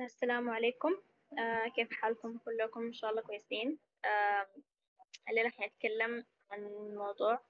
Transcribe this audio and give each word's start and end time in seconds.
السلام 0.00 0.50
عليكم. 0.50 0.88
آه 1.38 1.68
كيف 1.76 1.92
حالكم؟ 1.92 2.38
كلكم 2.38 2.80
إن 2.86 2.92
شاء 2.92 3.10
الله 3.10 3.22
كويسين. 3.22 3.78
آه 4.04 4.46
الليلة 5.30 5.50
حنتكلم 5.50 6.26
عن 6.50 6.60
موضوع 6.96 7.46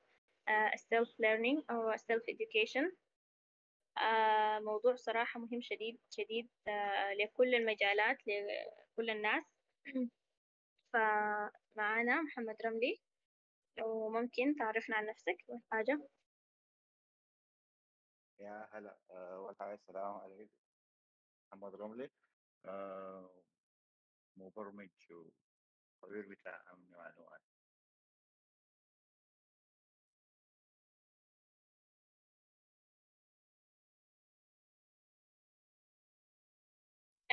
آه 0.49 0.71
self 0.71 1.09
learning 1.09 1.65
أو 1.71 1.93
self 1.97 2.23
education. 2.35 2.97
آه 3.99 4.59
موضوع 4.59 4.95
صراحة 4.97 5.41
مهم 5.41 5.61
شديد 5.61 6.01
شديد 6.11 6.51
آه 6.69 7.15
لكل 7.15 7.55
المجالات 7.55 8.19
لكل 8.27 9.11
الناس. 9.11 9.45
فمعانا 10.93 12.23
محمد 12.23 12.57
رملي 12.67 13.01
لو 13.79 14.11
ممكن 14.11 14.55
تعرفنا 14.59 14.97
عن 14.97 15.07
نفسك 15.07 15.37
أول 15.51 15.61
حاجة. 15.73 16.09
يا 18.41 18.69
هلا 18.73 18.97
أول 19.11 19.57
حاجة 19.61 19.75
السلام 19.75 20.15
عليكم. 20.15 20.51
محمد 21.53 21.75
رملي. 21.75 22.11
آه، 22.67 23.31
مبرمج 24.37 24.91
وخبير 26.03 26.29
بتاع 26.29 26.63
أمن 26.73 26.91
معلومات. 26.91 27.41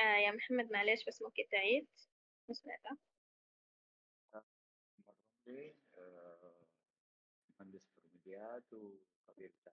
آه 0.00 0.16
يا 0.16 0.30
محمد 0.30 0.72
معلش 0.72 1.04
بس 1.08 1.22
ممكن 1.22 1.42
تعيد؟ 1.52 1.86
ما 2.48 2.54
سمعتها 2.54 2.98
رملي 5.46 5.74
آه، 5.98 6.66
مهندس 7.50 7.82
برمجيات 7.96 8.72
وخبير 8.72 9.52
بتاع 9.62 9.72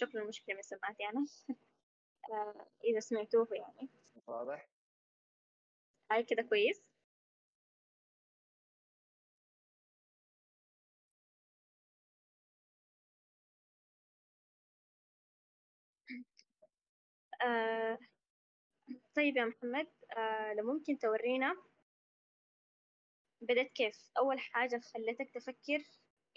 شكرا 0.00 0.22
المشكلة 0.22 0.54
من 0.56 0.62
سمعتي 0.62 1.04
أنا 1.12 1.26
آه 2.32 2.66
إذا 2.84 3.00
سمعتوه 3.00 3.48
يعني. 3.52 3.90
واضح؟ 4.26 4.68
هاي 6.12 6.22
كده 6.24 6.42
كويس. 6.42 6.82
آه 17.42 17.98
طيب 19.16 19.36
يا 19.36 19.44
محمد 19.44 19.86
آه 20.18 20.54
لو 20.54 20.72
ممكن 20.72 20.98
تورينا 20.98 21.54
بدأت 23.42 23.72
كيف؟ 23.72 24.10
أول 24.18 24.38
حاجة 24.40 24.80
خلتك 24.94 25.30
تفكر 25.34 25.84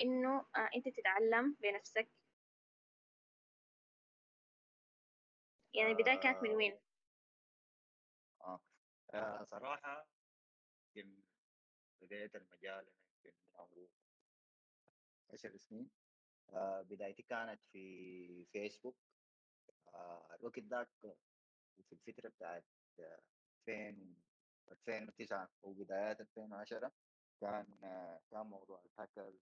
إنه 0.02 0.38
آه 0.58 0.70
أنت 0.76 0.90
تتعلم 0.98 1.58
بنفسك. 1.62 2.10
يعني 5.74 5.92
البداية 5.92 6.20
كانت 6.20 6.44
من 6.44 6.50
آه، 6.50 6.56
وين؟ 6.56 6.80
آه. 8.42 8.60
آه، 9.14 9.44
صراحة 9.44 10.08
يمكن 10.96 11.24
بداية 12.02 12.32
المجال 12.36 12.88
يمكن 13.26 13.38
عمري 13.56 13.90
عشر 15.34 15.58
سنين 15.58 15.90
آه، 16.54 16.82
بدايتي 16.82 17.24
كانت 17.24 17.62
في 17.72 18.46
فيسبوك 18.46 18.96
آه، 19.94 20.36
الوقت 20.36 20.60
ذاك 20.60 20.90
في 21.90 21.94
الفترة 21.94 22.30
بتاعت 22.30 22.64
2000 23.68 24.16
2009 24.72 25.50
وبدايات 25.64 26.22
2010 26.22 26.92
كان 27.42 27.66
كان 28.32 28.46
موضوع 28.46 28.84
الهاكر 28.86 29.34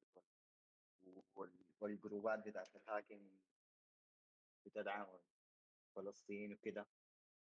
وال- 1.35 1.65
والجروبات 1.81 2.39
بتاعت 2.47 2.75
الهاكينج 2.75 3.39
بتدعم 4.65 5.07
فلسطين 5.95 6.53
وكده. 6.53 6.87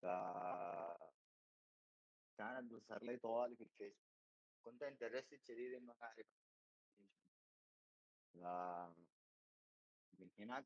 فكانت 0.02 1.12
بتظهر 2.74 3.04
لي 3.04 3.18
طوالي 3.18 3.56
في 3.56 3.64
الفيسبوك. 3.64 4.08
كنت 4.66 4.84
interested 4.84 5.40
شديد 5.44 5.74
إنه 5.74 5.96
أعرف. 6.04 6.28
ف- 8.34 9.08
من 10.20 10.30
هناك 10.40 10.66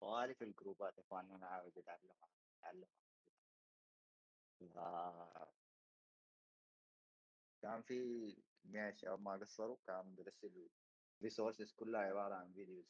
طوالي 0.00 0.34
في 0.34 0.44
الجروبات 0.44 0.98
اخواننا 0.98 1.36
أنا 1.36 1.46
عاوز 1.46 1.78
اتعلم 1.78 2.10
اتعلم 2.58 2.88
ف- 4.60 5.50
كان 7.62 7.82
في 7.82 7.94
جميع 8.64 8.88
الشباب 8.88 9.20
ما 9.20 9.32
قصروا 9.36 9.76
كان 9.86 10.14
بيرسلوا 10.14 10.68
resources 11.22 11.72
كلها 11.72 12.00
عبارة 12.00 12.34
عن 12.34 12.52
videos 12.52 12.86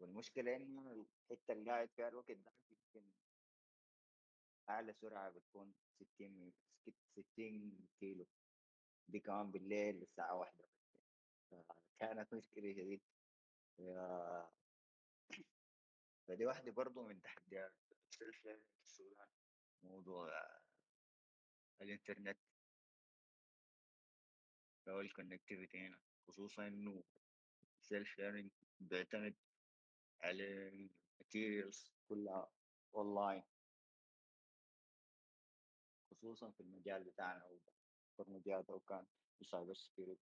والمشكلة 0.00 0.56
إنه 0.56 0.92
الحتة 1.30 1.52
اللي 1.52 1.70
قاعد 1.70 1.90
فيها 1.96 2.08
الوقت 2.08 2.30
ده 2.30 2.52
يمكن 2.70 3.12
أعلى 4.70 4.92
سرعة 4.92 5.30
بتكون 5.30 5.74
60 6.00 6.52
60 7.16 7.88
كيلو. 8.00 8.26
دي 9.08 9.20
كمان 9.20 9.50
بالليل 9.50 10.02
الساعة 10.02 10.34
واحدة 10.34 10.68
كانت 11.98 12.34
مشكلة 12.34 12.72
شديد. 12.72 13.00
فدي 16.28 16.46
واحدة 16.46 16.72
برضو 16.72 17.02
من 17.02 17.22
تحديات 17.22 17.72
ال 18.12 18.15
self 18.15 18.29
learning 18.29 18.56
في 18.56 18.82
السودان. 18.82 19.26
موضوع 19.82 20.30
الإنترنت. 21.82 22.38
أو 24.88 25.00
ال 25.00 25.06
connectivity 25.06 25.78
هنا. 25.78 25.98
خصوصا 26.28 26.66
إنه 26.66 27.04
ال 27.80 27.86
self 27.86 28.08
learning 28.08 28.50
بيعتمد 28.80 29.34
على 30.20 30.68
ال 30.68 30.80
materials 30.80 31.92
كلها 32.08 32.50
أونلاين 32.94 33.42
خصوصا 36.28 36.50
في 36.50 36.60
المجال 36.60 37.04
بتاعنا 37.04 37.44
أو 37.44 37.58
برمجيات 38.18 38.70
أو 38.70 38.80
كان 38.80 39.06
cyber 39.42 39.74
security 39.74 40.20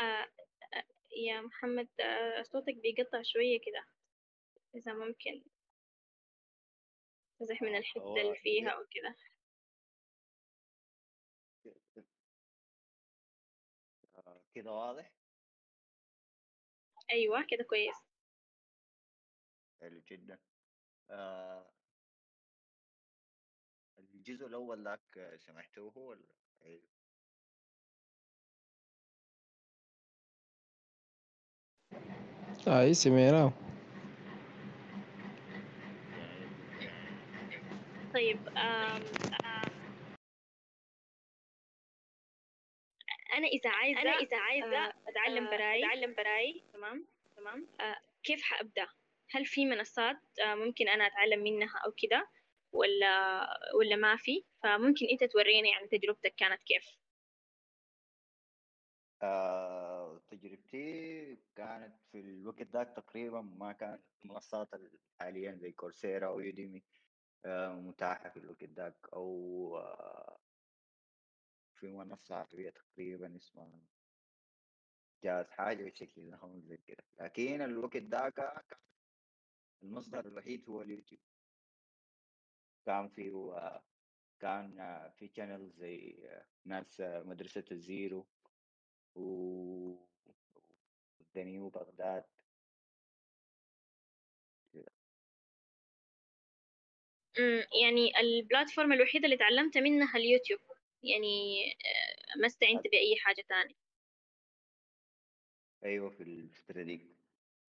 آه 0.00 0.28
آه 0.74 0.84
يا 1.16 1.40
محمد 1.40 1.88
آه 2.00 2.42
صوتك 2.42 2.74
بيقطع 2.74 3.22
شوية 3.22 3.60
كده 3.60 3.86
إذا 4.74 4.92
ممكن 4.92 5.44
تزح 7.40 7.62
من 7.62 7.76
الحتة 7.76 8.20
اللي 8.20 8.36
فيها 8.42 8.70
أو 8.70 8.84
كده 14.56 14.70
آه، 14.70 14.74
واضح؟ 14.74 15.12
أيوة 17.12 17.46
كده 17.50 17.64
كويس. 17.64 17.96
حلو 19.80 20.02
جدا. 20.10 20.38
آه، 21.10 21.66
الجزء 23.98 24.46
الأول 24.46 24.84
ذاك 24.84 25.36
سمعتوه 25.36 25.98
ولا. 25.98 26.28
أي 32.66 32.94
سميرة. 32.94 33.52
جميل. 36.80 37.18
جدا 37.60 37.76
طيب 38.14 38.48
آم 38.48 39.02
أنا 39.44 39.55
إذا 43.34 43.70
عايزة 43.70 44.00
أنا 44.00 44.10
إذا 44.10 44.36
عايزة 44.36 44.76
آه 44.76 44.94
أتعلم 45.08 45.46
آه، 45.46 45.50
براي 45.50 45.84
أتعلم 45.84 46.14
براي 46.14 46.62
تمام 46.72 47.06
تمام 47.36 47.68
آه 47.80 47.96
كيف 48.22 48.42
حأبدأ؟ 48.42 48.86
هل 49.30 49.44
في 49.44 49.66
منصات 49.66 50.16
آه 50.44 50.54
ممكن 50.54 50.88
أنا 50.88 51.06
أتعلم 51.06 51.42
منها 51.42 51.78
أو 51.86 51.92
كده 51.96 52.28
ولا 52.72 53.46
ولا 53.78 53.96
ما 53.96 54.16
في؟ 54.16 54.44
فممكن 54.62 55.06
أنت 55.12 55.24
توريني 55.32 55.68
يعني 55.68 55.88
تجربتك 55.88 56.34
كانت 56.34 56.62
كيف؟ 56.62 56.98
آه، 59.22 60.20
تجربتي 60.28 61.36
كانت 61.56 61.94
في 62.12 62.20
الوقت 62.20 62.62
ذاك 62.62 62.92
تقريبا 62.96 63.40
ما 63.40 63.72
كانت 63.72 64.02
المنصات 64.24 64.68
حاليا 65.20 65.52
زي 65.52 65.72
كورسيرا 65.72 66.26
أو 66.26 66.40
يوديمي 66.40 66.82
آه، 67.44 67.74
متاحة 67.74 68.30
في 68.30 68.36
الوقت 68.38 68.64
ذاك 68.64 68.96
أو 69.12 69.76
آه، 69.78 70.38
في 71.76 71.86
منصة 71.86 72.34
عربية 72.34 72.70
تقريبا 72.70 73.36
اسمها 73.36 73.80
جاز 75.24 75.50
حاجة 75.50 75.84
بشكل 75.84 76.30
نحو 76.30 76.60
زي 76.60 76.76
كده. 76.76 77.04
لكن 77.20 77.62
الوقت 77.62 77.96
ذاك 77.96 78.78
المصدر 79.82 80.26
الوحيد 80.26 80.68
هو 80.68 80.82
اليوتيوب. 80.82 81.20
كان 82.86 83.08
في 83.08 83.30
كان 84.40 84.76
في 85.18 85.28
channel 85.28 85.78
زي 85.80 86.28
ناس 86.64 87.00
مدرسة 87.00 87.64
الزيرو 87.72 88.26
و 89.14 89.20
ودنيو 91.20 91.68
بغداد. 91.68 92.24
يعني 97.82 98.20
ال 98.20 98.28
platform 98.28 98.92
الوحيدة 98.92 99.24
اللي 99.24 99.36
تعلمت 99.36 99.78
منها 99.78 100.16
اليوتيوب. 100.16 100.60
يعني 101.10 101.64
آه، 101.72 102.38
ما 102.40 102.46
استعنت 102.46 102.82
بأي 102.82 103.16
حاجة 103.16 103.44
تانية. 103.48 103.74
أيوه 105.84 106.10
في 106.10 106.22
الفترة 106.22 106.82
دي. 106.82 107.16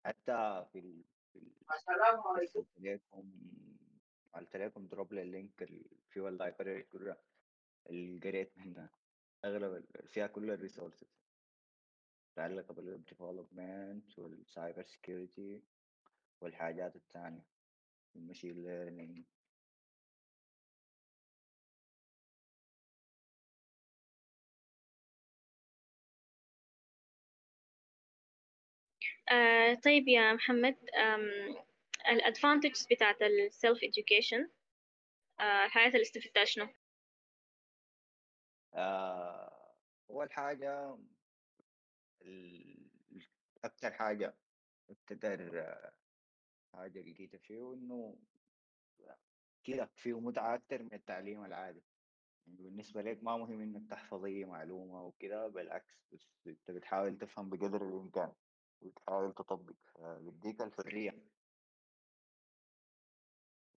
حتى 0.06 0.66
في 0.74 0.80
ال... 0.80 1.04
في 1.34 1.40
ال... 1.40 1.52
ارسلت 4.36 4.56
لكم 4.56 4.88
drop 4.88 5.14
لل 5.14 5.30
link 5.30 5.62
ال- 5.64 5.86
في 6.10 6.20
ال 6.20 6.28
library 6.28 6.84
كلها 6.84 7.18
اللي 7.90 8.20
قريت 8.30 8.58
منها. 8.58 8.90
أغلب 9.46 9.86
فيها 10.08 10.28
كل 10.28 10.52
ال 10.52 10.57
resources 10.57 11.08
متعلقه 12.32 12.74
بال 12.74 12.86
web 12.86 13.06
development 13.06 14.20
وال 14.20 14.38
cyber 14.38 14.84
security 14.84 15.64
والحاجات 16.42 16.96
الثانية 16.96 17.46
ال 18.16 18.22
machine 18.22 18.64
learning 18.64 19.26
آه 29.32 29.74
طيب 29.74 30.08
يا 30.08 30.34
محمد 30.34 30.76
الادفانتجز 32.10 32.88
بتاعت 32.92 33.22
السيلف 33.22 33.80
education 33.80 34.50
آه 35.40 35.66
الحاجات 35.66 35.92
اللي 35.94 36.02
استفدتها 36.02 36.46
شنو؟ 36.46 36.68
آه 38.74 39.76
أول 40.10 40.32
حاجة 40.34 40.98
ال... 42.22 42.90
أكثر 43.64 43.94
حاجة 43.94 44.38
أكتر 44.90 45.18
حاجة 46.74 47.02
لقيتها 47.02 47.38
فيه 47.38 47.74
إنه 47.74 48.16
كده 49.64 49.90
فيه 49.96 50.20
متعة 50.20 50.56
أكتر 50.56 50.84
من 50.84 50.94
التعليم 50.94 51.46
العادي 51.46 51.84
يعني 52.48 52.58
بالنسبة 52.64 53.02
لك 53.02 53.24
ما 53.24 53.38
مهم 53.38 53.62
إنك 53.62 53.90
تحفظ 53.92 54.26
أي 54.26 54.46
معلومة 54.46 55.04
وكده 55.04 55.48
بالعكس 55.48 56.08
بس 56.14 56.48
أنت 56.48 56.72
بتحاول 56.72 57.18
تفهم 57.18 57.50
بقدر 57.50 57.88
الإمكان 57.90 58.34
وتحاول 58.82 59.34
تطبق 59.34 59.76
فبيديك 59.96 60.62
الحرية 60.62 61.12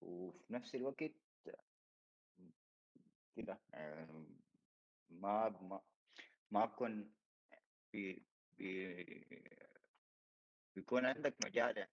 وفي 0.01 0.53
نفس 0.53 0.75
الوقت 0.75 1.05
كده 3.37 3.61
ما 5.11 5.49
ما 5.49 5.83
ما 6.51 6.65
بكون 6.67 7.15
بي 7.93 8.27
بي 8.59 8.95
بيكون 10.77 11.07
عندك 11.07 11.37
مجال 11.47 11.89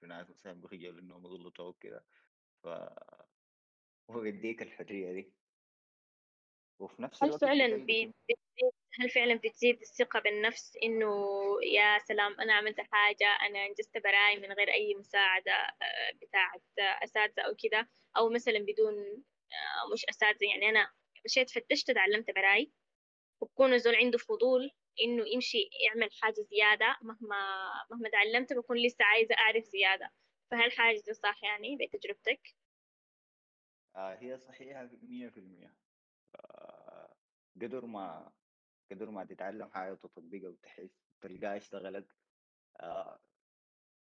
في 0.00 0.06
ناس 0.06 0.30
مثلا 0.30 0.52
بيخجلوا 0.52 1.00
إنهم 1.00 1.24
يغلطوا 1.24 1.68
وكده 1.68 2.06
فهو 2.64 3.26
بيديك 4.22 4.62
الحرية 4.62 5.12
دي. 5.12 5.41
وفي 6.82 7.02
نفس 7.02 7.22
هل 7.22 7.28
الوقت 7.28 7.40
فعلا 7.44 7.76
بي- 7.76 7.86
فيه 7.86 8.06
بتزيد 8.06 8.72
هل 9.00 9.10
فعلا 9.10 9.34
بتزيد 9.34 9.80
الثقة 9.80 10.20
بالنفس 10.20 10.76
إنه 10.82 11.06
يا 11.62 11.98
سلام 11.98 12.40
أنا 12.40 12.54
عملت 12.54 12.80
حاجة 12.80 13.26
أنا 13.46 13.66
أنجزت 13.66 13.98
براي 13.98 14.36
من 14.36 14.52
غير 14.52 14.68
أي 14.72 14.94
مساعدة 14.94 15.52
آه، 15.52 16.12
بتاعت 16.22 16.62
آه، 16.78 17.04
أساتذة 17.04 17.42
أو 17.42 17.54
كده؟ 17.58 17.88
أو 18.16 18.28
مثلا 18.30 18.58
بدون 18.58 18.94
آه، 19.52 19.92
مش 19.92 20.04
أساتذة 20.10 20.46
يعني 20.54 20.68
أنا 20.68 20.90
مشيت 21.24 21.50
فتشت 21.50 21.90
تعلمت 21.90 22.30
براي. 22.30 22.72
وبكون 23.40 23.72
الزول 23.74 23.94
عنده 23.96 24.18
فضول 24.18 24.70
إنه 25.04 25.24
يمشي 25.28 25.58
يعمل 25.86 26.08
حاجة 26.22 26.40
زيادة 26.50 26.98
مهما 27.02 27.36
مهما 27.90 28.08
تعلمت 28.10 28.52
بكون 28.52 28.78
لسه 28.86 29.04
عايزة 29.04 29.34
أعرف 29.38 29.64
زيادة. 29.64 30.10
فهل 30.50 30.72
حاجة 30.72 31.02
دي 31.06 31.14
صح 31.14 31.44
يعني 31.44 31.76
بتجربتك؟ 31.76 32.40
آه 33.96 34.14
هي 34.20 34.38
صحيحة 34.38 34.90
مية 35.02 35.28
في 35.28 35.40
المية. 35.40 35.74
قدر 37.56 37.86
ما 37.86 38.32
قدر 38.90 39.10
ما 39.10 39.24
تتعلم 39.24 39.70
حاجة 39.70 39.92
وتطبقها 39.92 40.48
وتحس 40.48 40.90
تلقاها 41.20 41.56
اشتغلت 41.56 42.08
آه 42.80 43.20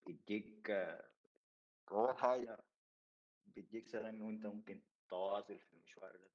بتجيك 0.09 0.71
أول 1.93 2.19
حاجة 2.19 2.59
بتجيك 3.47 3.89
سنة 3.89 4.09
إنه 4.09 4.29
أنت 4.29 4.47
ممكن 4.47 4.83
تواصل 5.09 5.59
في 5.61 5.73
المشوار 5.73 6.17
ده. 6.17 6.31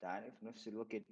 تاني 0.00 0.32
في 0.32 0.44
نفس 0.46 0.68
الوقت 0.68 1.02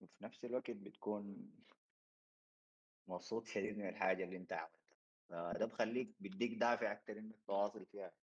وفي 0.00 0.24
نفس 0.24 0.44
الوقت 0.44 0.70
بتكون 0.70 1.52
مبسوط 3.08 3.46
شديد 3.46 3.78
من 3.78 3.88
الحاجة 3.88 4.24
اللي 4.24 4.36
أنت 4.36 4.52
عملتها. 4.52 4.98
فده 5.28 5.66
بخليك 5.66 6.16
بيديك 6.20 6.58
دافع 6.58 6.92
أكتر 6.92 7.18
إنك 7.18 7.42
تواصل 7.46 7.86
فيها. 7.86 8.19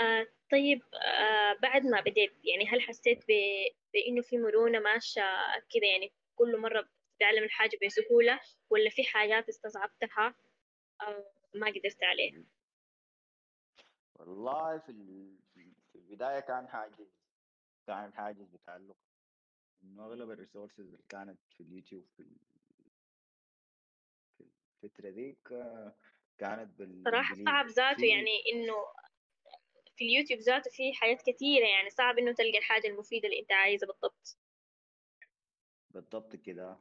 آه 0.00 0.26
طيب 0.52 0.82
آه 0.94 1.52
بعد 1.62 1.86
ما 1.86 2.00
بديت 2.00 2.32
يعني 2.44 2.66
هل 2.68 2.80
حسيت 2.80 3.18
ب... 3.28 3.32
بإنه 3.92 4.22
في 4.22 4.38
مرونة 4.38 4.78
ماشية 4.78 5.22
كده 5.70 5.86
يعني 5.92 6.12
كل 6.34 6.58
مرة 6.60 6.88
بتتعلم 7.14 7.44
الحاجة 7.44 7.78
بسهولة 7.86 8.40
ولا 8.70 8.90
في 8.90 9.04
حاجات 9.04 9.48
استصعبتها 9.48 10.34
أو 11.02 11.24
ما 11.54 11.66
قدرت 11.66 12.02
عليه 12.04 12.44
والله 14.14 14.78
في 14.78 14.88
ال- 14.92 15.38
في 15.92 15.98
البداية 15.98 16.40
كان 16.40 16.68
حاجز 16.68 17.12
كان 17.86 18.14
حاجز 18.14 18.48
بتعلق. 18.54 18.96
إنه 19.82 20.06
أغلب 20.06 20.30
ال 20.30 20.35
resources 20.35 20.80
اللي 20.80 20.98
كانت 21.08 21.38
في 21.56 21.62
اليوتيوب 21.62 22.06
في 22.16 22.20
ال- 22.22 22.36
في 24.38 24.44
الفترة 24.84 25.10
ديك 25.10 25.52
آه، 25.52 25.96
كانت 26.38 26.82
صراحة 27.04 27.34
صعب 27.34 27.66
ذاته 27.66 28.06
يعني 28.06 28.36
إنه 28.52 28.74
في 29.96 30.04
اليوتيوب 30.04 30.40
ذاته 30.40 30.70
في 30.70 30.92
حاجات 30.94 31.22
كثيرة 31.22 31.66
يعني 31.66 31.90
صعب 31.90 32.18
إنه 32.18 32.32
تلقى 32.32 32.58
الحاجة 32.58 32.86
المفيدة 32.86 33.28
اللي 33.28 33.40
أنت 33.40 33.52
عايزها 33.52 33.86
بالضبط. 33.86 34.38
بالضبط 35.90 36.36
كده. 36.36 36.76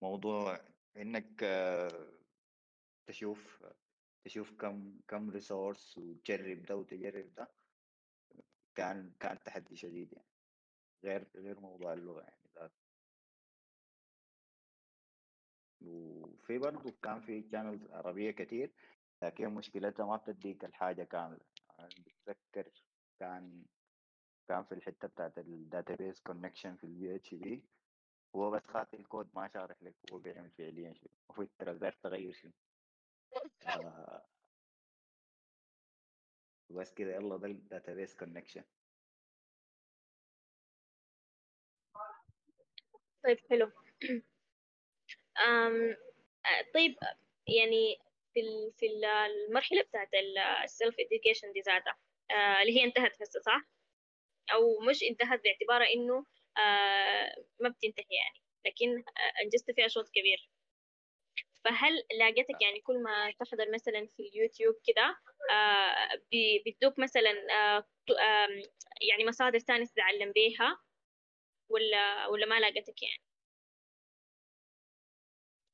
فموضوع 0.00 0.60
إنك 0.96 1.42
آه، 1.44 1.88
تشوف 3.06 3.64
تشوف 4.24 4.52
كم 4.52 5.00
كم 5.08 5.30
resource 5.30 5.98
وتجرب 5.98 6.62
ده 6.62 6.76
وتجرب 6.76 7.34
ده 7.34 7.48
كان 8.74 9.12
كان 9.20 9.38
تحدي 9.44 9.76
شديد 9.76 10.12
يعني. 10.12 10.28
غير 11.04 11.26
غير 11.36 11.60
موضوع 11.60 11.92
اللغة 11.92 12.20
يعني 12.20 12.42
وفي 15.86 16.58
برضه 16.58 16.92
كان 17.02 17.20
في 17.20 17.42
channels 17.42 17.92
عربية 17.94 18.30
كتير. 18.30 18.72
لكن 19.22 19.48
مشكلتها 19.54 20.06
ما 20.06 20.16
بتديك 20.16 20.64
الحاجة 20.64 21.04
كاملة. 21.04 21.40
أنا 21.78 21.88
بتذكر 21.88 22.70
كان 23.20 23.64
كان 24.48 24.64
في 24.64 24.72
الحتة 24.72 25.08
بتاعت 25.08 25.38
ال 25.38 25.47
database 25.47 26.20
connection 26.20 26.76
في 26.76 26.84
ال 26.84 27.16
PHP 27.16 27.62
هو 28.36 28.50
بس 28.50 28.66
خات 28.66 28.98
الكود 28.98 29.30
ما 29.34 29.48
شارح 29.54 29.82
لك 29.82 29.96
هو 30.12 30.18
بيعمل 30.18 30.50
فعليا 30.58 30.94
شنو. 30.94 31.10
وفي 31.30 31.48
تقدر 31.58 31.92
تغير 31.92 32.32
شنو. 32.32 32.52
آه، 33.66 34.22
بس 36.70 36.94
كده 36.94 37.14
يلا 37.14 37.36
ده 37.36 37.46
ال 37.46 37.54
database 37.54 38.14
connection 38.14 38.64
طيب 43.24 43.38
حلو. 43.50 43.70
أم 45.38 45.90
آه، 46.46 46.62
طيب 46.74 46.96
يعني 47.48 47.98
في 48.34 48.40
في 48.78 48.86
ال- 48.86 49.04
المرحلة 49.04 49.82
بتاعت 49.82 50.08
ال 50.64 50.70
self 50.70 50.94
education 50.94 51.52
دي 51.54 51.60
ذاتها 51.60 51.96
آه، 52.30 52.62
اللي 52.62 52.80
هي 52.80 52.84
انتهت 52.84 53.22
هسه 53.22 53.40
صح؟ 53.40 53.60
أو 54.52 54.80
مش 54.90 55.02
انتهت 55.02 55.40
باعتبارها 55.44 55.92
إنه 55.94 56.26
آه 56.58 57.34
ما 57.60 57.68
بتنتهي 57.68 58.04
يعني 58.16 58.42
لكن 58.66 58.98
آه 58.98 59.42
انجزت 59.44 59.70
فيها 59.70 59.88
شوط 59.88 60.08
كبير. 60.08 60.50
فهل 61.64 61.92
لاقيتك 62.18 62.62
يعني 62.62 62.80
كل 62.80 63.02
ما 63.02 63.30
تحضر 63.40 63.70
مثلا 63.74 64.06
في 64.06 64.22
اليوتيوب 64.22 64.74
كده 64.86 65.16
آه 65.50 66.20
بيدوك 66.64 66.98
مثلا 66.98 67.30
آه 67.52 67.86
يعني 69.10 69.24
مصادر 69.28 69.60
تانية 69.60 69.86
تتعلم 69.86 70.32
بيها 70.32 70.78
ولا 71.68 72.26
ولا 72.26 72.46
ما 72.46 72.60
لاقيتك 72.60 73.02
يعني؟ 73.02 73.22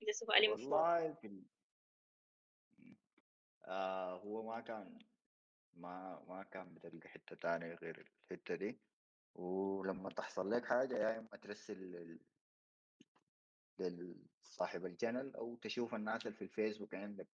ده 0.07 0.13
سؤالي 0.13 0.47
ال... 1.25 1.43
آه 3.69 4.19
هو 4.21 4.43
ما 4.43 4.61
كان 4.61 4.99
ما 5.75 6.21
ما 6.29 6.45
كان 6.45 6.75
بتلقى 6.75 7.09
حتة 7.09 7.37
تانية 7.37 7.75
غير 7.75 8.09
الحتة 8.33 8.55
دي. 8.57 8.83
ولما 9.35 10.11
تحصل 10.11 10.51
لك 10.51 10.67
حاجة 10.67 10.97
يا 10.99 11.19
إما 11.19 11.29
ترسل 11.43 12.19
لصاحب 13.81 14.87
الجانل 14.87 15.37
أو 15.37 15.57
تشوف 15.57 15.95
الناس 15.95 16.27
اللي 16.27 16.37
في 16.39 16.43
الفيسبوك 16.45 16.95
عندك. 16.95 17.29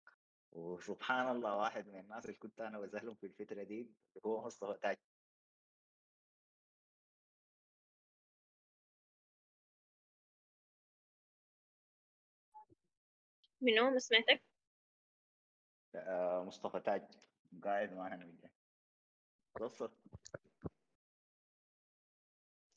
وسبحان 0.52 1.36
الله 1.36 1.58
واحد 1.58 1.88
من 1.88 2.00
الناس 2.00 2.26
اللي 2.26 2.38
كنت 2.38 2.62
أنا 2.62 2.80
بزهلهم 2.80 3.16
في 3.16 3.28
الفترة 3.28 3.64
دي 3.64 3.96
هو 4.26 4.46
مصطفى 4.46 4.80
تاج. 4.84 4.98
منو 13.62 13.90
ما 13.92 14.00
سمعتك؟ 14.00 14.51
آه، 15.96 16.44
مصطفى 16.48 16.80
تاج. 16.80 17.04
قاعد 17.64 17.94
معنا 17.94 18.16
جاي 18.26 18.52
قصة. 19.56 19.92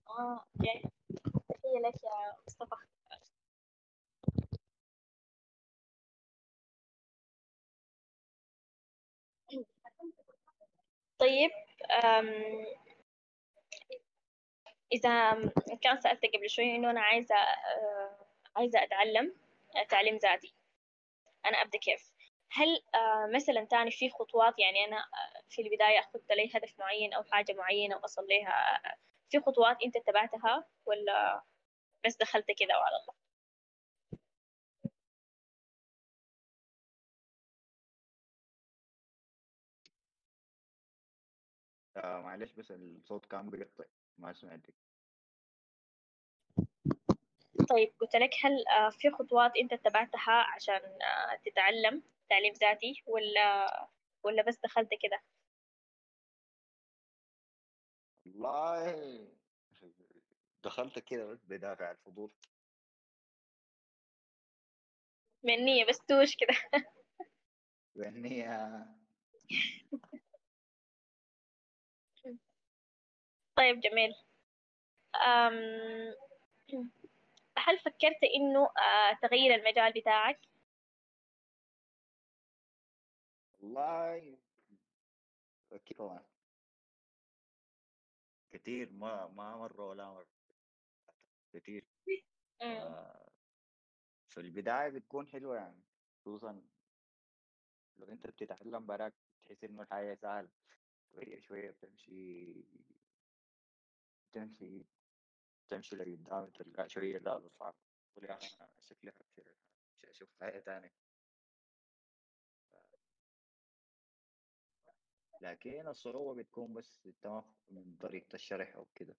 آه 0.09 0.45
تحية 1.49 1.79
لك 1.89 1.95
يا 2.05 2.37
مصطفى. 2.47 2.77
طيب 11.19 11.51
إذا 14.93 15.33
كان 15.83 16.01
سألتك 16.01 16.31
قبل 16.37 16.51
شوي 16.51 16.77
إنه 16.77 16.91
أنا 16.91 17.01
عايزة 17.01 17.35
أه، 17.35 18.27
عايزة 18.57 18.83
أتعلم 18.85 19.35
تعليم 19.89 20.17
ذاتي. 20.17 20.55
أنا 21.47 21.63
أبدأ 21.63 21.79
كيف؟ 21.79 22.14
هل 22.55 22.69
أه، 22.95 23.27
مثلا 23.35 23.65
تاني 23.65 23.91
في 23.91 24.11
خطوات 24.11 24.59
يعني 24.59 24.85
أنا 24.85 24.97
أه، 24.99 25.43
في 25.51 25.63
البداية 25.63 25.99
أخذت 26.01 26.33
لي 26.33 26.51
هدف 26.55 26.75
معين 26.79 27.13
أو 27.15 27.25
حاجة 27.25 27.53
معينة 27.53 27.97
وأصل 27.97 28.23
لها 28.29 28.81
في 29.31 29.41
خطوات 29.41 29.77
أنت 29.85 29.97
اتبعتها 29.97 30.65
ولا 30.87 31.43
بس 32.07 32.17
دخلت 32.17 32.47
كده 32.59 32.79
وعلى 32.79 32.97
الله؟ 33.03 33.15
آه 41.97 42.21
معلش 42.23 42.53
بس 42.53 42.71
الصوت 42.71 43.27
كان 43.27 43.51
بيقطع 43.51 43.85
ما 44.19 44.33
سمعتك. 44.33 44.75
طيب 47.71 47.93
قلت 48.01 48.17
لك 48.17 48.31
هل 48.45 48.65
آه، 48.69 48.91
في 48.91 49.11
خطوات 49.11 49.53
أنت 49.63 49.73
اتبعتها 49.73 50.33
عشان 50.57 50.75
آه، 50.75 51.37
تتعلم؟ 51.45 52.03
تعليم 52.31 52.53
ذاتي 52.53 53.03
ولا 53.07 53.69
ولا 54.25 54.43
بس 54.43 54.59
دخلت 54.65 54.89
كده؟ 55.03 55.21
والله 58.27 59.29
دخلت 60.65 60.99
كده 60.99 61.25
بس 61.27 61.45
بدافع 61.45 61.91
الفضول 61.91 62.31
منية 65.45 65.85
بس 65.85 65.99
توش 66.09 66.37
كده؟ 66.37 66.55
بالنية 67.95 68.87
طيب 73.57 73.81
جميل. 73.81 74.15
أم... 75.17 76.15
هل 77.59 77.79
فكرت 77.79 78.19
إنه 78.35 78.61
آه، 78.63 79.19
تغير 79.23 79.55
المجال 79.55 79.93
بتاعك؟ 79.93 80.41
والله 83.65 84.39
أكيد 85.73 85.97
طبعا. 85.99 86.25
كتير 88.51 88.93
ما 88.93 89.27
ما 89.27 89.57
مرة 89.57 89.89
ولا 89.89 90.11
مرة. 90.13 90.27
كتير. 91.53 91.87
مم. 92.63 92.67
آه، 92.71 93.29
في 94.29 94.41
البداية 94.41 94.89
بتكون 94.89 95.29
حلوة 95.29 95.57
يعني 95.57 95.83
خصوصا 96.21 96.63
لو 97.99 98.09
أنت 98.09 98.27
بتتعلم 98.27 98.87
براك 98.87 99.15
تحس 99.45 99.65
إنه 99.65 99.83
الحياة 99.83 100.15
سهلة. 100.15 100.51
شوية 101.15 101.41
شوية 101.41 101.71
بتمشي 101.71 102.55
تمشي 104.33 104.87
تمشي 105.69 105.97
لقدام 105.97 106.51
تلقى 106.51 106.89
شوية 106.89 107.19
لا 107.19 107.49
صعب 107.49 107.75
شكلي 108.81 109.13
حكثر 109.13 109.57
أشوف 110.05 110.29
حياة 110.41 110.61
تانية. 110.61 111.04
لكن 115.43 115.89
الصعوبة 115.89 116.43
بتكون 116.43 116.75
بس 116.75 117.07
ما 117.07 117.45
من 117.71 117.97
طريقة 118.01 118.35
الشرح 118.35 118.75
أو 118.75 118.87
كده. 118.95 119.15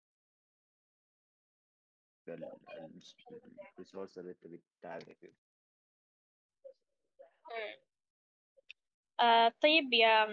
الريسورس 2.27 4.17
اللي 4.17 4.31
أنت 4.31 4.47
فيه. 5.13 5.33
آه 9.19 9.49
طيب 9.61 9.93
يا 9.93 10.23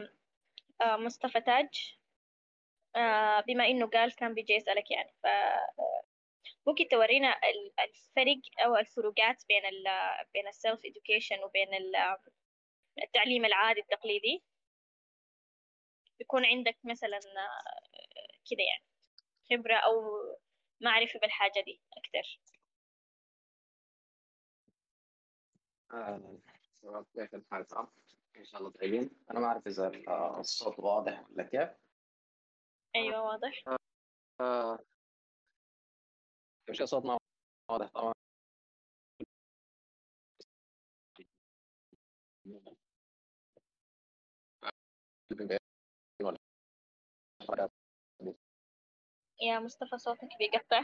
آه 0.82 0.96
مصطفى 0.96 1.40
تاج. 1.40 1.98
آه 2.96 3.40
بما 3.40 3.66
إنه 3.66 3.86
قال 3.90 4.14
كان 4.16 4.34
بيجي 4.34 4.52
يسألك 4.52 4.90
يعني 4.90 5.12
ف 5.22 5.26
ممكن 6.66 6.88
تورينا 6.88 7.28
ال- 7.28 7.80
الفرق 7.80 8.40
أو 8.66 8.76
الفروقات 8.76 9.44
بين 9.48 9.64
ال 9.66 9.84
بين 10.34 10.48
السيلف 10.48 10.80
education 10.80 11.44
وبين 11.44 11.74
ال- 11.74 12.18
التعليم 13.02 13.44
العادي 13.44 13.80
التقليدي؟ 13.80 14.44
يكون 16.20 16.44
عندك 16.44 16.76
مثلا 16.84 17.16
آه، 17.16 18.38
كده 18.50 18.62
يعني 18.70 18.84
خبرة 19.50 19.76
أو 19.76 19.92
معرفة 20.80 21.18
بالحاجة 21.20 21.64
دي 21.66 21.80
أكتر 21.92 22.40
آه، 25.92 26.40
كيف 27.14 27.34
الحال؟ 27.34 27.66
إن 28.36 28.44
شاء 28.44 28.60
الله 28.60 28.70
طيبين 28.70 29.10
أنا 29.30 29.40
ما 29.40 29.46
أعرف 29.46 29.66
إذا 29.66 29.92
آه، 30.08 30.40
الصوت 30.40 30.78
واضح 30.78 31.30
ولا 31.30 31.42
كيف 31.42 31.70
أيوة 32.96 33.22
واضح 33.22 33.64
آه، 34.40 34.78
مش 36.70 36.82
الصوت 36.82 37.04
ما 37.04 37.18
واضح 37.70 37.90
طبعا 37.90 38.12
يا 49.40 49.58
مصطفى 49.58 49.98
صوتك 49.98 50.28
بيقطع. 50.38 50.82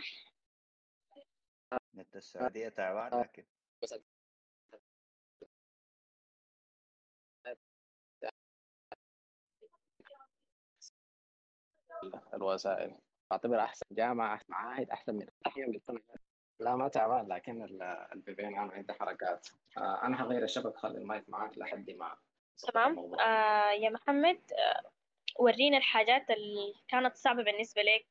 نت 1.94 2.16
السعودية 2.16 2.68
تعبان 2.68 3.20
لكن 3.20 3.44
بس 3.82 3.94
الوسائل. 12.34 12.98
أعتبر 13.32 13.60
أحسن 13.60 13.86
جامعة 13.92 14.34
أحسن 14.34 14.52
معاهد 14.52 14.90
أحسن 14.90 15.14
من 15.14 15.26
لا 16.60 16.76
ما 16.76 16.88
تعبان 16.88 17.28
لكن 17.28 17.62
البي 18.12 18.34
بي 18.34 18.48
أنا 18.48 18.72
عندي 18.72 18.92
حركات. 18.92 19.48
آه، 19.78 20.02
أنا 20.02 20.22
هغير 20.22 20.44
الشبكة 20.44 20.78
خلي 20.78 20.98
المايك 20.98 21.28
معاك 21.28 21.58
لحد 21.58 21.90
ما. 21.90 22.16
تمام. 22.58 23.20
آه 23.20 23.70
يا 23.70 23.90
محمد 23.90 24.52
آه 24.52 24.97
ورينا 25.38 25.78
الحاجات 25.78 26.30
اللي 26.30 26.74
كانت 26.88 27.16
صعبة 27.16 27.42
بالنسبة 27.42 27.82
لك 27.82 28.06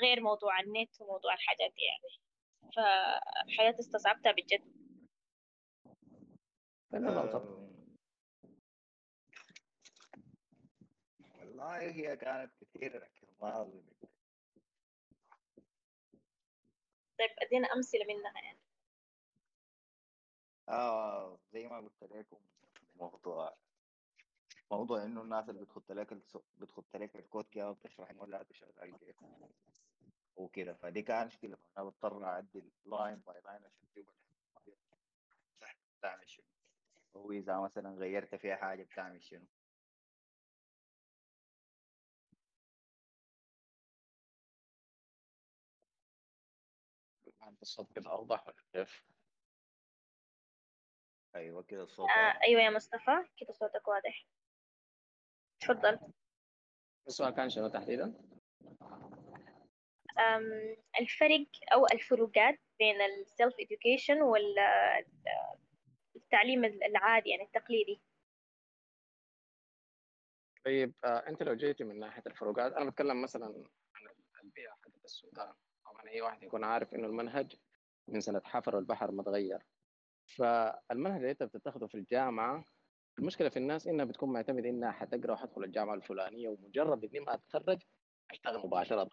غير 0.00 0.20
موضوع 0.20 0.60
النت 0.60 1.00
وموضوع 1.00 1.34
الحاجات 1.34 1.72
دي 1.76 1.82
يعني. 1.82 2.22
فحاجات 2.76 3.78
استصعبتها 3.78 4.32
بجد. 4.32 4.72
والله 11.38 11.78
هي 11.78 12.16
كانت 12.16 12.52
كثيرة 12.60 12.98
لكن 12.98 13.26
ما 13.42 13.60
أظن. 13.62 13.82
طيب 17.18 17.30
أدينا 17.38 17.72
أمثلة 17.72 18.04
منها 18.04 18.32
يعني. 18.44 18.58
آه 20.68 21.38
زي 21.52 21.68
ما 21.68 21.76
قلت 21.76 22.02
لكم 22.02 22.40
موضوع 22.96 23.56
موضوع 24.72 25.04
إنه 25.04 25.22
الناس 25.22 25.48
اللي 25.48 25.60
بتخط 25.60 25.92
لك 25.92 26.12
الس- 26.12 26.38
بتخط 26.58 26.96
لك 26.96 27.16
الكود 27.16 27.48
كده 27.48 27.70
وبتشرح 27.70 28.10
إنه 28.10 28.26
لا 28.26 28.42
تشغل 28.42 28.96
كيف 28.98 29.16
وكده. 30.36 30.74
فدي 30.74 31.02
كانت 31.02 31.26
مشكلة. 31.26 31.56
فأنا 31.56 31.86
بضطر 31.88 32.24
أعدل 32.24 32.70
line 32.86 33.16
by 33.16 33.40
line 33.40 33.62
عشان 33.64 34.04
بتعمل 35.98 36.28
شنو. 36.30 36.44
وإذا 37.14 37.60
مثلا 37.60 37.90
غيرت 37.90 38.34
فيها 38.34 38.56
حاجة 38.56 38.82
بتعمل 38.82 39.24
شنو. 39.24 39.46
الصوت 47.62 47.92
كده 47.92 48.10
أوضح 48.10 48.46
ولا 48.46 48.56
كيف؟ 48.72 49.04
أيوة 51.34 51.62
كده 51.62 51.82
الصوت 51.82 52.10
آه 52.10 52.38
أيوة 52.48 52.62
يا 52.62 52.70
مصطفى 52.70 53.28
كده 53.36 53.52
صوتك 53.52 53.88
واضح. 53.88 54.26
تفضل 55.62 55.98
السؤال 57.06 57.34
كان 57.34 57.50
شنو 57.50 57.68
تحديدا؟ 57.68 58.14
الفرق 61.00 61.46
أو 61.72 61.86
الفروقات 61.92 62.58
بين 62.78 63.00
السيلف 63.00 63.54
education 63.54 64.22
والتعليم 64.22 65.04
التعليم 66.16 66.64
العادي 66.64 67.30
يعني 67.30 67.42
التقليدي. 67.42 68.02
طيب 70.64 70.94
آه 71.04 71.28
أنت 71.28 71.42
لو 71.42 71.54
جيتي 71.54 71.84
من 71.84 71.98
ناحية 72.00 72.22
الفروقات 72.26 72.72
أنا 72.72 72.90
بتكلم 72.90 73.22
مثلا 73.22 73.46
عن 73.46 73.64
البيئة 74.44 74.70
حقت 74.70 75.04
السودان. 75.04 75.52
طبعا 75.84 76.08
أي 76.08 76.20
واحد 76.20 76.42
يكون 76.42 76.64
عارف 76.64 76.94
إنه 76.94 77.06
المنهج 77.06 77.56
من 78.08 78.20
سنة 78.20 78.42
حفر 78.44 78.78
البحر 78.78 79.12
متغير 79.12 79.66
فالمنهج 80.36 81.16
اللي 81.16 81.30
أنت 81.30 81.42
بتتخذه 81.42 81.86
في 81.86 81.94
الجامعة 81.94 82.64
المشكلة 83.18 83.48
في 83.48 83.56
الناس 83.56 83.86
إنها 83.86 84.04
بتكون 84.04 84.32
معتمدة 84.32 84.68
إنها 84.68 84.90
حتقرأ 84.90 85.32
وحدخل 85.32 85.64
الجامعة 85.64 85.94
الفلانية 85.94 86.48
ومجرد 86.48 87.04
إني 87.04 87.20
ما 87.20 87.34
أتخرج 87.34 87.82
أشتغل 88.30 88.66
مباشرة. 88.66 89.10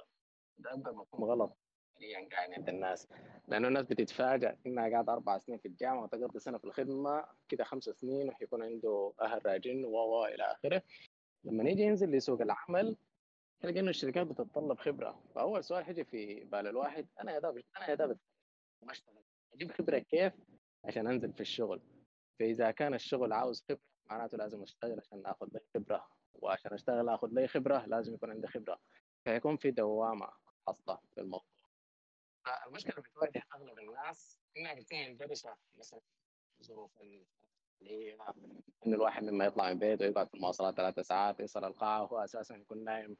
ده 0.58 0.76
مفهوم 0.76 1.24
غلط. 1.24 1.58
حاليا 1.96 2.30
قاعد 2.32 2.54
عند 2.54 2.70
الناس. 2.70 3.08
لأنه 3.48 3.68
الناس 3.68 3.86
بتتفاجئ 3.86 4.56
إنها 4.66 4.90
قاعدة 4.90 5.14
أربع 5.14 5.38
سنين 5.38 5.58
في 5.58 5.68
الجامعة 5.68 6.04
وتقضي 6.04 6.40
سنة 6.40 6.58
في 6.58 6.64
الخدمة 6.66 7.26
كده 7.50 7.64
خمس 7.64 7.84
سنين 7.84 8.30
وحيكون 8.30 8.64
عنده 8.64 9.14
أهل 9.22 9.46
راجل 9.46 9.86
و 9.86 10.26
إلى 10.26 10.44
آخره. 10.44 10.82
لما 11.44 11.70
يجي 11.70 11.82
ينزل 11.82 12.12
لسوق 12.12 12.42
العمل 12.42 12.98
تلقى 13.60 13.80
إنه 13.80 13.90
الشركات 13.90 14.28
بتتطلب 14.28 14.78
خبرة. 14.80 15.24
فأول 15.36 15.64
سؤال 15.64 15.86
حيجي 15.86 16.04
في 16.04 16.44
بال 16.44 16.68
الواحد 16.68 17.08
أنا 17.22 17.32
يا 17.34 17.40
داب 17.40 17.62
أنا 17.78 17.90
يا 17.90 17.96
داب 17.96 18.18
أجيب 19.54 19.72
خبرة 19.72 20.00
كيف 20.00 20.34
عشان 20.86 21.08
أنزل 21.08 21.34
في 21.34 21.42
الشغل؟ 21.42 21.82
فإذا 22.40 22.72
كان 22.72 22.94
الشغل 22.94 23.34
عاوز 23.34 23.64
خبرة 23.70 23.80
معناته 24.10 24.38
لازم 24.38 24.62
أشتغل 24.62 25.00
عشان 25.00 25.26
آخذ 25.26 25.48
لي 25.54 25.60
خبرة. 25.76 26.08
وعشان 26.34 26.74
أشتغل 26.74 27.10
آخذ 27.10 27.28
لي 27.32 27.48
خبرة 27.48 27.86
لازم 27.86 28.14
يكون 28.14 28.32
عندي 28.32 28.48
خبرة. 28.48 28.80
فيكون 29.24 29.58
في 29.58 29.72
دوامة 29.72 30.30
حاصله 30.68 31.00
في 31.16 31.22
الموضوع 31.22 31.46
المشكلة 32.68 32.94
اللي 32.98 33.10
بتواجه 33.10 33.44
أغلب 33.56 33.80
الناس 33.80 34.40
إنها 34.58 34.74
بتكون 34.74 35.00
مندرسه 35.00 35.56
مثلا 35.76 36.02
ظروف 36.64 37.02
اللي 37.02 37.26
انه 38.86 38.96
الواحد 38.96 39.24
لما 39.24 39.46
يطلع 39.46 39.74
من 39.74 39.80
بيته 39.80 40.06
يقعد 40.06 40.28
في 40.28 40.34
المواصلات 40.34 40.76
ثلاث 40.76 41.00
ساعات 41.00 41.40
يصل 41.40 41.64
القاعه 41.66 42.04
وهو 42.04 42.18
أساسا 42.18 42.56
يكون 42.56 42.84
نايم 42.84 43.18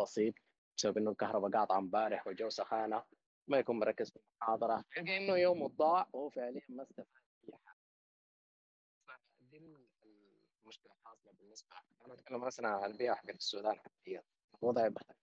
بسيط 0.00 0.34
بسبب 0.76 0.98
إنه 0.98 1.10
الكهرباء 1.10 1.50
قاطعة 1.50 1.78
امبارح 1.78 2.26
والجو 2.26 2.48
سخانة 2.48 3.04
ما 3.48 3.58
يكون 3.58 3.78
مركز 3.78 4.10
في 4.10 4.18
المحاضرة. 4.18 4.84
يلقى 4.96 5.16
إنه 5.16 5.36
يومه 5.36 5.68
ضاع 5.68 6.08
وهو 6.12 6.30
فعليا 6.30 6.62
ما 6.68 6.82
استفاد 6.82 7.06
اي 7.48 7.58
حاجة 7.64 7.76
فدي 9.06 9.58
المشكلة 10.70 10.92
الحاصله 10.92 11.32
بالنسبة 11.32 11.68
أنا 12.06 12.14
أتكلم 12.14 12.40
مثلا 12.40 12.68
عن 12.68 12.90
البيئة 12.90 13.14
حقت 13.14 13.34
السودان 13.34 13.80
حاليا 13.80 14.22
الوضع 14.62 14.88
بختلف 14.88 15.16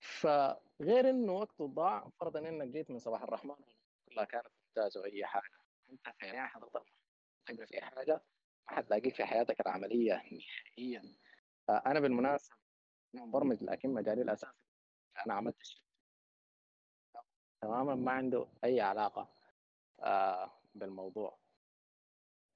فغير 0.00 1.10
إنه 1.10 1.32
وقته 1.32 1.66
ضاع 1.66 2.10
فرضا 2.20 2.40
إنك 2.40 2.68
جيت 2.68 2.90
من 2.90 2.98
صباح 2.98 3.22
الرحمن 3.22 3.54
كلها 4.08 4.24
كانت 4.24 4.46
ممتازة 4.66 5.00
وأي 5.00 5.26
حاجة. 5.26 5.58
أنت 5.90 6.08
فعليا 6.20 6.46
حتقدر 6.46 6.84
تقرا 7.46 7.66
في 7.66 7.80
حاجة 7.80 8.24
ما 8.70 8.76
حتلاقيه 8.76 9.10
في 9.10 9.24
حياتك 9.24 9.60
العملية 9.60 10.14
نهائيا. 10.14 11.16
أنا 11.68 12.00
بالمناسبة 12.00 12.56
مبرمج 13.14 13.62
لكن 13.62 13.94
مجالي 13.94 14.22
الأساسي. 14.22 14.66
أنا 15.26 15.34
عملت 15.34 15.80
تماما 17.60 17.94
ما 17.94 18.12
عنده 18.12 18.48
أي 18.64 18.80
علاقة 18.80 19.36
آه 20.00 20.52
بالموضوع. 20.74 21.45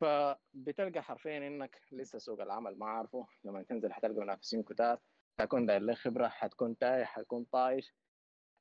فبتلقى 0.00 1.02
حرفيا 1.02 1.38
إنك 1.38 1.80
لسه 1.92 2.18
سوق 2.18 2.40
العمل 2.40 2.78
ما 2.78 2.86
عارفه 2.86 3.26
لما 3.44 3.62
تنزل 3.62 3.92
حتلقى 3.92 4.20
منافسين 4.20 4.62
كتار. 4.62 4.98
حتكون 5.40 5.66
داير 5.66 5.80
لك 5.82 5.96
خبرة 5.96 6.28
حتكون 6.28 6.78
تايه 6.78 7.04
حتكون 7.04 7.44
طايش. 7.44 7.94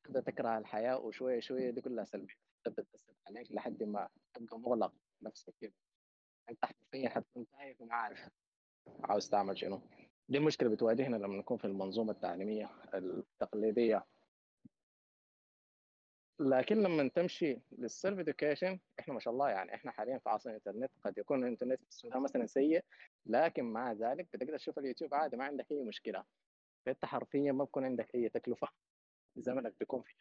تبدا 0.03 0.22
تكره 0.22 0.58
الحياة 0.58 0.98
وشوية 0.98 1.39
شوية 1.39 1.69
دي 1.69 1.81
كلها 1.81 2.05
سلبيات 2.05 2.38
تبدا 2.63 2.84
تاثر 2.84 3.13
عليك 3.27 3.51
لحد 3.51 3.84
ما 3.84 4.10
تبقى 4.34 4.60
مغلق 4.60 4.93
نفسك 5.22 5.53
كده. 5.62 5.74
أنت 6.50 6.65
حرفيا 6.65 7.10
حتكون 7.10 7.48
تايه 7.50 7.75
وما 7.79 7.96
عارف 7.96 8.30
عاوز 9.04 9.30
تعمل 9.30 9.58
شنو. 9.58 9.82
دي 10.30 10.38
المشكلة 10.38 10.69
بتواجهنا 10.69 11.15
لما 11.15 11.38
نكون 11.38 11.58
في 11.58 11.65
المنظومة 11.65 12.12
التعليمية 12.12 12.69
التقليدية. 12.93 14.06
لكن 16.39 16.84
لما 16.84 17.10
تمشي 17.10 17.60
لل 17.71 17.88
self 17.88 18.19
education 18.19 18.79
إحنا 18.99 19.13
ما 19.13 19.19
شاء 19.19 19.34
الله 19.34 19.49
يعني 19.49 19.75
إحنا 19.75 19.91
حاليا 19.91 20.17
في 20.17 20.30
عصر 20.30 20.49
الإنترنت 20.49 20.91
قد 21.04 21.17
يكون 21.17 21.43
الإنترنت 21.43 21.82
في 21.84 21.89
السودان 21.89 22.21
مثلا 22.21 22.45
سيء 22.45 22.84
لكن 23.25 23.63
مع 23.63 23.91
ذلك 23.91 24.28
بتقدر 24.34 24.58
تشوف 24.58 24.80
اليوتيوب 24.80 25.13
عادي 25.13 25.38
ما 25.38 25.43
عندك 25.43 25.71
أي 25.71 25.84
مشكلة. 25.84 26.25
فانت 26.86 27.06
حرفيا 27.06 27.52
ما 27.52 27.63
بكون 27.63 27.86
عندك 27.86 28.15
أي 28.15 28.30
تكلفة. 28.30 28.67
زمنك 29.36 29.75
بيكون 29.80 30.02
في 30.02 30.15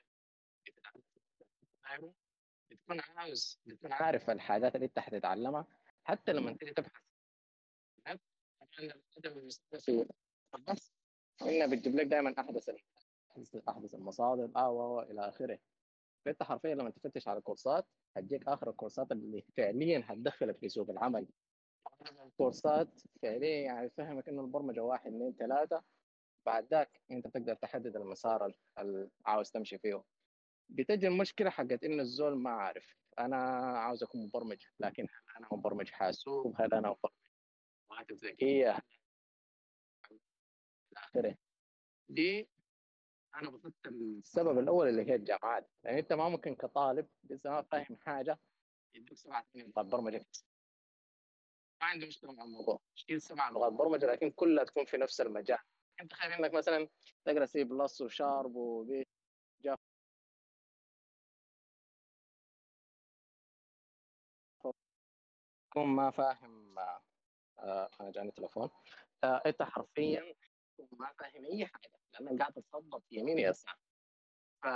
بتكون 2.71 3.01
عاوز 3.17 3.61
بتكون 3.67 3.93
عارف 3.93 4.31
الحاجات 4.31 4.75
اللي 4.75 4.87
أنت 4.87 4.99
حتتعلمها. 4.99 5.67
حتى 6.05 6.33
لما 6.33 6.53
تيجي 6.53 6.73
تبحث 6.75 7.03
في 9.79 10.07
بس 10.69 10.93
انها 11.43 11.67
بتجيب 11.67 11.95
لك 11.95 12.07
دائما 12.07 12.35
أحدث 12.39 12.71
أحدث 13.69 13.95
المصادر 13.95 14.51
أو 14.57 15.01
إلى 15.01 15.29
آخره. 15.29 15.59
فانت 16.25 16.43
حرفيا 16.43 16.75
لما 16.75 16.91
تفتش 16.91 17.29
على 17.29 17.39
الكورسات 17.39 17.87
هتجيك 18.17 18.49
آخر 18.49 18.71
الكورسات 18.71 19.13
اللي 19.13 19.45
فعليا 19.57 20.03
هتدخلك 20.07 20.59
في 20.59 20.69
سوق 20.69 20.91
العمل. 20.91 21.27
الكورسات 22.27 23.01
فعليا 23.23 23.63
يعني 23.65 23.89
تفهمك 23.89 24.29
إنه 24.29 24.41
البرمجة 24.43 24.81
واحد 24.83 25.07
اثنين 25.07 25.33
ثلاثة. 25.39 25.83
بعد 26.47 26.67
ذاك 26.71 27.01
أنت 27.11 27.27
بتقدر 27.27 27.55
تحدد 27.55 27.97
المسار 27.97 28.53
اللي 28.79 29.11
عاوز 29.27 29.51
تمشي 29.51 29.79
فيه. 29.79 30.03
بتجي 30.69 31.07
المشكلة 31.09 31.51
حقت 31.51 31.85
انه 31.85 32.03
الزول 32.03 32.39
ما 32.39 32.51
عارف. 32.51 32.97
أنا 33.19 33.37
عاوز 33.79 34.03
أكون 34.03 34.27
مبرمج 34.27 34.65
لكن 34.81 35.03
هل 35.03 35.37
أنا 35.37 35.49
مبرمج 35.53 35.91
حاسوب؟ 35.91 36.55
هل 36.61 36.75
أنا 36.75 36.89
مبرمج 37.91 38.13
ذكية؟ 38.13 38.79
آخره. 40.97 41.37
دي 42.09 42.49
أنا 43.35 43.51
بحط 43.51 43.87
السبب 43.87 44.59
الأول 44.59 44.89
اللي 44.89 45.11
هي 45.11 45.15
الجامعات 45.15 45.71
يعني 45.85 45.99
أنت 45.99 46.13
ما 46.13 46.29
ممكن 46.29 46.55
كطالب 46.55 47.09
لسه 47.31 47.51
ما 47.51 47.63
فاهم 47.63 47.97
حاجة 48.07 48.39
يدوك 48.95 49.19
سبع 49.19 49.43
سنين 49.43 49.73
برمجه 49.77 50.27
ما 51.81 51.87
عندي 51.87 52.07
مشكلة 52.07 52.33
مع 52.33 52.45
الموضوع. 52.45 52.81
شيل 52.95 53.23
سبع 53.23 53.51
لغات 53.51 53.73
برمجه 53.73 54.07
لكن 54.07 54.31
كلها 54.31 54.65
تكون 54.65 54.85
في 54.85 54.97
نفس 54.97 55.21
المجال. 55.21 55.59
أنت 56.01 56.11
تخيل 56.11 56.33
إنك 56.33 56.55
مثلا 56.55 56.89
تقرأ 57.25 57.47
C 57.47 57.65
Plus 57.65 58.01
و 58.01 58.10
Sharp 58.10 58.55
وبي 58.57 59.07
Java. 59.61 59.83
تكون 65.71 65.87
ما 65.87 66.11
فاهم 66.11 66.79
آه 67.59 67.91
أنا 68.01 68.11
جاني 68.11 68.31
تليفون 68.31 68.71
آه 69.25 69.43
أنت 69.47 69.63
حرفيا 69.63 70.35
ما 70.93 71.13
فاهم 71.19 71.45
أي 71.45 71.67
حاجة. 71.67 71.98
لانك 72.13 72.41
قاعد 72.41 72.53
تتخبط 72.53 73.03
يمين 73.11 73.39
يسار 73.39 73.77
ف 74.63 74.67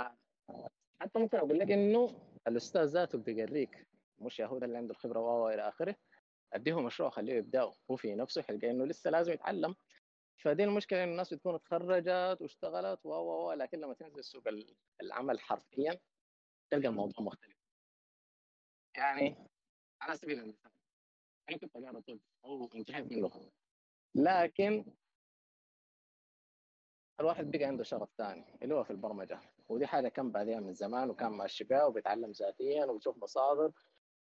حتى 1.01 1.19
ممكن 1.19 1.37
أقول 1.37 1.59
لك 1.59 1.71
إنه 1.71 2.29
الأستاذ 2.47 2.85
ذاته 2.85 3.17
بيقريك 3.17 3.87
مش 4.17 4.39
يهود 4.39 4.63
اللي 4.63 4.77
عنده 4.77 4.91
الخبرة 4.91 5.19
و 5.19 5.49
إلى 5.49 5.67
آخره. 5.67 5.95
أديه 6.53 6.81
مشروع 6.81 7.09
خليه 7.09 7.33
يبداه 7.33 7.75
هو 7.91 7.95
في 7.95 8.15
نفسه 8.15 8.41
حلقة 8.41 8.69
إنه 8.71 8.85
لسه 8.85 9.09
لازم 9.09 9.31
يتعلم. 9.31 9.75
فدي 10.37 10.63
المشكلة 10.63 11.03
ان 11.03 11.09
الناس 11.09 11.33
بتكون 11.33 11.55
اتخرجت 11.55 12.41
واشتغلت 12.41 13.05
و 13.05 13.09
و 13.09 13.51
لكن 13.51 13.79
لما 13.79 13.93
تنزل 13.93 14.23
سوق 14.23 14.43
العمل 15.01 15.39
حرفيا 15.39 15.99
تلقى 16.69 16.87
الموضوع 16.87 17.25
مختلف. 17.25 17.57
يعني 18.97 19.35
على 20.01 20.17
سبيل 20.17 20.39
المثال 20.39 20.71
أنا 21.49 21.57
كنت 21.57 21.75
أقرأ 21.75 21.99
طب 21.99 22.19
أو 22.45 22.69
إنتهيت 22.75 23.11
منه. 23.11 23.51
لكن 24.15 24.85
الواحد 27.19 27.51
بقى 27.51 27.63
عنده 27.65 27.83
شغف 27.83 28.09
ثاني 28.17 28.45
اللي 28.61 28.75
هو 28.75 28.83
في 28.83 28.91
البرمجة. 28.91 29.39
ودي 29.69 29.87
حاجة 29.87 30.07
كان 30.07 30.31
بادئها 30.31 30.59
من 30.59 30.73
زمان 30.73 31.09
وكان 31.09 31.31
ماشي 31.31 31.63
بها 31.63 31.83
وبيتعلم 31.85 32.31
ذاتيا 32.31 32.85
وبيشوف 32.85 33.17
مصادر 33.17 33.71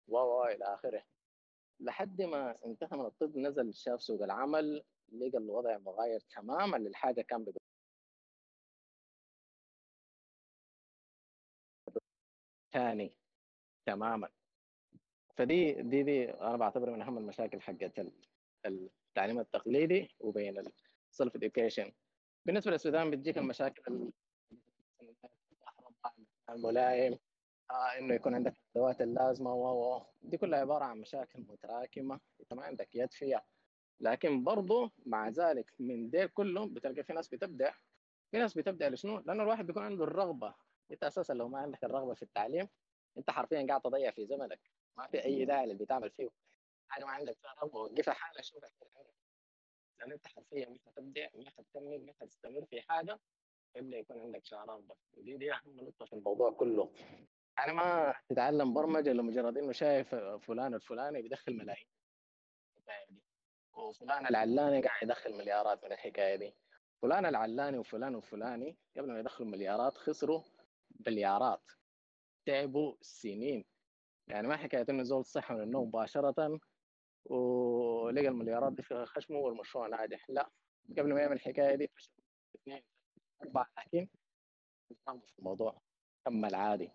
و 0.07 0.43
إلى 0.43 0.65
آخره. 0.65 1.03
لحد 1.79 2.21
ما 2.21 2.65
انتهى 2.65 2.97
من 2.97 3.05
الطب 3.05 3.37
نزل 3.37 3.73
شاف 3.73 4.01
سوق 4.01 4.23
العمل 4.23 4.83
لقى 5.11 5.37
الوضع 5.37 5.77
مغاير 5.77 6.19
تماما 6.19 6.77
للحاجة 6.77 7.21
كان 7.21 7.43
بيقول. 7.45 7.61
ثاني 12.73 13.13
تماما. 13.85 14.29
فدي 15.37 15.73
دي 15.81 16.03
دي 16.03 16.31
أنا 16.31 16.57
بعتبرها 16.57 16.93
من 16.93 17.01
أهم 17.01 17.17
المشاكل 17.17 17.61
حقت 17.61 17.99
التعليم 18.65 19.39
التقليدي 19.39 20.15
وبين 20.19 20.63
ال 21.11 21.16
self 21.16 21.35
education 21.35 21.91
بالنسبة 22.47 22.71
للسودان 22.71 23.11
بتجيك 23.11 23.37
المشاكل 23.37 24.11
الملائم 26.49 27.19
آه 27.71 27.97
إنه 27.99 28.13
يكون 28.13 28.35
عندك 28.35 28.53
الأدوات 28.75 29.01
اللازمة 29.01 29.53
و 29.53 30.05
دي 30.21 30.37
كلها 30.37 30.59
عبارة 30.59 30.85
عن 30.85 30.99
مشاكل 30.99 31.41
متراكمة 31.49 32.19
إنت 32.39 32.53
ما 32.53 32.63
عندك 32.63 32.95
يد 32.95 33.11
فيها. 33.11 33.45
لكن 33.99 34.43
برضه 34.43 34.91
مع 35.05 35.29
ذلك 35.29 35.73
من 35.79 36.09
ديل 36.09 36.27
كله 36.27 36.67
بتلقى 36.67 37.03
في 37.03 37.13
ناس 37.13 37.27
بتبدع. 37.27 37.73
في 38.31 38.37
ناس 38.37 38.57
بتبدع 38.57 38.87
لشنو؟ 38.87 39.17
لأنه 39.19 39.43
الواحد 39.43 39.67
بيكون 39.67 39.83
عنده 39.83 40.03
الرغبة. 40.03 40.55
أنت 40.91 41.03
أساسا 41.03 41.33
لو 41.33 41.47
ما 41.47 41.59
عندك 41.59 41.83
الرغبة 41.83 42.13
في 42.13 42.23
التعليم 42.23 42.67
أنت 43.17 43.29
حرفيا 43.31 43.65
قاعد 43.67 43.81
تضيع 43.81 44.11
في 44.11 44.25
زمنك. 44.25 44.59
ما 44.97 45.07
في 45.07 45.25
أي 45.25 45.45
داعي 45.45 45.63
اللي 45.63 45.75
بتعمل 45.75 46.11
فيه. 46.11 46.29
حاجة 46.87 47.05
ما 47.05 47.11
عندك 47.11 47.37
فيها 47.41 47.53
رغبة. 47.63 47.79
وقفها 47.79 48.13
حالها 48.13 48.41
شوفها 48.41 48.69
لأن 49.99 50.11
أنت 50.11 50.27
حرفيا 50.27 50.69
مش 50.69 50.79
هتبدع 50.87 51.27
مش 51.35 51.47
هتكمل 51.59 52.05
مش 52.05 52.15
هتستمر 52.21 52.65
في 52.65 52.81
حاجة 52.81 53.19
إلا 53.75 53.97
يكون 53.97 54.21
عندك 54.21 54.45
شعار 54.45 54.69
رغبه 54.69 54.95
ودي 55.13 55.37
دي 55.37 55.53
أهم 55.53 55.75
نقطة 55.75 56.05
في 56.05 56.13
الموضوع 56.13 56.51
كله. 56.51 56.91
يعني 57.57 57.73
ما 57.73 58.15
تتعلم 58.29 58.73
برمجة 58.73 59.13
لمجرد 59.13 59.57
إنه 59.57 59.71
شايف 59.71 60.15
فلان 60.15 60.73
الفلاني 60.73 61.21
بيدخل 61.21 61.53
ملايين. 61.57 61.87
دي 63.09 63.23
وفلان 63.73 64.27
العلاني 64.27 64.81
قاعد 64.81 65.03
يدخل 65.03 65.33
مليارات 65.33 65.83
من 65.83 65.91
الحكاية 65.91 66.35
دي. 66.35 66.55
فلان 67.01 67.25
العلاني 67.25 67.77
وفلان 67.77 68.15
وفلاني 68.15 68.77
قبل 68.97 69.11
ما 69.11 69.19
يدخلوا 69.19 69.49
مليارات 69.49 69.97
خسروا 69.97 70.43
بليارات. 70.89 71.63
تعبوا 72.45 72.95
سنين. 73.01 73.65
يعني 74.27 74.47
ما 74.47 74.57
حكاية 74.57 74.85
إنه 74.89 75.03
زول 75.03 75.25
صحى 75.25 75.53
من 75.53 75.61
النوم 75.61 75.87
مباشرة 75.87 76.59
ولقى 77.29 78.27
المليارات 78.27 78.73
دي 78.73 78.83
في 78.83 79.05
خشمه 79.05 79.37
والمشروع 79.37 79.87
ناجح 79.87 80.29
لا 80.29 80.49
قبل 80.97 81.13
ما 81.13 81.21
يعمل 81.21 81.35
الحكاية 81.35 81.75
دي 81.75 81.87
فشل 81.87 82.11
اثنين 82.55 82.83
أربعة 83.43 83.67
لكن 83.77 84.07
في 84.89 84.95
الموضوع 85.39 85.81
كمل 86.25 86.55
عادي 86.55 86.91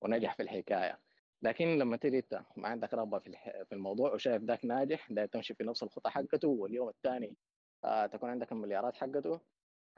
ونجح 0.00 0.36
في 0.36 0.42
الحكاية. 0.42 1.00
لكن 1.42 1.78
لما 1.78 1.96
تيجي 1.96 2.18
انت 2.18 2.44
ما 2.56 2.68
عندك 2.68 2.94
رغبة 2.94 3.18
في 3.18 3.30
في 3.68 3.72
الموضوع 3.72 4.12
وشايف 4.14 4.42
ذاك 4.42 4.64
ناجح 4.64 5.12
ده 5.12 5.26
تمشي 5.26 5.54
في 5.54 5.64
نفس 5.64 5.82
الخطة 5.82 6.10
حقته 6.10 6.48
واليوم 6.48 6.88
الثاني 6.88 7.36
آه 7.84 8.06
تكون 8.06 8.30
عندك 8.30 8.52
المليارات 8.52 8.96
حقته 8.96 9.40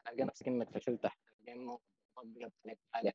تلقى 0.04 0.24
نفسك 0.24 0.48
إنك 0.48 0.70
فشلت 0.70 1.02
تلقى 1.02 1.16
إنه 1.48 1.78
طبقت 2.16 2.52
عليك 2.64 2.78
حاجة. 2.92 3.14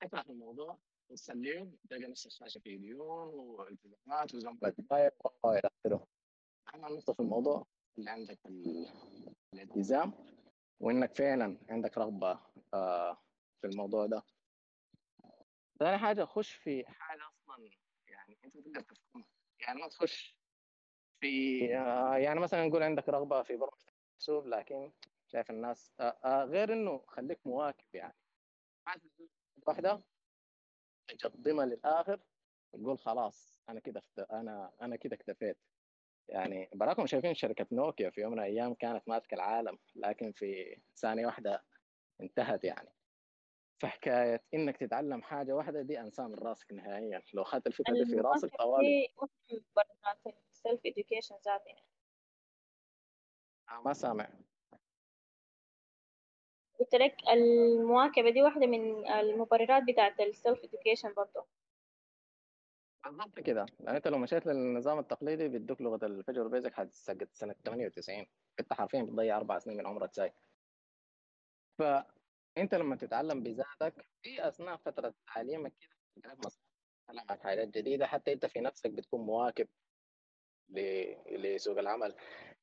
فكره 0.00 0.22
في 0.22 0.30
الموضوع 0.30 0.78
وتسلم 1.08 1.76
تلقى 1.90 2.10
نفس 2.10 2.26
الشاشه 2.26 2.58
في 2.58 2.76
ديون 2.76 3.28
والتزامات 3.34 4.34
وزنبة 4.34 4.74
والى 5.44 5.70
آخره. 5.80 6.06
أهم 6.74 6.80
نقطة 6.80 7.12
في 7.12 7.20
الموضوع 7.20 7.66
اللي 7.98 8.10
عندك 8.10 8.38
الالتزام 9.54 10.12
وإنك 10.80 11.14
فعلا 11.14 11.58
عندك 11.70 11.98
رغبة 11.98 12.40
آه 12.74 13.18
في 13.60 13.66
الموضوع 13.66 14.06
ده. 14.06 14.22
ثاني 15.78 15.98
حاجة 15.98 16.24
خش 16.24 16.52
في 16.52 16.84
حاجة 16.86 17.20
أصلا 17.28 17.70
يعني 18.08 18.38
أنت 18.44 18.58
تقدر 18.58 18.80
تفهمها. 18.80 19.28
يعني 19.60 19.80
ما 19.80 19.88
تخش 19.88 20.38
في 21.20 21.76
آه 21.78 22.16
يعني 22.16 22.40
مثلا 22.40 22.66
نقول 22.66 22.82
عندك 22.82 23.08
رغبة 23.08 23.42
في 23.42 23.56
برمجه 23.56 23.92
حاسوب 24.14 24.46
لكن 24.46 24.92
شايف 25.26 25.50
الناس 25.50 25.92
آه 26.00 26.44
غير 26.44 26.72
إنه 26.72 27.04
خليك 27.08 27.46
مواكب 27.46 27.94
يعني. 27.94 28.14
واحدة؟ 29.66 30.02
تقدمها 31.18 31.66
للآخر 31.66 32.20
تقول 32.72 32.98
خلاص 32.98 33.60
أنا 33.68 33.80
كده 33.80 34.02
أنا 34.18 34.72
أنا 34.82 34.96
كده 34.96 35.16
اكتفيت. 35.16 35.58
يعني 36.28 36.70
براكم 36.74 37.06
شايفين 37.06 37.34
شركة 37.34 37.66
نوكيا 37.72 38.10
في 38.10 38.20
يوم 38.20 38.32
من 38.32 38.38
الأيام 38.38 38.74
كانت 38.74 39.08
ماسكة 39.08 39.34
العالم 39.34 39.78
لكن 39.94 40.32
في 40.32 40.80
ثانية 40.96 41.26
واحدة 41.26 41.64
انتهت 42.20 42.64
يعني. 42.64 42.88
فحكاية 43.82 44.44
إنك 44.54 44.76
تتعلم 44.76 45.22
حاجة 45.22 45.52
واحدة 45.52 45.82
دي 45.82 46.00
انسان 46.00 46.26
من 46.26 46.34
راسك 46.34 46.72
نهائيا. 46.72 47.22
لو 47.34 47.42
اخذت 47.42 47.66
الفكرة 47.66 47.92
دي 47.94 48.04
في 48.04 48.16
راسك 48.16 48.56
طوالي. 48.58 49.14
self 50.52 50.80
education 50.86 51.34
ذاتي. 51.46 51.74
ما 53.84 53.92
سامع. 53.92 54.28
قلت 56.80 56.94
لك 56.94 57.16
المواكبة 57.32 58.30
دي 58.30 58.42
واحدة 58.42 58.66
من 58.66 59.08
المبررات 59.10 59.82
بتاعت 59.82 60.20
ال 60.20 60.29
self 60.29 60.64
education 60.64 61.12
برضه 61.16 61.46
بالضبط 63.04 63.40
كده. 63.40 63.66
لأن 63.80 63.94
انت 63.94 64.08
لو 64.08 64.18
مشيت 64.18 64.46
للنظام 64.46 64.98
التقليدي 64.98 65.48
بيدوك 65.48 65.80
لغة 65.82 66.06
ال 66.06 66.12
Visual 66.12 66.48
Basic 66.48 66.74
حتسجل 66.74 67.28
سنة 67.32 67.54
98 67.64 68.26
انت 68.60 68.72
حرفيا 68.72 69.02
بتضيع 69.02 69.36
أربع 69.36 69.58
سنين 69.58 69.76
من 69.76 69.86
عمرك 69.86 70.14
ساي 70.14 70.32
فانت 71.78 72.74
لما 72.74 72.96
تتعلم 72.96 73.42
بذاتك 73.42 74.06
في 74.22 74.48
أثناء 74.48 74.76
فترة 74.76 75.14
تعليمك 75.34 75.72
كده 76.16 76.36
حاجات 77.42 77.68
جديدة 77.68 78.06
حتى 78.06 78.32
انت 78.32 78.46
في 78.46 78.60
نفسك 78.60 78.90
بتكون 78.90 79.20
مواكب 79.20 79.68
لسوق 81.30 81.78
العمل. 81.78 82.14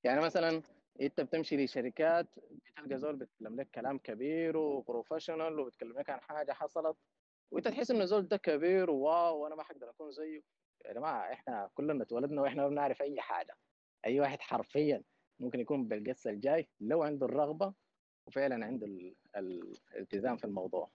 يعني 0.03 0.21
مثلا 0.21 0.61
أنت 1.01 1.21
بتمشي 1.21 1.65
لشركات 1.65 2.27
بتلقى 2.51 2.99
زول 2.99 3.15
بيتكلم 3.15 3.59
لك 3.59 3.69
كلام 3.69 3.97
كبير 3.97 4.57
وبروفيشنال 4.57 5.59
وبيتكلم 5.59 5.99
لك 5.99 6.09
عن 6.09 6.21
حاجة 6.21 6.51
حصلت 6.51 6.97
وأنت 7.51 7.67
تحس 7.67 7.91
انه 7.91 8.05
زول 8.05 8.27
ده 8.27 8.37
كبير 8.37 8.89
وواو 8.89 9.43
وأنا 9.43 9.55
ما 9.55 9.63
حقدر 9.63 9.89
أكون 9.89 10.11
زيه. 10.11 10.41
يا 10.85 10.93
جماعة 10.93 11.33
إحنا 11.33 11.69
كلنا 11.73 12.03
اتولدنا 12.03 12.41
وإحنا 12.41 12.63
ما 12.63 12.69
بنعرف 12.69 13.01
أي 13.01 13.21
حاجة. 13.21 13.57
أي 14.05 14.19
واحد 14.19 14.39
حرفيا 14.41 15.03
ممكن 15.39 15.59
يكون 15.59 15.87
بالقصة 15.87 16.29
الجاي 16.29 16.69
لو 16.79 17.03
عنده 17.03 17.25
الرغبة 17.25 17.73
وفعلا 18.27 18.65
عنده 18.65 18.87
الالتزام 19.35 20.37
في 20.37 20.45
الموضوع. 20.45 20.91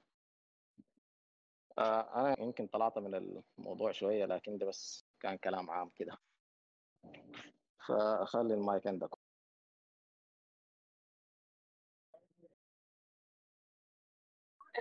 آه 1.79 2.21
أنا 2.21 2.41
يمكن 2.41 2.67
طلعت 2.67 2.99
من 2.99 3.43
الموضوع 3.59 3.93
شوية 3.93 4.25
لكن 4.25 4.59
ده 4.59 4.67
بس 4.67 5.05
كان 5.21 5.37
كلام 5.37 5.71
عام 5.71 5.89
كده. 5.89 6.19
فخلي 7.87 8.55
المايك 8.55 8.87
عندك. 8.87 9.26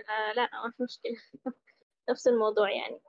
آه 0.08 0.32
لا 0.32 0.50
ما 0.64 0.70
في 0.76 0.82
مشكلة. 0.82 1.16
نفس 2.10 2.28
الموضوع 2.28 2.70
يعني. 2.70 3.00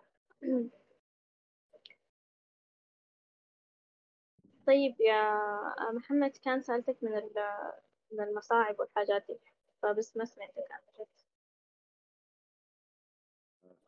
طيب 4.67 4.95
يا 5.01 5.39
محمد 5.93 6.31
كان 6.43 6.61
سألتك 6.61 6.97
من 7.01 7.11
من 8.11 8.23
المصاعب 8.23 8.79
والحاجات 8.79 9.25
دي 9.29 9.39
فبس 9.83 10.17
ما 10.17 10.25
سمعتك. 10.25 10.71
عن 10.71 10.81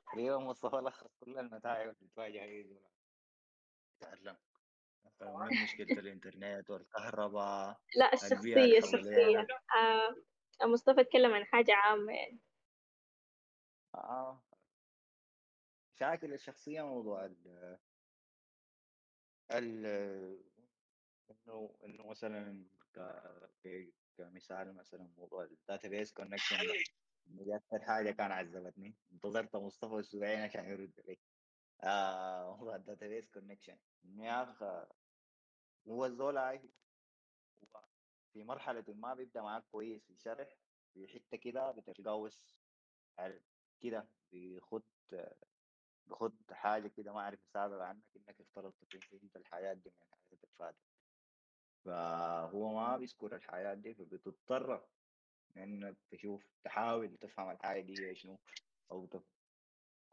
تقريبا 0.05 0.38
مصطفى 0.38 0.75
لخص 0.75 1.07
كل 1.19 1.39
المتاعب 1.39 1.81
اللي 1.81 1.95
بتواجه 2.01 2.43
اي 2.43 2.79
تعلم. 3.99 4.38
من 5.21 5.63
مشكلة 5.63 5.99
الإنترنت 5.99 6.69
والكهرباء. 6.69 7.79
لا 7.95 8.13
الشخصية 8.13 8.77
الشخصية. 8.77 9.47
آه 9.75 10.15
مصطفى 10.65 11.01
اتكلم 11.01 11.33
عن 11.33 11.45
حاجة 11.45 11.75
عامة 11.75 12.13
يعني. 12.13 12.39
آه. 13.99 14.43
مشاكل 15.95 16.33
الشخصية 16.33 16.81
موضوع 16.81 17.25
ال 17.25 17.79
ال 19.51 19.85
إنه 21.31 21.77
إنه 21.85 22.07
مثلا 22.09 22.69
ك- 22.95 23.93
كمثال 24.17 24.75
مثلا 24.75 25.13
موضوع 25.17 25.43
ال 25.43 25.51
database 25.51 26.13
connection 26.13 26.57
دي 27.25 27.55
أكثر 27.55 27.85
حاجة 27.88 28.12
كان 28.12 28.31
عذبتني. 28.31 28.97
انتظرت 29.12 29.55
مصطفى 29.55 29.99
أسبوعين 29.99 30.39
عشان 30.39 30.65
يرد 30.65 30.93
علي 30.99 31.17
آه 31.83 32.57
موضوع 32.57 32.75
ال 32.75 32.81
database 32.81 33.29
connection 33.29 33.79
يا 34.03 34.43
اخ 34.43 34.63
هو 35.88 36.05
الزول 36.05 36.38
هاي 36.38 36.73
في 38.33 38.43
مرحلة 38.43 38.85
ما 38.89 39.13
بيبدأ 39.13 39.41
معاك 39.41 39.63
كويس 39.71 40.05
في 40.05 40.13
الشرح 40.13 40.59
في 40.93 41.07
حتة 41.07 41.38
كده 41.38 41.71
بتتقوس 41.71 42.59
كده 43.81 44.07
بيخد 44.31 44.83
بخد 46.07 46.33
حاجة 46.51 46.87
كده 46.87 47.13
ما 47.13 47.19
أعرف 47.19 47.39
أساعدك 47.49 47.81
عنك 47.81 48.03
إنك 48.15 48.41
افترضت 48.41 48.75
فهمت 49.11 49.35
الحياة 49.35 49.73
دي 49.73 49.89
من 49.89 50.01
الحاجات 50.01 50.43
الفاتت 50.43 50.77
فهو 51.85 52.73
ما 52.73 52.97
بيذكر 52.97 53.35
الحياة 53.35 53.73
دي 53.73 53.93
فبتضطر 53.93 54.87
إنك 55.57 55.97
تشوف 56.11 56.43
تحاول 56.63 57.17
تفهم 57.17 57.49
الحاجة 57.49 57.81
دي 57.81 58.15
شنو 58.15 58.37
أو 58.91 59.05
ت... 59.05 59.23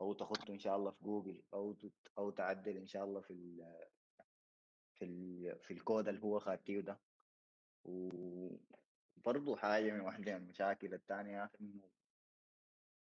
أو 0.00 0.12
تخط 0.12 0.50
إن 0.50 0.58
شاء 0.58 0.76
الله 0.76 0.90
في 0.90 1.04
جوجل 1.04 1.42
أو 1.54 1.72
ت... 1.72 1.92
أو 2.18 2.30
تعدل 2.30 2.76
إن 2.76 2.86
شاء 2.86 3.04
الله 3.04 3.20
في 3.20 3.32
ال... 3.32 3.76
في 4.94 5.04
ال... 5.04 5.58
في 5.60 5.70
الكود 5.72 6.08
اللي 6.08 6.22
هو 6.22 6.40
خاتيه 6.40 6.80
ده. 6.80 7.00
وبرضه 7.84 9.56
حاجة 9.56 9.92
من 9.92 10.00
واحدة 10.00 10.38
من 10.38 10.42
المشاكل 10.44 10.94
التانية 10.94 11.50
إنه 11.60 11.88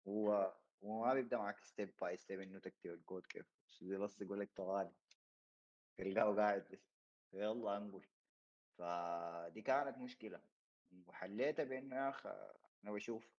هو 0.07 0.53
هو 0.83 1.05
ما 1.05 1.13
بيبدأ 1.13 1.37
معك 1.37 1.59
step 1.63 1.95
by 2.01 2.17
step 2.17 2.39
إنه 2.39 2.59
تكتب 2.59 2.89
الكود 2.91 3.25
كيف 3.25 3.45
بس 3.83 4.21
يقول 4.21 4.39
لك 4.39 4.51
طوالي 4.55 4.91
تلقاه 5.97 6.35
قاعد 6.35 6.67
بس. 6.71 6.91
يلا 7.33 7.77
أنقل. 7.77 8.05
فدي 8.77 9.61
كانت 9.61 9.97
مشكلة. 9.97 10.41
وحليتها 11.07 11.65
بإنه 11.65 11.95
يا 11.95 12.09
أخ 12.09 12.25
أنا 12.83 12.91
بشوف. 12.91 13.31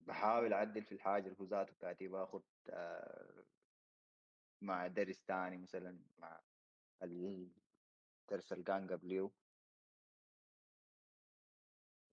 بحاول 0.00 0.52
أعدل 0.52 0.84
في 0.84 0.92
الحاجة 0.92 1.26
اللي 1.26 1.36
هو 1.40 1.44
ذاته 1.44 2.22
أخد 2.24 2.42
مع 4.60 4.86
درس 4.86 5.24
تاني 5.24 5.58
مثلا 5.58 5.98
مع 6.18 6.40
الدرس 7.02 8.52
اللي 8.52 8.64
كان 8.64 8.90
قبليه. 8.90 9.30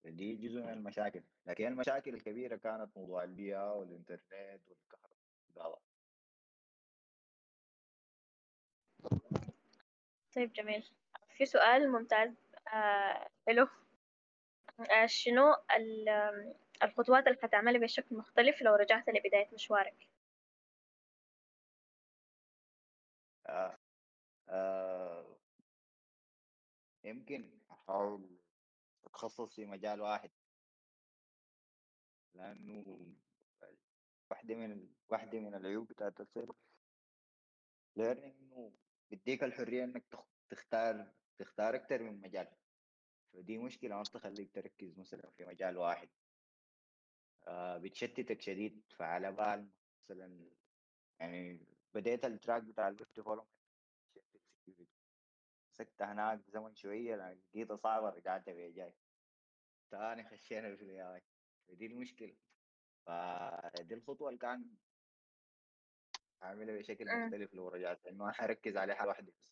دي 0.10 0.36
جزء 0.36 0.62
من 0.62 0.70
المشاكل 0.74 1.22
لكن 1.46 1.68
المشاكل 1.68 2.14
الكبيرة 2.14 2.56
كانت 2.56 2.98
موضوع 2.98 3.24
البيئة 3.24 3.74
والإنترنت 3.74 4.62
والكهرباء 4.70 5.82
طيب 10.36 10.54
جميل 10.54 10.90
في 11.38 11.46
سؤال 11.46 11.92
ممتاز 11.92 12.34
آه 12.74 13.30
حلو 13.48 13.68
آه 14.80 15.06
شنو 15.06 15.56
الخطوات 16.84 17.28
اللي 17.28 17.40
حتعملها 17.44 17.82
بشكل 17.82 18.16
مختلف 18.16 18.62
لو 18.62 18.76
رجعت 18.76 19.10
لبداية 19.10 19.50
مشوارك 19.54 20.08
آه. 23.48 23.78
آه. 24.50 25.26
يمكن 27.04 27.50
أحاول 27.72 28.39
أتخصص 29.10 29.56
في 29.56 29.66
مجال 29.66 30.02
واحد. 30.02 30.32
لأنه 32.34 33.16
واحدة 34.32 34.56
من 34.56 34.90
واحدة 35.10 35.40
من 35.40 35.56
العيوب 35.56 35.88
بتاعت 35.88 36.22
ال 36.22 36.29
self 36.29 36.56
learning 37.96 38.36
إنه 38.42 38.72
بيديك 39.10 39.44
الحرية 39.44 39.84
إنك 39.84 40.06
تختار 40.50 41.14
تختار 41.38 41.76
أكتر 41.76 42.04
من 42.04 42.22
مجال. 42.22 42.48
فدي 43.34 43.58
مشكلة 43.58 43.96
ما 43.96 44.02
بتخليك 44.02 44.52
تركز 44.56 45.00
مثلا 45.00 45.32
في 45.32 45.46
مجال 45.46 45.78
واحد. 45.78 46.10
آه 47.48 47.78
بتشتتك 47.78 48.42
شديد. 48.42 48.82
فعلى 48.98 49.32
بال 49.32 49.70
مثلا 50.04 50.50
يعني 51.20 51.66
بديت 51.94 52.26
ال 52.26 52.32
track 52.32 52.64
بتاع 52.64 52.88
ال 52.88 52.93
web 52.93 53.08
development 53.16 53.59
مسكت 55.80 56.02
هناك 56.02 56.42
زمن 56.50 56.76
شوية 56.76 57.16
لقيتها 57.16 57.76
صعبة 57.78 58.10
رجعت 58.10 58.50
بيها 58.50 58.70
جاي. 58.76 58.94
تاني 59.92 60.30
خشينا 60.30 60.76
في 60.76 60.84
الاي 60.84 61.22
فدي 61.68 61.86
المشكلة. 61.86 62.38
فدي 63.08 63.94
الخطوة 63.96 64.30
اللي 64.30 64.40
كان 64.40 64.78
عاملها 66.42 66.78
بشكل 66.78 67.06
مختلف 67.12 67.54
لو 67.54 67.70
رجعت 67.70 68.06
إنه 68.06 68.32
حركز 68.32 68.78
على 68.78 68.96
حاجة 68.96 69.08
واحدة 69.08 69.34
بس. 69.40 69.50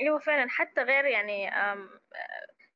أيوه 0.00 0.18
فعلا 0.18 0.48
حتى 0.50 0.82
غير 0.82 1.04
يعني 1.04 1.50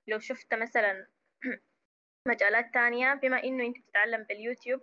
لو 0.09 0.19
شفت 0.19 0.55
مثلا 0.55 1.09
مجالات 2.29 2.75
تانية 2.75 3.15
بما 3.15 3.45
إنه 3.45 3.67
أنت 3.67 3.77
بتتعلم 3.79 4.25
باليوتيوب 4.25 4.81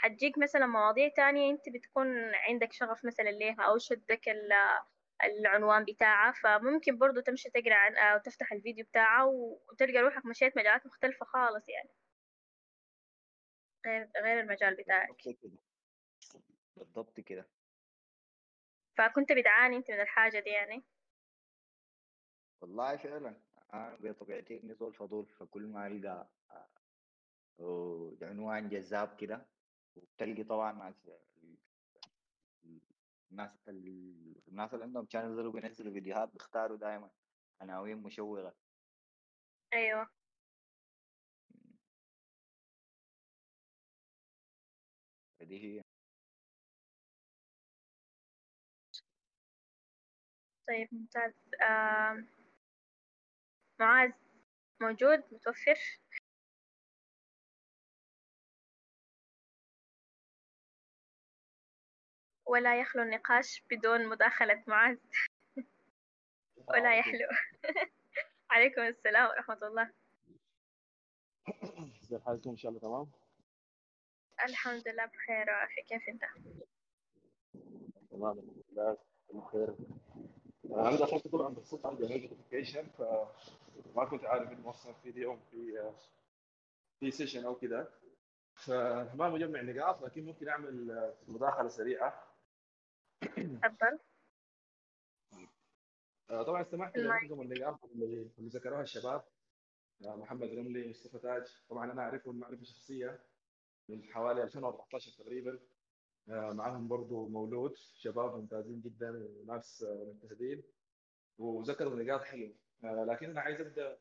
فحتجيك 0.00 0.38
مثلا 0.38 0.66
مواضيع 0.66 1.08
تانية 1.16 1.50
أنت 1.50 1.68
بتكون 1.68 2.34
عندك 2.34 2.72
شغف 2.72 3.04
مثلا 3.04 3.30
ليها 3.30 3.62
أو 3.62 3.78
شدك 3.78 4.28
العنوان 5.24 5.84
بتاعها 5.84 6.32
فممكن 6.32 6.98
برضو 6.98 7.20
تمشي 7.20 7.50
تقرأ 7.50 7.74
عن 7.74 7.96
أو 7.96 8.18
تفتح 8.18 8.52
الفيديو 8.52 8.84
بتاعها 8.84 9.24
وتلقى 9.24 9.98
روحك 9.98 10.26
مشيت 10.26 10.56
مجالات 10.58 10.86
مختلفة 10.86 11.26
خالص 11.26 11.68
يعني. 11.68 11.90
غير 13.86 14.10
غير 14.24 14.40
المجال 14.40 14.76
بتاعك. 14.76 15.16
بالضبط 16.76 17.20
كده. 17.20 17.48
فكنت 18.98 19.32
بتعاني 19.32 19.76
أنت 19.76 19.90
من 19.90 20.00
الحاجة 20.00 20.40
دي 20.40 20.50
يعني؟ 20.50 20.84
والله 22.60 22.96
فعلا. 22.96 23.40
أنا 23.74 23.96
بطبيعتي 24.00 24.60
إني 24.62 24.74
زول 24.74 24.94
فضول 24.94 25.26
فكل 25.26 25.62
ما 25.62 25.86
ألقى 25.86 26.28
آه، 27.60 28.12
عنوان 28.22 28.68
جذاب 28.68 29.16
كده 29.16 29.46
وبتلقي 29.96 30.44
طبعا 30.44 30.72
ناس 30.72 31.10
الناس 33.30 33.68
الناس 34.48 34.74
اللي 34.74 34.84
عندهم 34.84 35.06
شانلز 35.12 35.38
وبينزلوا 35.38 35.92
فيديوهات 35.92 36.28
بيختاروا 36.32 36.76
دائما 36.76 37.10
عناوين 37.60 37.96
مشوقة. 37.96 38.54
أيوه. 39.74 40.08
فدي 45.40 45.78
هي. 45.78 45.82
طيب 50.68 50.88
ممتاز. 50.92 51.32
آه 51.62 52.24
معاذ 53.80 54.12
موجود؟ 54.82 55.24
متوفر؟ 55.32 55.78
ولا 62.50 62.80
يخلو 62.80 63.02
النقاش 63.02 63.64
بدون 63.70 64.08
مداخلة 64.08 64.64
معاذ. 64.66 64.96
ولا 66.68 66.98
يحلو. 66.98 67.28
عليكم 68.50 68.82
السلام 68.82 69.28
ورحمة 69.28 69.58
الله. 69.62 69.90
كيف 72.08 72.24
حالكم 72.24 72.50
إن 72.50 72.56
شاء 72.56 72.70
الله 72.70 72.80
تمام؟ 72.80 73.10
الحمد 74.48 74.88
لله 74.88 75.06
بخير 75.06 75.50
وعافية. 75.50 75.82
كيف 75.82 76.08
أنت؟ 76.08 76.22
تمام. 78.10 78.38
الحمد 78.38 78.64
لله 78.72 78.98
بخير. 79.32 79.74
أنا 80.64 80.96
دخلت 80.96 81.28
طبعا 81.28 81.54
بالصدفه 81.54 81.88
عندي 81.88 82.02
notification 82.02 82.88
فما 82.88 84.04
كنت 84.10 84.24
عارف 84.24 84.52
إنه 84.52 84.70
أصلا 84.70 84.92
في 84.92 85.10
اليوم 85.10 85.40
في 85.50 85.92
في 87.00 87.10
session 87.10 87.44
أو 87.44 87.54
كذا. 87.54 87.92
فما 88.54 89.28
مجمع 89.28 89.60
نقاط 89.60 90.02
لكن 90.02 90.24
ممكن 90.24 90.48
أعمل 90.48 91.14
مداخلة 91.28 91.68
سريعة. 91.68 92.29
تفضل 93.36 93.98
آه، 96.30 96.42
طبعا 96.42 96.62
استمعت 96.62 96.96
لمعظم 96.96 97.40
النقاط 97.40 97.84
اللي 97.84 98.30
ذكروها 98.40 98.82
الشباب. 98.82 99.24
آه، 100.04 100.16
محمد 100.16 100.48
رملي 100.54 100.90
مصطفى 100.90 101.18
تاج. 101.18 101.42
طبعا 101.68 101.92
أنا 101.92 102.02
أعرفهم 102.02 102.38
معرفة 102.38 102.64
شخصية 102.64 103.20
من 103.88 104.04
حوالي 104.04 104.42
2014 104.42 105.10
تقريبا. 105.18 105.58
آه، 106.28 106.52
معهم 106.52 106.88
برضو 106.88 107.28
مولود 107.28 107.76
شباب 107.76 108.36
ممتازين 108.36 108.80
جدا 108.80 109.28
وناس 109.40 109.84
مجتهدين 109.88 110.62
وذكروا 111.38 112.02
نقاط 112.02 112.22
حلوة. 112.22 112.54
لكن 112.82 113.30
أنا 113.30 113.40
عايز 113.40 113.60
أبدأ 113.60 113.98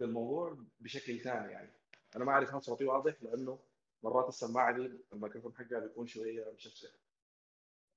بالموضوع 0.00 0.58
بشكل 0.80 1.18
ثاني 1.20 1.52
يعني. 1.52 1.70
أنا 2.16 2.24
ما 2.24 2.32
أعرف 2.32 2.54
هل 2.54 2.62
صوتي 2.62 2.84
واضح 2.84 3.22
لأنه 3.22 3.58
مرات 4.02 4.28
السماعة 4.28 4.72
دي 4.76 4.90
الميكروفون 5.12 5.54
حقها 5.54 5.78
بيكون 5.80 6.06
شوية 6.06 6.52
مشفشف. 6.56 7.09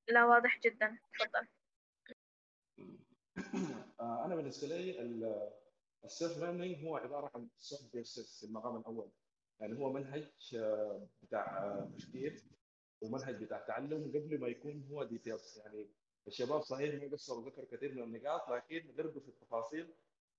لا 0.10 0.26
واضح 0.26 0.60
جدا. 0.60 0.98
تفضل. 1.20 1.48
آه، 4.00 4.26
أنا 4.26 4.36
بالنسبة 4.36 4.68
لي 4.68 5.02
ال 6.04 6.11
self 6.11 6.38
learning 6.38 6.86
هو 6.86 6.98
عبارة 6.98 7.32
عن 7.36 7.48
process 7.94 8.40
في 8.40 8.46
المقام 8.46 8.78
الأول. 8.78 9.10
يعني 9.60 9.80
هو 9.80 9.94
منهج 9.94 10.30
آه، 10.56 11.08
بتاع 11.24 11.58
آه، 11.64 11.92
تفكير 11.98 12.44
ومنهج 13.02 13.44
بتاع 13.44 13.60
تعلم 13.60 14.12
قبل 14.16 14.40
ما 14.40 14.48
يكون 14.48 14.88
هو 14.92 15.04
details 15.04 15.60
يعني 15.66 15.88
الشباب 16.28 16.62
صحيح 16.62 17.04
ما 17.04 17.12
قصروا 17.12 17.50
ذكر 17.50 17.66
كثير 17.66 17.96
من 17.96 18.04
النقاط 18.04 18.50
لكن 18.50 18.94
غرقوا 18.98 19.22
في 19.22 19.28
التفاصيل 19.28 19.94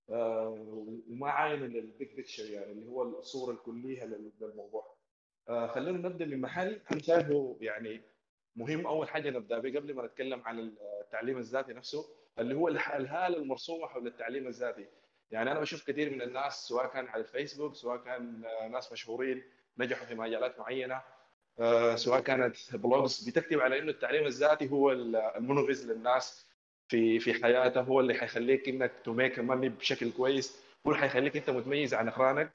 وما 0.07 1.29
عاينوا 1.29 1.67
ال 1.67 1.79
big 1.79 2.15
picture 2.15 2.49
يعني 2.49 2.71
اللي 2.71 2.87
هو 2.87 3.03
الصورة 3.19 3.51
الكلية 3.53 4.03
للموضوع. 4.41 4.95
خلينا 5.47 5.97
نبدأ 6.09 6.25
من 6.25 6.41
محل. 6.41 6.81
أنا 6.91 7.01
شايفه 7.01 7.57
يعني 7.61 8.01
مهم 8.55 8.87
أول 8.87 9.09
حاجة 9.09 9.29
نبدا 9.29 9.59
به 9.59 9.79
قبل 9.79 9.93
ما 9.95 10.05
نتكلم 10.05 10.41
عن 10.45 10.71
التعليم 11.01 11.37
الذاتي 11.37 11.73
نفسه 11.73 12.05
اللي 12.39 12.55
هو 12.55 12.67
الهاله 12.67 13.37
المرسومة 13.37 13.87
حول 13.87 14.07
التعليم 14.07 14.47
الذاتي. 14.47 14.85
يعني 15.31 15.51
أنا 15.51 15.59
بشوف 15.59 15.87
كثير 15.87 16.09
من 16.09 16.21
الناس 16.21 16.67
سواء 16.67 16.87
كان 16.87 17.07
على 17.07 17.21
الفيسبوك 17.21 17.75
سواء 17.75 17.97
كان 17.97 18.43
ناس 18.71 18.91
مشهورين 18.91 19.43
نجحوا 19.77 20.05
في 20.05 20.15
مجالات 20.15 20.59
معينة 20.59 21.01
آه، 21.59 21.95
سواء 21.95 22.19
كانت 22.19 22.75
blogs 22.75 23.29
بتكتب 23.29 23.59
على 23.59 23.79
إنه 23.79 23.91
التعليم 23.91 24.25
الذاتي 24.25 24.71
هو 24.71 24.91
المنقذ 24.91 25.91
للناس 25.91 26.45
في 26.87 27.19
في 27.19 27.33
حياته 27.33 27.81
هو 27.81 27.99
اللي 27.99 28.13
حيخليك 28.13 28.69
إنك 28.69 28.91
to 29.03 29.13
make 29.13 29.39
بشكل 29.39 30.11
كويس 30.11 30.59
هو 30.87 30.91
اللي 30.91 31.01
حيخليك 31.01 31.37
أنت 31.37 31.49
متميز 31.49 31.93
عن 31.93 32.07
اقرانك 32.07 32.51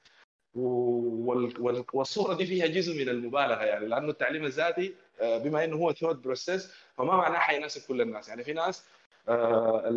والصورة 1.93 2.33
دي 2.33 2.45
فيها 2.45 2.67
جزء 2.67 3.03
من 3.03 3.09
المبالغة 3.09 3.63
يعني 3.63 3.87
لأنه 3.87 4.09
التعليم 4.09 4.45
الذاتي 4.45 4.95
بما 5.21 5.63
إنه 5.63 5.75
هو 5.75 5.93
thought 5.93 6.15
process 6.15 6.73
فما 6.97 7.15
معناه 7.17 7.39
حيناسب 7.39 7.87
كل 7.87 8.01
الناس. 8.01 8.29
يعني 8.29 8.43
في 8.43 8.53
ناس 8.53 8.83
آه، 9.29 9.87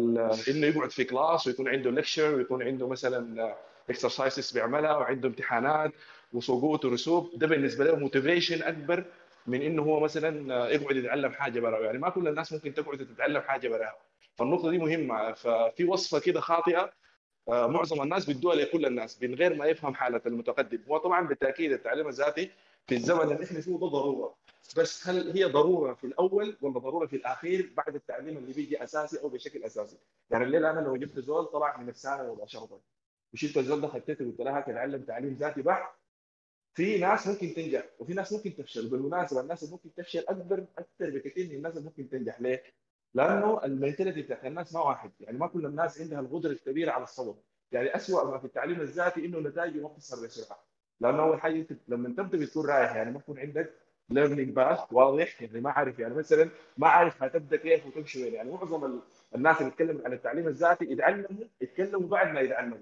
إنه 0.48 0.66
يقعد 0.66 0.90
في 0.90 1.04
class 1.04 1.46
ويكون 1.46 1.68
عنده 1.68 1.90
lecture 1.90 2.34
ويكون 2.34 2.62
عنده 2.62 2.88
مثلا 2.88 3.54
exercises 3.90 4.52
بيعملها 4.52 4.96
وعنده 4.96 5.28
امتحانات 5.28 5.92
وسقوط 6.32 6.84
ورسوب. 6.84 7.30
ده 7.34 7.46
بالنسبة 7.46 7.84
له 7.84 7.96
motivation 7.96 8.62
أكبر 8.62 9.04
من 9.46 9.62
إنه 9.62 9.82
هو 9.82 10.00
مثلا 10.00 10.54
آه، 10.54 10.68
يقعد 10.68 10.96
يتعلم 10.96 11.32
حاجة 11.32 11.60
برا 11.60 11.84
يعني 11.84 11.98
ما 11.98 12.10
كل 12.10 12.28
الناس 12.28 12.52
ممكن 12.52 12.74
تقعد 12.74 12.98
تتعلم 12.98 13.40
حاجة 13.40 13.68
براها 13.68 13.96
فالنقطة 14.36 14.70
دي 14.70 14.78
مهمة. 14.78 15.32
ففي 15.32 15.84
وصفة 15.84 16.18
كده 16.18 16.40
خاطئة 16.40 16.92
معظم 17.48 18.02
الناس 18.02 18.26
بيدوها 18.26 18.56
لكل 18.56 18.86
الناس 18.86 19.22
من 19.22 19.34
غير 19.34 19.54
ما 19.54 19.66
يفهم 19.66 19.94
حالة 19.94 20.20
المتقدم. 20.26 20.78
هو 20.88 20.98
طبعا 20.98 21.26
بالتأكيد 21.26 21.72
التعليم 21.72 22.08
الذاتي 22.08 22.50
في 22.86 22.94
الزمن 22.94 23.20
اللي 23.20 23.44
إحنا 23.44 23.60
فيه 23.60 23.72
ده 23.78 23.86
ضرورة. 23.86 24.36
بس 24.76 25.08
هل 25.08 25.30
هي 25.30 25.44
ضرورة 25.44 25.94
في 25.94 26.04
الأول 26.04 26.56
ولا 26.60 26.78
ضرورة 26.78 27.06
في 27.06 27.16
الأخير 27.16 27.72
بعد 27.76 27.94
التعليم 27.94 28.36
اللي 28.38 28.52
بيجي 28.52 28.84
أساسي 28.84 29.20
أو 29.20 29.28
بشكل 29.28 29.64
أساسي؟ 29.64 29.98
يعني 30.30 30.44
الليلة 30.44 30.70
أنا 30.70 30.80
لو 30.80 30.96
جبت 30.96 31.18
زول 31.18 31.46
طلع 31.46 31.76
من 31.76 31.88
الثانوي 31.88 32.32
مباشره 32.32 32.80
وشلت 33.34 33.56
الزول 33.56 33.80
ده 33.80 33.88
خدته 33.88 34.24
وقلت 34.24 34.40
لها 34.40 34.60
تعلم 34.60 35.02
تعليم 35.02 35.34
ذاتي 35.34 35.62
بحت 35.62 35.94
في 36.74 36.98
ناس 36.98 37.26
ممكن 37.26 37.54
تنجح 37.54 37.84
وفي 37.98 38.14
ناس 38.14 38.32
ممكن 38.32 38.56
تفشل. 38.56 38.88
بالمناسبة 38.88 39.40
الناس 39.40 39.62
اللي 39.62 39.72
ممكن 39.72 39.94
تفشل 39.94 40.24
أكبر 40.28 40.66
أكثر 40.78 41.10
بكثير 41.10 41.48
من 41.48 41.56
الناس 41.56 41.72
اللي 41.76 41.84
ممكن 41.84 42.08
تنجح. 42.08 42.40
ليه؟ 42.40 42.62
لأنه 43.14 43.64
المنتاليتي 43.64 44.22
بتاعت 44.22 44.44
الناس 44.44 44.74
ما 44.74 44.80
واحد. 44.80 45.12
يعني 45.20 45.38
ما 45.38 45.46
كل 45.46 45.66
الناس 45.66 46.00
عندها 46.00 46.20
القدرة 46.20 46.50
الكبيرة 46.52 46.90
على 46.90 47.04
الصبر. 47.04 47.34
يعني 47.72 47.96
اسوء 47.96 48.30
ما 48.30 48.38
في 48.38 48.44
التعليم 48.44 48.80
الذاتي 48.80 49.26
إنه 49.26 49.38
نتائجه 49.40 49.80
ما 49.80 49.88
بتصل 49.88 50.26
بسرعة 50.26 50.73
لأنه 51.00 51.22
أول 51.22 51.40
حاجة 51.40 51.54
أنت 51.54 51.72
لما 51.88 52.08
تبدا 52.08 52.38
بتكون 52.38 52.66
رايح 52.66 52.96
يعني 52.96 53.10
ما 53.10 53.18
يكون 53.18 53.38
عندك 53.38 53.72
learning 54.10 54.48
path 54.50 54.78
واضح 54.92 55.42
يعني 55.42 55.60
ما 55.60 55.70
عارف 55.70 55.98
يعني 55.98 56.14
مثلا 56.14 56.50
ما 56.78 56.88
عارف 56.88 57.22
هتبدا 57.22 57.56
كيف 57.56 57.86
وتمشي 57.86 58.22
وين. 58.24 58.34
يعني 58.34 58.50
معظم 58.50 58.84
ال- 58.84 59.00
الناس 59.34 59.58
اللي 59.58 59.70
بتتكلم 59.70 60.02
عن 60.04 60.12
التعليم 60.12 60.48
الذاتي 60.48 60.84
يتعلموا 60.84 61.44
يتكلموا 61.60 62.08
بعد 62.08 62.34
ما 62.34 62.40
يتعلموا. 62.40 62.78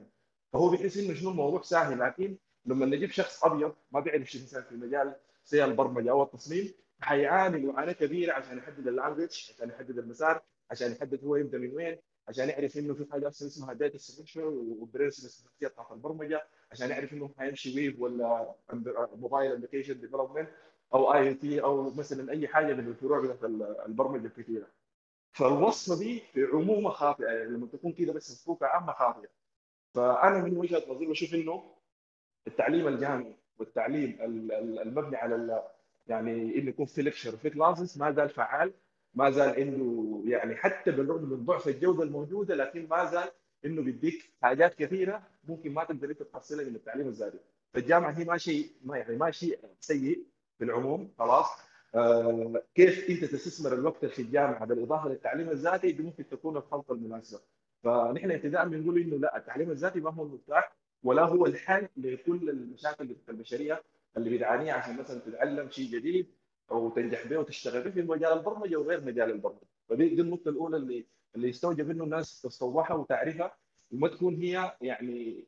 فهو 0.52 0.70
بيحس 0.70 0.96
إنه 0.98 1.14
شنو 1.14 1.30
الموضوع 1.30 1.62
سهل. 1.62 1.98
لكن 2.00 2.36
لما 2.66 2.86
نجيب 2.86 3.10
شخص 3.10 3.44
أبيض 3.44 3.74
ما 3.92 4.00
بيعرف 4.00 4.30
شيء 4.30 4.42
مثلا 4.42 4.62
في 4.62 4.72
المجال 4.72 5.14
زي 5.46 5.64
البرمجة 5.64 6.10
أو 6.10 6.22
التصميم 6.22 6.74
حيعاني 7.00 7.66
معاناة 7.66 7.92
كبيرة 7.92 8.32
عشان 8.32 8.58
يحدد 8.58 8.86
ال 8.88 8.95
language 8.95 9.50
عشان 9.54 9.68
يحدد 9.68 9.98
المسار 9.98 10.42
عشان 10.70 10.92
يحدد 10.92 11.24
هو 11.24 11.36
يبدأ 11.36 11.58
من 11.58 11.74
وين 11.74 11.98
عشان 12.28 12.48
يعرف 12.48 12.76
إنه 12.78 12.94
في 12.94 13.06
حاجة 13.12 13.28
اسمها 13.28 13.72
data 13.72 13.98
structure 13.98 14.44
و 14.46 14.55
principles 14.55 15.46
بتاعت 15.60 15.92
البرمجة. 15.92 16.42
عشان 16.72 16.90
يعرف 16.90 17.12
إنه 17.12 17.30
حيمشي 17.38 17.74
ويب 17.76 18.00
ولا 18.02 18.54
mobile 19.16 19.52
application 19.52 20.00
development 20.00 20.48
أو 20.94 21.14
IT 21.14 21.62
أو 21.62 21.90
مثلا 21.94 22.32
أي 22.32 22.48
حاجة 22.48 22.74
من 22.74 22.88
الفروع 22.88 23.20
بتاعت 23.20 23.44
البرمجة 23.86 24.26
الكثيرة. 24.26 24.66
فالوصفه 25.32 25.98
دي 25.98 26.20
في 26.32 26.44
عمومها 26.52 26.90
خاطئة 26.92 27.26
يعني 27.26 27.44
لما 27.50 27.66
تكون 27.66 27.92
كده 27.92 28.12
بس 28.12 28.30
مفكوكه 28.32 28.66
عامة 28.66 28.92
خاطئة. 28.92 29.28
فأنا 29.94 30.42
من 30.44 30.56
وجهة 30.56 30.82
نظري 30.88 31.06
بشوف 31.06 31.34
إنه 31.34 31.62
التعليم 32.46 32.88
الجامعي 32.88 33.36
والتعليم 33.58 34.18
ال- 34.20 34.52
ال- 34.52 34.78
المبني 34.78 35.16
على 35.16 35.62
يعني 36.06 36.58
إنه 36.58 36.68
يكون 36.68 36.86
في 36.86 37.02
lecture 37.02 37.34
وفي 37.34 37.50
classes 37.50 37.98
ما 37.98 38.10
زال 38.12 38.28
فعال 38.28 38.72
ما 39.14 39.30
زال 39.30 39.48
عنده 39.60 40.20
يعني 40.24 40.56
حتى 40.56 40.90
بالرغم 40.90 41.24
من 41.30 41.44
ضعف 41.44 41.68
الجودة 41.68 42.02
الموجودة 42.02 42.54
لكن 42.54 42.88
ما 42.88 43.04
زال 43.04 43.30
انه 43.64 43.82
بيديك 43.82 44.30
حاجات 44.42 44.74
كثيرة 44.74 45.22
ممكن 45.48 45.72
ما 45.72 45.84
تقدر 45.84 46.10
انت 46.10 46.22
تحصلها 46.22 46.64
من 46.64 46.74
التعليم 46.74 47.08
الذاتي. 47.08 47.38
فالجامعه 47.74 48.10
هي 48.10 48.24
ما 48.24 48.36
شيء 48.38 48.66
ما 48.84 48.96
يعني 48.98 49.16
ما 49.16 49.30
شيء 49.30 49.58
سيء 49.80 50.24
في 50.58 50.64
العموم 50.64 51.10
خلاص. 51.18 51.46
آه 51.94 52.62
كيف 52.74 53.10
انت 53.10 53.24
تستثمر 53.24 53.74
الوقت 53.74 54.04
في 54.04 54.22
الجامعة 54.22 54.64
بالإضافة 54.66 55.08
للتعليم 55.08 55.50
الذاتي؟ 55.50 55.92
دي 55.92 56.02
ممكن 56.02 56.28
تكون 56.28 56.56
الخلطة 56.56 56.92
المناسبة. 56.92 57.40
فنحن 57.84 58.30
ابتداء 58.30 58.68
بنقول 58.68 58.98
إنه 59.00 59.16
لا 59.16 59.36
التعليم 59.36 59.70
الذاتي 59.70 60.00
ما 60.00 60.10
هو 60.10 60.22
المفتاح 60.22 60.76
ولا 61.02 61.22
هو 61.22 61.46
الحل 61.46 61.88
لكل 61.96 62.50
المشاكل 62.50 63.16
البشرية 63.28 63.82
اللي 64.16 64.36
بتعانيها 64.38 64.74
عشان 64.74 64.96
مثلا 64.96 65.18
تتعلم 65.20 65.70
شيء 65.70 65.90
جديد 65.90 66.26
أو 66.70 66.90
تنجح 66.90 67.26
به 67.26 67.38
وتشتغل 67.38 67.82
به 67.82 67.90
في 67.90 68.02
مجال 68.02 68.32
البرمجة 68.32 68.76
وغير 68.76 69.00
مجال 69.00 69.30
البرمجة. 69.30 69.66
فدي 69.88 70.08
دي 70.14 70.20
النقطة 70.22 70.48
الأولى 70.48 70.76
اللي 70.76 71.06
اللي 71.36 71.48
يستوجب 71.48 71.90
إنه 71.90 72.04
الناس 72.04 72.40
تتصورها 72.42 72.94
وتعرفها 72.94 73.56
وما 73.92 74.08
تكون 74.08 74.34
هي 74.34 74.76
يعني 74.80 75.46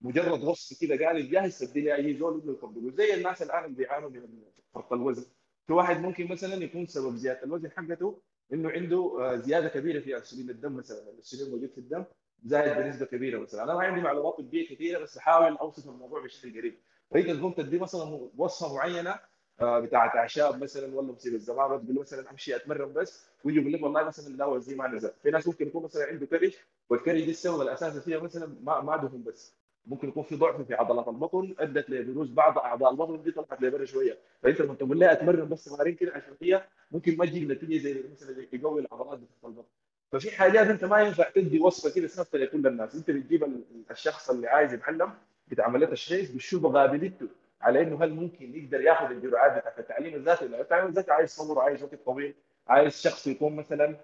مجرد 0.00 0.44
وصف 0.44 0.80
كده 0.80 1.06
قال 1.06 1.30
جاهز 1.30 1.58
تدي 1.58 1.80
لي 1.80 1.94
أي 1.94 2.18
زول 2.18 2.40
انه 2.42 2.52
يطبقه 2.52 2.90
زي 2.90 3.14
الناس 3.14 3.42
الآن 3.42 3.64
اللي 3.64 3.76
بيعانوا 3.76 4.10
من 4.10 4.42
فرط 4.74 4.92
الوزن. 4.92 5.26
في 5.66 5.72
واحد 5.72 6.00
ممكن 6.00 6.28
مثلا 6.28 6.54
يكون 6.54 6.86
سبب 6.86 7.16
زيادة 7.16 7.44
الوزن 7.44 7.70
حقته 7.70 8.20
إنه 8.52 8.70
عنده 8.70 9.16
آه، 9.20 9.36
زيادة 9.36 9.68
كبيرة 9.68 10.00
في 10.00 10.16
انسولين 10.16 10.50
الدم 10.50 10.76
مثلا. 10.76 11.10
الانسولين 11.10 11.50
موجود 11.54 11.70
في 11.70 11.78
الدم 11.78 12.04
زايد 12.44 12.76
بنسبة 12.76 13.06
كبيرة 13.06 13.38
مثلا. 13.40 13.62
أنا 13.64 13.74
ما 13.74 13.80
عندي 13.80 14.00
معلومات 14.00 14.34
طبية 14.38 14.68
كثيرة 14.74 14.98
بس 14.98 15.16
بحاول 15.16 15.56
أوصف 15.56 15.88
الموضوع 15.88 16.24
بشكل 16.24 16.58
قريب. 16.58 16.78
فانت 17.10 17.30
تقوم 17.30 17.52
تدي 17.52 17.78
مثلا 17.78 18.28
وصفة 18.36 18.74
معينة 18.74 19.20
بتاعت 19.64 20.16
اعشاب 20.16 20.62
مثلا 20.62 20.94
ولا 20.94 21.12
مصيبه 21.12 21.36
الزمان 21.36 21.84
تقول 21.84 21.98
مثلا 22.00 22.30
أمشي 22.30 22.56
أتمرن 22.56 22.92
بس 22.92 23.26
ويجي 23.44 23.60
يقول 23.60 23.72
لك 23.72 23.82
والله 23.82 24.02
مثلا 24.04 24.36
لا 24.36 24.44
وزني 24.44 24.76
ما 24.76 24.88
نزل. 24.88 25.10
في 25.22 25.30
ناس 25.30 25.46
ممكن 25.48 25.66
يكون 25.66 25.84
مثلا 25.84 26.06
عنده 26.06 26.26
كرش 26.26 26.56
والكرش 26.90 27.20
دي 27.22 27.30
السبب 27.30 27.60
الأساسي 27.60 28.00
فيها 28.00 28.18
مثلا 28.18 28.54
ما 28.62 28.80
ما 28.80 28.96
دهن 28.96 29.22
بس. 29.26 29.54
ممكن 29.86 30.08
يكون 30.08 30.22
في 30.22 30.36
ضعف 30.36 30.60
في 30.60 30.74
عضلات 30.74 31.08
البطن 31.08 31.54
أدت 31.58 31.90
لبروز 31.90 32.30
بعض 32.30 32.58
أعضاء 32.58 32.90
البطن 32.90 33.22
دي 33.22 33.30
طلعت 33.30 33.62
لبرة 33.62 33.84
شوية. 33.84 34.18
فأنت 34.42 34.60
لما 34.60 34.74
تقول 34.74 35.00
لها 35.00 35.12
أتمرن 35.12 35.48
بس 35.48 35.64
تمارين 35.64 35.94
كده 35.94 36.22
هي 36.42 36.64
ممكن 36.90 37.16
ما 37.16 37.26
تجيب 37.26 37.52
نتيجة 37.52 37.78
زي 37.82 38.04
مثلا 38.12 38.32
زي 38.32 38.48
يقوي 38.52 38.80
العضلات 38.80 39.18
بتاعت 39.18 39.44
البطن. 39.44 39.68
ففي 40.12 40.30
حاجات 40.30 40.66
أنت 40.66 40.84
ما 40.84 41.00
ينفع 41.00 41.30
تدي 41.30 41.60
وصفة 41.60 41.90
كده 41.94 42.06
ثابتة 42.06 42.38
لكل 42.38 42.66
الناس. 42.66 42.94
أنت 42.94 43.10
بتجيب 43.10 43.44
ال- 43.44 43.64
الشخص 43.90 44.30
اللي 44.30 44.46
عايز 44.48 44.72
يتعلم 44.74 45.12
بتعمل 45.48 45.80
له 45.80 45.86
تشخيص 45.86 46.30
بتشوف 46.30 46.66
قابليته. 46.66 47.26
على 47.62 47.82
إنه 47.82 48.04
هل 48.04 48.10
ممكن 48.10 48.54
يقدر 48.54 48.80
ياخذ 48.80 49.10
الجرعات 49.10 49.60
بتاعت 49.60 49.78
التعليم 49.78 50.14
الذاتي؟ 50.14 50.48
لأن 50.48 50.60
التعليم 50.60 50.86
الذاتي 50.86 51.10
عايز 51.10 51.30
صبر 51.30 51.58
عايز 51.58 51.82
وقت 51.82 51.94
طويل 51.94 52.34
عايز 52.68 53.00
شخص 53.00 53.26
يكون 53.26 53.56
مثلا 53.56 53.96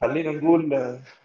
خلينا 0.00 0.32
نقول 0.32 0.72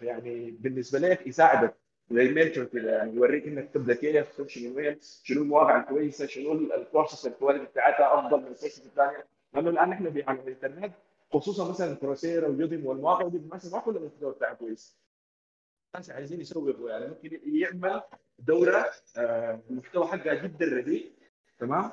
يعني 0.02 0.50
بالنسبة 0.50 0.98
لك 0.98 1.26
يساعدك 1.26 1.74
زي 2.10 2.28
mentor 2.28 2.64
كده 2.64 2.96
يعني 2.96 3.14
يوريك 3.14 3.46
إنك 3.46 3.70
تبدأ 3.74 3.94
كيف 3.94 4.36
تمشي 4.36 4.68
من 4.68 4.76
وين 4.76 4.98
شنو 5.22 5.42
المواقع 5.42 5.80
الكويسة 5.80 6.26
شنو 6.26 6.52
ال 6.52 6.61
courses 6.61 7.26
ال 7.26 7.31
quality 7.31 7.64
بتاعتها 7.64 8.18
أفضل 8.18 8.40
من 8.40 8.46
الكورسز 8.46 8.86
الثانية. 8.86 9.26
لأنه 9.54 9.70
الآن 9.70 9.92
إحنا 9.92 10.10
في 10.10 10.22
عالم 10.22 10.40
الإنترنت 10.40 10.92
خصوصا 11.32 11.70
مثلا 11.70 11.94
Coursera 11.94 12.48
و 12.48 12.54
Udemy 12.54 12.86
والمواقع 12.86 13.28
دي 13.28 13.38
ما 13.38 13.80
كل 13.80 13.96
المحتوى 13.96 14.32
بتاعها 14.32 14.54
كويس. 14.54 14.98
الناس 15.94 16.10
عايزين 16.10 16.40
يسوقوا 16.40 16.90
يعني 16.90 17.06
ممكن 17.06 17.40
يعمل 17.46 18.02
دورة 18.38 18.90
آه، 19.16 19.60
المحتوى 19.70 20.06
حقها 20.06 20.34
جدا 20.34 20.66
رديء 20.66 21.12
تمام؟ 21.58 21.90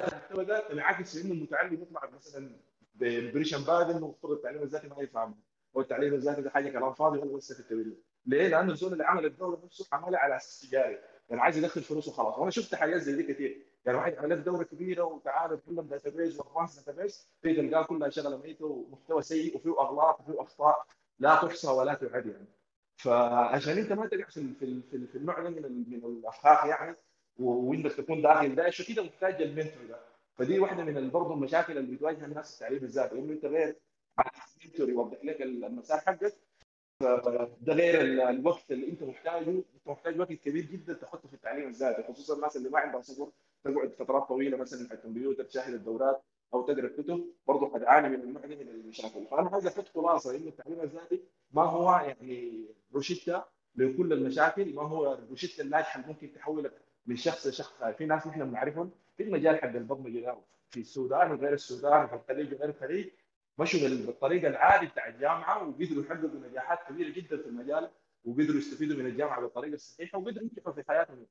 المحتوى 0.00 0.44
ده 0.44 0.72
انعكس 0.72 1.16
انه 1.16 1.32
المتعلم 1.32 1.82
يطلع 1.82 2.10
مثلا 2.10 2.56
ب 2.94 3.00
impression 3.00 3.64
bad 3.64 3.90
إنه 3.90 3.98
المفروض 3.98 4.32
التعليم 4.32 4.62
الذاتي 4.62 4.88
ما 4.88 5.02
يفهمه 5.02 5.34
هو 5.76 5.80
التعليم 5.80 6.14
الذاتي 6.14 6.42
ده 6.42 6.50
حاجة 6.50 6.70
كلام 6.70 6.92
فاضي 6.92 7.18
ولا 7.18 7.36
بس 7.36 7.52
في 7.52 7.94
ليه؟ 8.26 8.48
لأنه 8.48 8.72
الزول 8.72 8.92
اللي 8.92 9.04
عمل 9.04 9.24
الدورة 9.24 9.60
نفسه 9.64 9.86
عملها 9.92 10.20
على 10.20 10.36
أساس 10.36 10.60
تجاري. 10.60 10.98
يعني 11.30 11.42
عايز 11.42 11.56
يدخل 11.58 11.82
فلوس 11.82 12.08
وخلاص. 12.08 12.38
وأنا 12.38 12.50
شفت 12.50 12.74
حاجات 12.74 13.00
زي 13.00 13.16
دي 13.16 13.22
كثير 13.22 13.62
يعني 13.86 13.98
واحد 13.98 14.14
عمل 14.14 14.44
دورة 14.44 14.62
كبيرة 14.64 15.02
وتعالى 15.02 15.56
كلهم 15.56 15.86
database 15.86 16.38
و 16.38 16.42
advanced 16.42 16.76
database 16.78 17.28
تلقاه 17.42 17.82
كلها 17.82 18.10
شغلة 18.10 18.36
ميتة 18.36 18.64
ومحتوى 18.64 19.22
سيء 19.22 19.56
وفيه 19.56 19.80
أغلاط 19.80 20.20
وفيه 20.20 20.42
أخطاء 20.42 20.86
لا 21.18 21.34
تحصى 21.34 21.68
ولا 21.68 21.94
تعد 21.94 22.26
يعني. 22.26 22.46
فعشان 22.96 23.78
أنت 23.78 23.92
ما 23.92 24.06
تقع 24.06 24.24
في 24.24 24.54
في 24.54 24.82
في, 24.90 25.18
النوع 25.18 25.42
ده 25.42 25.50
من 25.50 25.84
من 25.90 26.04
الافخاخ 26.04 26.64
يعني 26.64 26.96
وانك 27.38 27.92
تكون 27.92 28.22
داخل 28.22 28.54
داعش 28.54 28.80
وكده 28.80 29.02
محتاج 29.02 29.42
المنتور 29.42 29.86
ده. 29.88 30.00
فدي 30.34 30.58
واحدة 30.58 30.84
من 30.84 31.10
برضه 31.10 31.34
المشاكل 31.34 31.78
اللي 31.78 31.96
بتواجه 31.96 32.24
الناس 32.24 32.54
التعليم 32.54 32.84
الذاتي. 32.84 33.14
انه 33.14 33.32
انت 33.32 33.44
غير 33.44 33.76
عايز 34.18 34.56
منتور 34.64 34.88
يوضح 34.90 35.24
لك 35.24 35.42
المسار 35.42 35.98
حقك. 35.98 36.34
ده 37.60 37.72
غير 37.72 38.00
ال- 38.00 38.20
الوقت 38.20 38.70
اللي 38.70 38.88
انت 38.88 39.02
محتاجه. 39.02 39.48
انت 39.50 39.64
محتاج 39.86 40.20
وقت 40.20 40.32
كبير 40.32 40.64
جدا 40.64 40.92
تحطه 40.94 41.28
في 41.28 41.34
التعليم 41.34 41.68
الذاتي 41.68 42.02
خصوصا 42.12 42.34
الناس 42.36 42.56
اللي 42.56 42.68
ما 42.68 42.78
عندها 42.78 43.00
صبر 43.00 43.30
تقعد 43.64 43.92
فترات 43.98 44.28
طويلة 44.28 44.56
مثلا 44.56 44.88
على 44.90 44.98
الكمبيوتر 44.98 45.44
تشاهد 45.44 45.74
الدورات 45.74 46.22
أو 46.54 46.62
تقرأ 46.62 46.88
كتب 46.88 47.24
برضه 47.46 47.74
حتعاني 47.74 48.08
من 48.16 48.32
ده 48.32 48.40
من 48.40 48.68
المشاكل. 48.68 49.26
فأنا 49.30 49.50
عايز 49.50 49.66
أحط 49.66 49.88
خلاصة 49.88 50.36
انه 50.36 50.48
التعليم 50.48 50.80
الذاتي 50.80 51.22
ما 51.52 51.62
هو 51.62 51.90
يعني 52.06 52.66
روشتة 52.94 53.44
لكل 53.76 54.12
المشاكل 54.12 54.74
ما 54.74 54.82
هو 54.82 55.12
الروشتة 55.12 55.60
الناجحة 55.62 56.00
اللي 56.00 56.12
ممكن 56.12 56.32
تحولك 56.32 56.72
من 57.06 57.16
شخص 57.16 57.46
لشخص 57.46 57.84
في 57.84 58.06
ناس 58.06 58.26
نحن 58.26 58.50
بنعرفهم. 58.50 58.90
في 59.16 59.22
المجال 59.22 59.56
حق 59.58 59.64
البرمجه 59.68 60.20
ده 60.20 60.36
في 60.70 60.80
السودان 60.80 61.32
وغير 61.32 61.52
السودان 61.52 62.04
وفي 62.04 62.14
الخليج 62.14 62.54
وغير 62.54 62.68
الخليج. 62.68 63.08
مشوا 63.58 63.80
بال- 63.80 64.06
بالطريقة 64.06 64.48
العادي 64.48 64.86
بتاع 64.86 65.08
الجامعة 65.08 65.68
وقدروا 65.68 66.04
يحققوا 66.04 66.48
نجاحات 66.50 66.78
كبيرة 66.88 67.08
جدا 67.10 67.36
في 67.36 67.46
المجال 67.48 67.90
وقدروا 68.24 68.56
يستفيدوا 68.58 68.96
من 68.96 69.06
الجامعة 69.06 69.40
بالطريقة 69.40 69.74
الصحيحة 69.74 70.18
وقدروا 70.18 70.42
ينجحوا 70.52 70.72
في 70.72 70.82
حياتهم. 70.88 71.26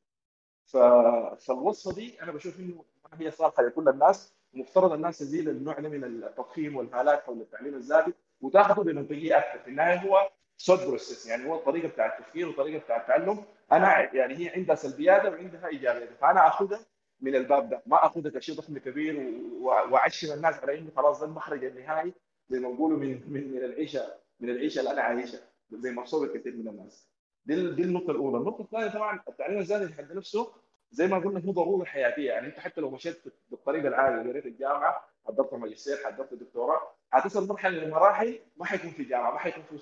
فالوصفه 0.66 1.96
دي 1.96 2.22
أنا 2.22 2.32
بشوف 2.32 2.60
إنه 2.60 2.84
ما 3.12 3.20
هي 3.22 3.32
صالحة 3.32 3.64
لكل 3.64 3.90
الناس. 3.90 4.34
ومفترض 4.54 4.92
الناس 4.92 5.18
تزيل 5.20 5.50
النوع 5.50 5.80
ده 5.80 5.90
من 5.90 6.04
التضخيم 6.04 6.76
والهالات 6.76 7.24
حول 7.24 7.42
التعليم 7.42 7.76
الذاتي 7.76 8.14
وتاخذه 8.42 8.82
بمنطقية 8.84 9.38
أكثر. 9.38 9.60
في 9.60 9.68
النهاية 9.70 9.98
هو 9.98 10.30
thought 10.58 10.80
process 10.88 11.28
يعني 11.28 11.46
هو 11.50 11.56
الطريقة 11.56 11.88
بتاع 11.88 12.18
التفكير 12.18 12.50
وطريقة 12.50 12.84
بتاع 12.84 13.02
التعلم. 13.02 13.44
أنا 13.72 14.16
يعني 14.16 14.38
هي 14.38 14.50
عندها 14.50 14.76
سلبيات 14.76 15.26
وعندها 15.26 15.68
ايجابيات 15.68 16.10
فأنا 16.22 16.48
آخذها 16.48 16.80
من 17.22 17.36
الباب 17.36 17.70
ده 17.70 17.84
ما 17.86 18.06
آخذها 18.06 18.32
كشيء 18.32 18.56
ضخم 18.56 18.78
كبير 18.78 19.34
وأعشم 19.62 20.34
الناس 20.34 20.56
على 20.60 20.78
انه 20.80 20.92
خلاص 20.96 21.20
ده 21.20 21.26
المخرج 21.26 21.64
النهائي 21.66 22.14
زي 22.50 22.60
ما 22.60 22.70
بيقولوا 22.70 22.98
من 23.00 23.22
من 23.28 23.52
من 23.52 23.58
العيشة 23.64 24.14
من 24.40 24.50
العيشة 24.50 24.80
اللي 24.80 24.92
أنا 24.92 25.02
عايشها 25.02 25.40
زي 25.72 25.92
ما 25.92 26.06
صور 26.06 26.38
كثير 26.38 26.56
من 26.56 26.68
الناس. 26.68 27.10
دي 27.46 27.72
دي 27.72 27.82
النقطة 27.84 28.12
الأولى. 28.12 28.38
النقطة 28.38 28.62
الثانية 28.62 28.88
طبعا 28.88 29.20
التعليم 29.28 29.60
الذاتي 29.60 29.94
حد 29.94 30.12
نفسه 30.12 30.54
زي 30.92 31.08
ما 31.08 31.18
قلنا 31.20 31.40
هو 31.46 31.52
ضرورة 31.52 31.86
حياتية. 31.86 32.28
يعني 32.28 32.48
أنت 32.48 32.60
حتى 32.60 32.82
لو 32.82 32.90
مشيت 32.90 33.22
بالطريقة 33.50 33.88
العاديه 33.88 34.30
قريت 34.32 34.46
الجامعة 34.46 35.10
حضرت 35.28 35.54
ماجستير 35.54 35.98
حضرت 36.06 36.34
دكتوراه 36.34 36.82
حتصل 37.12 37.48
مرحله 37.48 37.78
من 37.78 37.84
المراحل 37.84 38.40
ما 38.58 38.66
حيكون 38.66 38.90
في 38.92 39.04
جامعة 39.04 39.32
ما 39.32 39.38
حيكون 39.40 39.64
في 39.64 39.78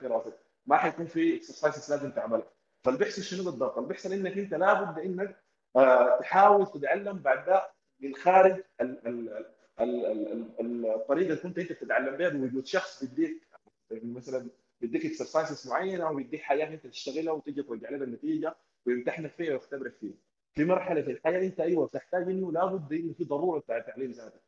في 0.00 0.06
راسك 0.06 0.38
ما 0.66 0.76
حيكون 0.76 1.06
في 1.06 1.36
exercise 1.36 1.90
لازم 1.92 2.10
تعملها. 2.10 2.50
فاللي 2.84 2.98
بيحصل 2.98 3.22
شنو 3.22 3.44
بالضبط؟ 3.44 3.78
بيحصل 3.78 4.12
إنك 4.12 4.38
أنت 4.38 4.54
لابد 4.54 4.98
إنك 4.98 5.36
آه، 5.76 6.18
تحاول 6.20 6.66
تتعلم 6.66 7.18
بعد 7.18 7.46
ده 7.46 7.70
من 8.00 8.14
خارج 8.14 8.62
ال- 8.80 9.06
ال- 9.06 9.44
ال- 9.80 10.06
ال- 10.06 10.60
ال- 10.60 10.86
الطريقة 10.86 11.26
اللي 11.30 11.36
كنت 11.42 11.58
أنت 11.58 11.72
بتتعلم 11.72 12.16
بها 12.16 12.28
بوجود 12.28 12.66
شخص 12.66 13.04
بيديك 13.04 13.48
مثلا 13.92 14.48
بيديك 14.80 15.06
exercises 15.06 15.68
معينة 15.68 16.08
أو 16.08 16.14
بيديك 16.14 16.40
حاجات 16.42 16.68
أنت 16.68 16.86
تشتغلها 16.86 17.32
وتيجي 17.32 17.62
ترجع 17.62 17.90
لها 17.90 18.04
النتيجه 18.04 18.54
ويمتحنك 18.86 19.30
فيها 19.30 19.52
ويختبرك 19.52 19.94
فيها. 20.00 20.14
في 20.54 20.64
مرحلة 20.64 21.02
في 21.02 21.10
الحياة 21.10 21.40
أنت 21.46 21.60
أيوه 21.60 21.86
بتحتاج 21.86 22.22
إنه 22.22 22.52
لابد 22.52 22.92
إنه 22.92 23.12
في 23.12 23.24
ضرورة 23.24 23.60
بتاع 23.60 23.76
التعليم 23.76 24.10
ذاته. 24.10 24.40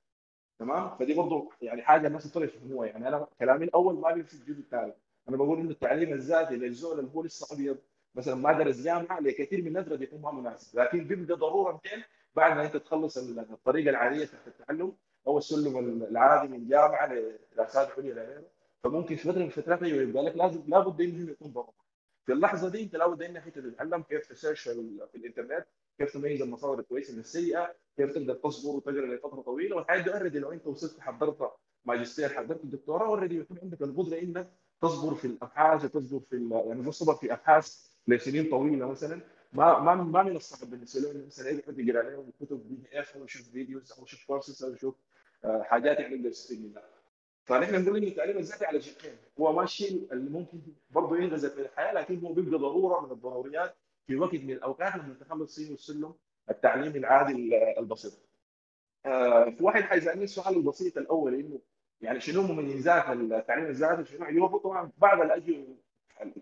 تمام؟ 0.59 0.97
فدي 0.97 1.15
برضه 1.15 1.51
يعني 1.63 1.83
حاجة 1.83 2.07
الناس 2.07 2.31
تطلع 2.31 2.45
يفهموها 2.45 2.87
يعني 2.87 3.09
أنا 3.09 3.27
كلامي 3.41 3.65
الأول 3.65 3.95
ما 3.95 4.13
بيمشي 4.13 4.37
الجزء 4.37 4.61
الثاني. 4.61 4.93
أنا 5.29 5.37
بقول 5.37 5.61
إنه 5.61 5.71
التعليم 5.71 6.13
الذاتي 6.13 6.57
للزول 6.57 6.99
اللي 6.99 7.11
هو 7.15 7.23
لسه 7.23 7.55
أبيض 7.57 7.79
مثلا 8.15 8.35
ما 8.35 8.53
درس 8.53 8.81
جامعه 8.81 9.21
لكثير 9.21 9.61
من 9.63 9.67
الناس 9.69 9.89
قد 9.89 10.03
يكون 10.03 10.21
ما 10.21 10.31
مناسب. 10.33 10.79
لكن 10.79 11.05
بيبقى 11.05 11.37
ضروره 11.37 11.73
200 11.85 12.05
بعد 12.37 12.57
ما 12.57 12.65
انت 12.67 12.77
تخلص 12.77 13.19
الطريقة 13.19 13.91
العادية 13.91 14.25
بتاعت 14.25 14.47
التعلم. 14.49 14.93
أو 15.27 15.39
السلم 15.39 16.03
العادي 16.03 16.49
من 16.53 16.69
جامعة 16.69 17.13
لدراسات 17.15 17.91
عليا 17.99 18.15
لغيره 18.15 18.45
فممكن 18.85 19.17
في 19.17 19.23
فترة 19.23 19.39
من 19.39 19.47
الفترات 19.47 19.83
أيوه 19.83 20.03
يبقى 20.03 20.23
لك 20.23 20.37
لازم 20.37 20.63
لابد 20.67 21.01
إنه 21.01 21.31
يكون 21.31 21.53
ضروره 21.53 21.83
في 22.27 22.33
اللحظة 22.33 22.69
دي 22.69 22.83
أنت 22.83 22.97
لابد 22.97 23.23
إنك 23.23 23.47
أنت 23.47 23.59
تتعلم 23.59 24.03
كيف 24.03 24.27
ت 24.27 24.32
search 24.32 24.61
في, 24.69 24.73
ال- 24.73 25.09
في 25.13 25.19
الإنترنت 25.19 25.67
كيف 25.99 26.13
تميز 26.13 26.43
المصادر 26.43 26.81
الكويسة 26.81 27.15
من 27.15 27.21
السيئة 27.21 27.75
كيف 27.97 28.11
تقدر 28.15 28.35
تصبر 28.35 28.77
وتقرا 28.77 29.07
لفترة 29.15 29.41
طويلة. 29.41 29.77
والحاجة 29.77 30.03
دي 30.03 30.15
already 30.15 30.39
لو 30.39 30.53
أنت 30.53 30.67
وصلت 30.67 31.01
حضرت 31.01 31.51
ماجستير 31.85 32.29
حضرت 32.29 32.65
الدكتوراه 32.65 33.07
already 33.07 33.39
يكون 33.39 33.59
عندك 33.63 33.83
القدرة 33.83 34.19
إنك 34.19 34.53
تصبر 34.83 35.15
في 35.15 35.25
الأبحاث 35.27 35.85
وتصبر 35.85 36.21
في 36.31 36.49
يعني 36.67 36.83
تصبر 36.83 37.15
في 37.15 37.33
أبحاث 37.33 37.92
لسنين 38.09 38.51
طويلة 38.51 38.87
مثلا. 38.91 39.21
ما 39.53 39.79
ما 39.79 39.95
ما 39.95 40.23
من 40.23 40.37
الصعب 40.37 40.71
بالنسبة 40.71 41.13
له 41.13 41.27
مثلا 41.27 41.51
يقعد 41.51 41.79
يقرأ 41.79 42.03
عليهم 42.07 42.33
كتب 42.41 42.69
PDF 42.69 43.17
أو 43.17 43.25
يشوف 43.25 43.49
videos 43.49 43.93
أو 43.93 44.05
يشوف 44.05 44.27
كورسز 44.27 44.65
أو 44.65 44.73
يشوف 44.73 44.95
آه، 45.45 45.63
حاجات 45.63 46.01
يقدر 46.01 46.29
يستفيد 46.29 46.65
منها. 46.65 46.83
فنحن 47.45 47.85
نقول 47.85 47.97
ان 47.97 48.03
التعليم 48.05 48.39
الذاتي 48.39 48.65
على 48.67 48.81
شقين 48.81 49.13
هو 49.41 49.53
ما 49.53 49.63
الشيء 49.63 50.09
اللي 50.13 50.31
ممكن 50.31 50.59
برضه 50.91 51.17
ينغزل 51.17 51.51
في 51.51 51.61
الحياة 51.61 51.93
لكن 51.93 52.19
هو 52.21 52.33
بيبقى 52.33 52.59
ضرورة 52.59 53.07
من 53.07 53.13
الضروريات 53.13 53.75
في 54.07 54.17
وقت 54.17 54.35
من 54.35 54.51
الأوقات 54.51 54.95
لما 54.97 55.15
تخلص 55.21 55.57
فيه 55.61 55.75
السلم 55.75 56.15
التعليمي 56.51 56.99
العادي 56.99 57.33
ال- 57.33 57.55
البسيط. 57.79 58.13
آه، 59.07 59.51
في 59.51 59.65
واحد 59.65 59.83
حيسألني 59.83 60.25
السؤال 60.25 60.57
البسيط 60.57 60.99
الأول 60.99 61.35
إنه 61.35 61.61
يعني 62.01 62.21
شنو 62.21 62.43
مميزات 62.43 63.09
التعليم 63.09 63.67
الذاتي؟ 63.67 64.05
شنو 64.05 64.25
عيوبه؟ 64.25 64.59
طبعا 64.59 64.91
بعد 64.99 65.21
الأجوبة. 65.21 65.77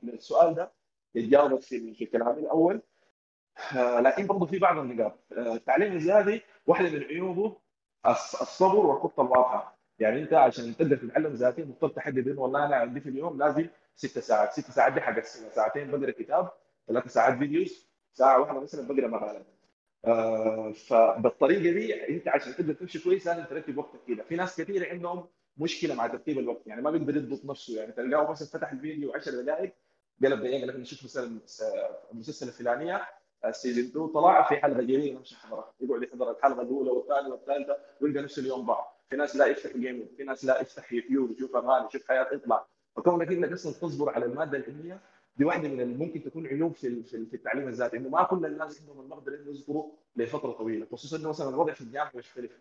السؤال 0.05 0.55
ده 0.55 0.73
يتجاوب 1.15 1.61
في 1.61 1.95
في 1.95 2.07
كلامي 2.07 2.41
الأول. 2.41 2.83
آه، 3.77 4.01
لكن 4.01 4.27
برضه 4.27 4.47
في 4.47 4.59
بعض 4.59 4.79
النقاط. 4.79 5.19
آه، 5.33 5.55
التعليم 5.55 5.93
الذاتي 5.93 6.43
واحدة 6.67 6.91
من 6.91 7.03
عيوبه 7.05 7.57
الص- 8.07 8.41
الصبر 8.43 8.87
والخطة 8.87 9.21
الواضحة. 9.23 9.79
يعني 9.99 10.23
أنت 10.23 10.33
عشان 10.35 10.77
تقدر 10.77 10.97
تتعلم 10.97 11.33
ذاتي 11.35 11.63
مضطر 11.63 11.89
تحدد 11.89 12.29
إنه 12.29 12.41
والله 12.41 12.67
أنا 12.67 12.77
عندي 12.77 13.01
في 13.01 13.09
اليوم 13.09 13.39
لازم 13.39 13.67
ست 13.97 14.19
ساعات. 14.19 14.53
ست 14.53 14.71
ساعات 14.71 14.93
دي 14.93 15.01
حقسمها 15.01 15.51
ساعتين 15.51 15.91
بقرأ 15.91 16.11
كتاب 16.11 16.51
ثلاث 16.89 17.13
ساعات 17.13 17.39
فيديوز 17.39 17.87
ساعة 18.13 18.41
واحدة 18.41 18.61
مثلا 18.61 18.89
بقرأ 18.89 19.07
مقالات 19.09 19.47
آه، 20.05 20.73
فبالطريقة 20.73 21.61
دي 21.63 22.09
أنت 22.09 22.29
عشان 22.29 22.53
تقدر 22.55 22.73
تمشي 22.73 22.99
كويس 23.05 23.27
لازم 23.27 23.45
ترتب 23.45 23.79
وقتك 23.79 24.01
كده. 24.09 24.23
في 24.23 24.37
ناس 24.37 24.61
كثير 24.61 24.91
عندهم 24.91 25.27
مشكلة 25.59 25.95
مع 25.95 26.07
ترتيب 26.07 26.39
الوقت. 26.39 26.67
يعني 26.67 26.83
ما 26.83 26.91
بيقدر 26.91 27.17
يضبط 27.17 27.45
نفسه. 27.45 27.77
يعني 27.81 27.93
تلقاه 27.93 28.31
مثلا 28.31 28.49
فتح 28.49 28.73
الفيديو 28.73 29.13
10 29.15 29.43
دقائق 29.43 29.73
قلب 30.25 30.41
دقيقه 30.41 30.67
لكن 30.67 30.81
نشوف 30.81 31.05
مثلا 31.05 31.39
المسلسل 32.13 32.49
الفلانية 32.49 33.07
ال 33.45 33.50
season 33.50 33.85
2 33.85 34.07
طلع 34.09 34.49
في 34.49 34.57
حلقة 34.57 34.83
جديده 34.83 35.19
نمشي 35.19 35.37
حضرها. 35.37 35.73
يقعد 35.81 36.03
يحضر 36.03 36.31
الحلقة 36.31 36.63
الأولى 36.63 36.91
والثانية 36.91 37.29
والثالثة 37.33 37.77
ويلقى 38.01 38.23
نفس 38.23 38.39
اليوم 38.39 38.67
ضاع. 38.67 38.93
في 39.11 39.17
ناس 39.17 39.37
لا 39.37 39.47
يفتح 39.47 39.77
gaming 39.77 40.07
في 40.17 40.25
ناس 40.25 40.45
لا 40.45 40.61
يفتح 40.61 40.93
يوتيوب 40.93 41.31
يشوف 41.31 41.57
أغاني 41.57 41.87
يشوف 41.87 42.09
حياة 42.09 42.27
يطلع. 42.33 42.67
فكونك 42.97 43.29
إنك 43.29 43.53
أصلا 43.53 43.73
تصبر 43.73 44.11
على 44.11 44.25
المادة 44.25 44.59
العلمية 44.59 45.01
دي 45.37 45.45
واحدة 45.45 45.69
من 45.69 45.99
ممكن 45.99 46.23
تكون 46.23 46.47
عيوب 46.47 46.75
في 46.75 47.03
في 47.03 47.17
ال- 47.17 47.27
في 47.27 47.37
التعليم 47.37 47.69
الذاتي 47.69 47.97
إنه 47.97 48.09
ما 48.09 48.23
كل 48.23 48.47
الناس 48.47 48.81
عندهم 48.81 49.01
المقدره 49.01 49.37
انه 49.37 49.51
يصبروا 49.51 49.93
لفترة 50.17 50.53
طويلة 50.53 50.87
خصوصا 50.93 51.17
إنه 51.17 51.29
مثلا 51.29 51.49
الوضع 51.49 51.73
في 51.73 51.81
الجامعة 51.81 52.13
يختلف 52.15 52.53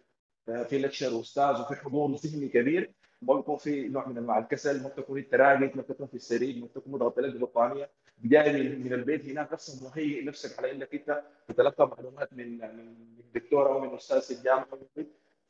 آه، 0.49 0.63
في 0.63 0.79
lecture 0.79 1.13
وأستاذ 1.13 1.61
وفي 1.61 1.75
حضور 1.75 2.15
ذهني 2.15 2.47
كبير 2.49 2.91
ما 3.21 3.33
بيكون 3.35 3.57
في 3.57 3.87
نوع 3.87 4.07
من 4.07 4.17
أنواع 4.17 4.37
الكسل 4.37 4.83
ما 4.83 4.89
بتكون 4.89 5.17
انت 5.19 5.33
راقد 5.35 5.75
ما 5.75 5.81
بتكون 5.81 6.07
في 6.07 6.13
السرير 6.13 6.59
ما 6.61 6.65
بتكون 6.65 6.93
متغطي 6.93 7.19
لك 7.19 7.35
بطانيه 7.35 7.89
جاي 8.23 8.63
من 8.69 8.93
البيت 8.93 9.25
هناك 9.25 9.53
أصلا 9.53 9.89
مهيئ 9.89 10.23
نفسك 10.25 10.59
على 10.59 10.71
إنك 10.71 10.93
أنت 10.95 11.23
تتلقى 11.47 11.87
معلومات 11.87 12.33
من 12.33 12.57
من 12.77 12.95
دكتور 13.35 13.67
أو 13.67 13.79
من 13.79 13.95
أستاذ 13.95 14.21
في 14.21 14.33
الجامعة 14.33 14.67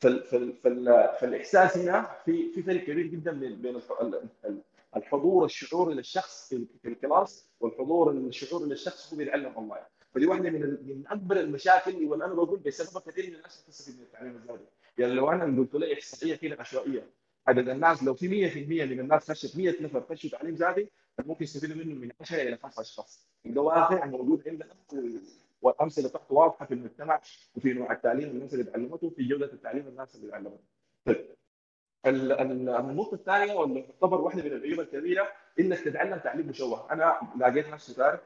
فال 0.02 0.24
فال 0.24 0.54
فال 0.54 1.10
فالإحساس 1.22 1.78
هنا 1.78 2.16
في 2.26 2.52
في 2.52 2.64
فرق 2.64 2.84
كبير 2.84 3.08
جدا 3.08 3.32
بين 3.32 3.62
بين 3.62 3.76
الح- 3.76 4.02
ال- 4.02 4.22
ال- 4.46 4.62
الحضور 4.96 5.46
الشعوري 5.46 5.94
للشخص 5.96 6.50
في 6.50 6.66
في 6.82 6.88
ال 6.88 6.98
class 6.98 7.50
والحضور 7.60 8.12
الشعوري 8.12 8.66
للشخص 8.70 9.14
هو 9.14 9.18
بيتعلم 9.18 9.52
اونلاين 9.58 9.84
فدي 10.16 10.28
واحدة 10.28 10.50
من 10.50 10.62
من 10.62 11.04
أكبر 11.08 11.40
المشاكل 11.40 12.06
وأنا 12.06 12.28
بقول 12.28 12.60
بسببها 12.60 13.12
كثير 13.12 13.28
من 13.30 13.36
الناس 13.36 13.64
بتستفيد 13.68 13.96
من 13.98 14.02
التعليم 14.04 14.36
الذاتي. 14.36 14.64
يعني 14.98 15.14
لو 15.14 15.32
أنا 15.32 15.58
قلت 15.60 15.76
لي 15.76 15.94
إحصائية 15.94 16.36
كده 16.36 16.58
عشوائية 16.60 17.10
عدد 17.50 17.70
الناس 17.70 18.04
لو 18.04 18.14
في 18.14 18.28
100% 18.52 18.58
من 18.92 19.00
الناس 19.00 19.32
خشت 19.32 19.58
100 19.58 19.76
نفر 19.82 20.02
خشوا 20.10 20.30
تعليم 20.30 20.56
ذاتي 20.56 20.90
ممكن 21.26 21.44
يستفيدوا 21.44 21.76
منه 21.76 21.96
من 21.96 22.12
10 22.22 22.42
إلى 22.42 22.58
5 22.58 22.82
أشخاص. 22.82 23.28
ده 23.46 23.62
واقع 23.62 24.06
موجود 24.06 24.44
عندنا 24.48 24.70
والأمثلة 25.62 26.10
بتاعته 26.10 26.34
واضحة 26.34 26.66
في 26.66 26.74
المجتمع 26.74 27.22
وفي 27.56 27.74
نوع 27.74 27.92
التعليم 27.92 28.30
الناس 28.30 28.54
اللي 28.54 28.64
تعلمته 28.66 29.10
في 29.10 29.24
جودة 29.24 29.46
التعليم 29.54 29.88
الناس 29.88 30.16
اللي 30.16 30.32
تعلمته. 30.32 30.60
طيب 31.06 31.26
ال- 32.06 32.32
ال- 32.32 32.70
النقطة 32.70 33.16
الثانية 33.16 33.54
واللي 33.54 33.82
تعتبر 33.82 34.22
واحدة 34.22 34.44
من 34.44 34.52
العيوب 34.54 34.80
الكبيرة 34.80 35.28
إنك 35.60 35.80
تتعلم 35.80 36.18
تعليم 36.20 36.48
مشوه، 36.48 36.92
أنا 36.94 37.16
لقيت 37.40 37.68
ناس 37.70 37.92
كتار 37.92 38.20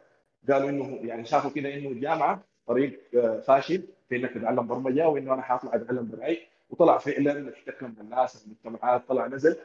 قالوا 0.49 0.69
إنه 0.69 0.99
يعني 1.07 1.25
شافوا 1.25 1.51
كده 1.51 1.73
إنه 1.73 1.89
الجامعة 1.89 2.43
طريق 2.67 3.01
آه، 3.15 3.39
فاشل 3.39 3.83
في 4.09 4.15
إنك 4.15 4.33
تتعلم 4.33 4.67
برمجة 4.67 5.07
وإنه 5.07 5.33
أنا 5.33 5.41
حاطلع 5.41 5.75
أتعلم 5.75 6.11
برعي 6.11 6.47
وطلع 6.73 6.97
فعلا 6.97 7.53
احتك 7.53 7.83
من 7.83 7.95
الناس 8.01 8.45
المجتمعات 8.45 9.07
طلع 9.07 9.27
نزل. 9.27 9.57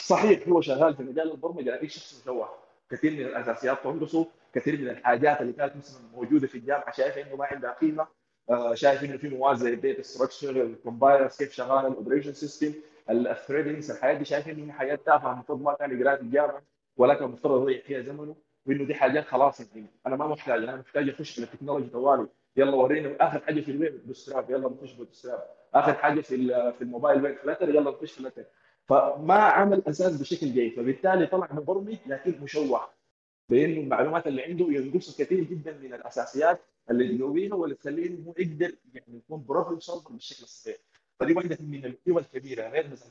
صحيح 0.00 0.48
هو 0.48 0.60
شغال 0.60 0.96
في 0.96 1.02
مجال 1.02 1.30
البرمجة 1.32 1.70
لكن 1.70 1.88
شخص 1.88 2.20
مشوه 2.22 2.48
كثير 2.90 3.12
من 3.12 3.20
الأساسيات 3.20 3.78
تنقصه 3.84 4.26
كثير 4.54 4.80
من 4.80 4.88
الحاجات 4.88 5.40
اللي 5.40 5.52
كانت 5.52 5.76
مثلا 5.76 6.02
موجودة 6.14 6.46
في 6.46 6.58
الجامعة 6.58 6.92
شايف 6.92 7.18
إنه 7.18 7.36
ما 7.36 7.44
عندها 7.44 7.72
قيمة. 7.72 8.06
آه، 8.50 8.74
شايف 8.74 9.04
إنه 9.04 9.16
في 9.16 9.28
مواد 9.28 9.56
زي 9.56 9.74
ال 9.74 9.80
data 9.80 10.02
structure 10.02 10.62
ال 10.62 10.69
compilers 10.69 11.36
كيف 11.36 11.52
شغال 11.52 11.86
ال 11.86 11.91
operation 11.91 12.32
system 12.32 12.72
ال 13.10 13.17
threadings 13.17 13.90
الحاجات 13.90 14.16
دي 14.16 14.24
شايف 14.24 14.48
إنه 14.48 14.72
حاجات 14.72 15.06
تافهة 15.06 15.32
المفروض 15.32 15.62
ما 15.62 15.74
كان 15.74 16.00
يقرأها 16.00 16.16
في 16.16 16.22
الجامعة 16.22 16.62
ولكن 16.96 17.24
المفترض 17.24 17.62
يضيع 17.62 17.80
فيها 17.82 18.00
زمنه 18.02 18.36
وإنه 18.66 18.84
دي 18.84 18.94
حاجات 18.94 19.24
خلاص 19.24 19.60
يعني 19.60 19.86
أنا 20.06 20.16
ما 20.16 20.26
محتاج 20.26 20.62
أنا 20.62 20.76
محتاج 20.76 21.08
أخش 21.08 21.40
في 21.40 21.42
ال 21.44 21.48
technology 21.48 21.88
طوالي. 21.90 22.26
يلا 22.56 22.74
ورينا 22.76 23.16
آخر 23.20 23.40
حاجة 23.40 23.60
في 23.60 23.70
ال 23.70 23.79
web 23.79 24.06
Bootstrap 24.06 24.50
يلا 24.50 24.68
نخش 24.68 24.92
Bootstrap 24.92 25.42
آخر 25.74 25.94
حاجة 25.94 26.20
في 26.20 26.36
في 26.78 26.82
ال 26.82 26.88
mobile 26.88 27.22
web 27.22 27.36
Flutter 27.36 27.68
يلا 27.68 27.90
نخش 27.90 28.12
Flutter 28.12 28.44
فما 28.86 29.34
عمل 29.34 29.82
أساس 29.88 30.20
بشكل 30.20 30.46
جيد. 30.52 30.76
فبالتالي 30.76 31.26
طلع 31.26 31.48
مبرمج 31.52 31.96
لكن 32.06 32.40
مشوه 32.40 32.88
بأنه 33.48 33.80
المعلومات 33.80 34.26
اللي 34.26 34.42
عنده 34.42 34.66
ينقصه 34.68 35.24
كثير 35.24 35.44
جدا 35.44 35.72
من 35.78 35.94
الأساسيات 35.94 36.60
اللي 36.90 37.18
تقويها 37.18 37.54
واللي 37.54 37.74
تخليه 37.74 38.06
إنه 38.06 38.34
يقدر 38.38 38.74
يعني 38.94 39.16
يكون 39.16 39.44
problem 39.44 39.80
solver 39.80 40.10
بالشكل 40.12 40.42
الصحيح 40.44 40.76
فدي 41.20 41.32
واحدة 41.32 41.58
من 41.60 41.84
القوى 41.84 42.22
الكبيرة 42.22 42.68
غير 42.68 42.88
مثلا 42.90 43.10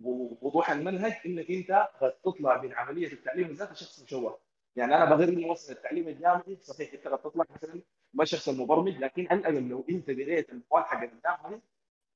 ووضوح 0.00 0.70
المنهج 0.70 1.12
إنك 1.26 1.50
أنت 1.50 1.88
تطلع 2.24 2.62
من 2.62 2.72
عملية 2.72 3.12
التعليم 3.12 3.50
الذاتي 3.50 3.74
شخص 3.74 4.02
مشوه. 4.02 4.38
يعني 4.76 4.94
أنا 4.96 5.04
بغير 5.14 5.28
انه 5.28 5.50
مثلا 5.50 5.76
التعليم 5.76 6.08
الجامعي 6.08 6.58
صحيح 6.60 6.92
أنت 6.94 7.08
قد 7.08 7.18
تطلع 7.22 7.44
مثلا 7.54 7.82
ما 8.14 8.24
شخص 8.24 8.48
المبرمج 8.48 8.98
لكن 8.98 9.26
على 9.30 9.40
الاقل 9.40 9.68
لو 9.68 9.84
أنت 9.90 10.10
قريت 10.10 10.50
المواد 10.50 10.84
حق 10.84 11.02
الجامعة 11.02 11.60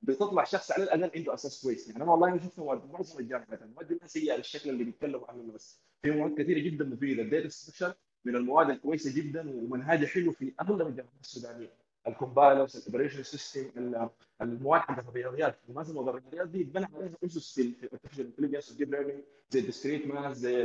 بتطلع 0.01 0.43
شخص 0.43 0.71
على 0.71 0.83
الأقل 0.83 1.11
عنده 1.15 1.33
أساس 1.33 1.63
كويس. 1.63 1.89
يعني 1.89 2.03
أنا 2.03 2.11
والله 2.11 2.37
شفت 2.37 2.59
مواد 2.59 2.91
معظم 2.91 3.19
الجامعات 3.19 3.61
المواد 3.61 3.87
دي 3.87 3.99
سيئة 4.05 4.35
بالشكل 4.35 4.69
اللي 4.69 4.83
بيتكلموا 4.83 5.31
عنه 5.31 5.51
بس 5.53 5.81
في 6.01 6.11
مواد 6.11 6.41
كثيرة 6.41 6.59
جدا 6.59 6.85
مفيدة. 6.85 7.23
ال 7.23 7.28
data 7.28 7.49
structure 7.49 7.97
من 8.25 8.35
المواد 8.35 8.69
الكويسة 8.69 9.15
جدا 9.21 9.49
ومنهجها 9.49 10.07
حلو 10.07 10.31
في 10.31 10.53
أغلب 10.61 10.87
الجامعات 10.87 11.21
السودانية. 11.21 11.73
ال 12.07 12.14
compilers 12.14 12.77
ال 12.77 12.82
operation 12.82 13.23
system 13.23 13.71
المواد 14.41 14.81
حقت 14.81 15.07
الرياضيات. 15.07 15.59
ومعظم 15.69 16.09
الرياضيات 16.09 16.47
دي 16.47 16.61
يتبنى 16.61 16.85
عليها 16.95 17.11
اسس 17.25 17.55
في 17.55 17.61
ال 17.61 17.67
artificial 17.67 18.25
intelligence 18.25 18.71
زي 19.49 19.59
ال 19.59 19.64
discrete 19.64 20.07
math 20.07 20.37
زي 20.37 20.63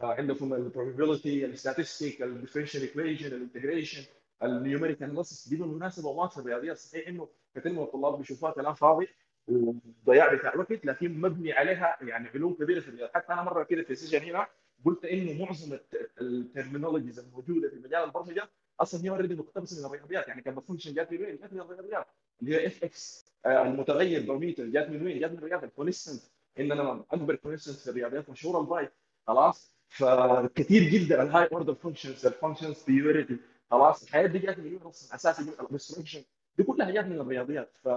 عندكم 0.00 0.54
البروبابيلتي 0.54 1.44
الستاتستيك 1.44 2.22
الديفرنشال 2.22 2.80
ايكويشن 2.82 3.26
الانتجريشن 3.26 4.02
النيوميريك 4.42 5.02
اناليسيس 5.02 5.48
دي 5.48 5.56
بالمناسبة 5.56 6.08
وما 6.08 6.28
في 6.28 6.38
الرياضيات 6.38 6.76
صحيح 6.76 7.08
إنه 7.08 7.28
كثير 7.56 7.72
من 7.72 7.82
الطلاب 7.82 8.18
بيشوفوها 8.18 8.52
كلام 8.52 8.74
فاضي 8.74 9.08
وضياع 9.48 10.34
بتاع 10.34 10.56
وقت 10.56 10.84
لكن 10.86 11.20
مبني 11.20 11.52
عليها 11.52 11.98
يعني 12.02 12.28
علوم 12.28 12.54
كبيرة 12.54 12.80
في 12.80 12.88
الرياضيات 12.88 13.14
حتى 13.14 13.32
أنا 13.32 13.42
مرة 13.42 13.64
كده 13.64 13.82
في 13.82 13.94
session 13.94 14.22
هنا 14.22 14.46
قلت 14.84 15.04
إنه 15.04 15.44
معظم 15.44 15.78
ال 16.20 16.27
terminologies 16.27 17.18
الموجودة 17.18 17.68
في 17.68 17.76
مجال 17.76 18.04
البرمجة 18.04 18.48
أصلا 18.80 19.04
هي 19.04 19.08
already 19.10 19.34
مقتبسة 19.34 19.80
من 19.80 19.86
الرياضيات. 19.94 20.28
يعني 20.28 20.42
كان 20.42 20.60
function 20.60 20.94
جات 20.94 21.12
من 21.12 21.22
وين؟ 21.22 21.36
جات 21.36 21.52
من 21.52 21.60
الرياضيات. 21.60 22.06
اللي 22.42 22.54
هي 22.56 22.66
f 22.66 22.84
x 22.84 23.26
المتغير 23.46 24.26
parameter 24.26 24.66
جات 24.66 24.90
من 24.90 25.02
وين؟ 25.06 25.20
جات 25.20 25.30
من 25.30 25.38
الرياضيات 25.38 25.64
ال 25.70 25.76
constant 25.76 26.22
إن 26.58 26.72
أنا 26.72 27.04
اكبر 27.12 27.34
constant 27.34 27.76
في 27.76 27.90
الرياضيات 27.90 28.30
مشهورة 28.30 28.60
ال 28.60 28.69
pi 28.69 28.88
خلاص. 29.26 29.74
فكثير 29.94 30.82
جدا 30.82 31.22
ال 31.22 31.48
high 31.52 31.62
order 31.62 31.74
functions 31.74 32.26
ال 32.26 32.32
functions 32.32 32.82
purity 32.82 33.36
خلاص 33.70 34.02
الحياة 34.02 34.26
دي 34.26 34.38
جات 34.38 34.58
من 34.58 34.76
أصلا 34.76 35.14
اساسي 35.14 35.42
من 35.42 35.52
ال 35.60 35.65
restriction 35.65 36.22
دي 36.58 36.64
كلها 36.64 36.90
جات 36.90 37.04
من 37.04 37.20
الرياضيات. 37.20 37.76
ف 37.84 37.88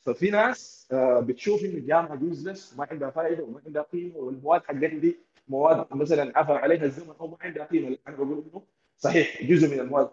ففي 0.00 0.30
ناس 0.30 0.88
آه، 0.92 1.20
بتشوف 1.20 1.64
انه 1.64 1.74
الجامعة 1.74 2.18
useless 2.22 2.74
وما 2.74 2.86
عندها 2.90 3.10
فائده 3.10 3.44
وما 3.44 3.60
عندها 3.66 3.82
قيمة 3.82 4.16
والمواد 4.16 4.62
حقتي 4.64 4.98
دي 4.98 5.18
مواد 5.48 5.86
مثلا 5.90 6.38
عفى 6.38 6.52
عليها 6.52 6.84
الزمن 6.84 7.14
أو 7.20 7.26
ما 7.28 7.36
عندها 7.40 7.64
قيمة. 7.64 7.98
أنا 8.08 8.16
بقول 8.16 8.44
إنه 8.52 8.62
صحيح 8.98 9.42
جزء 9.42 9.74
من 9.74 9.80
المواد 9.80 10.10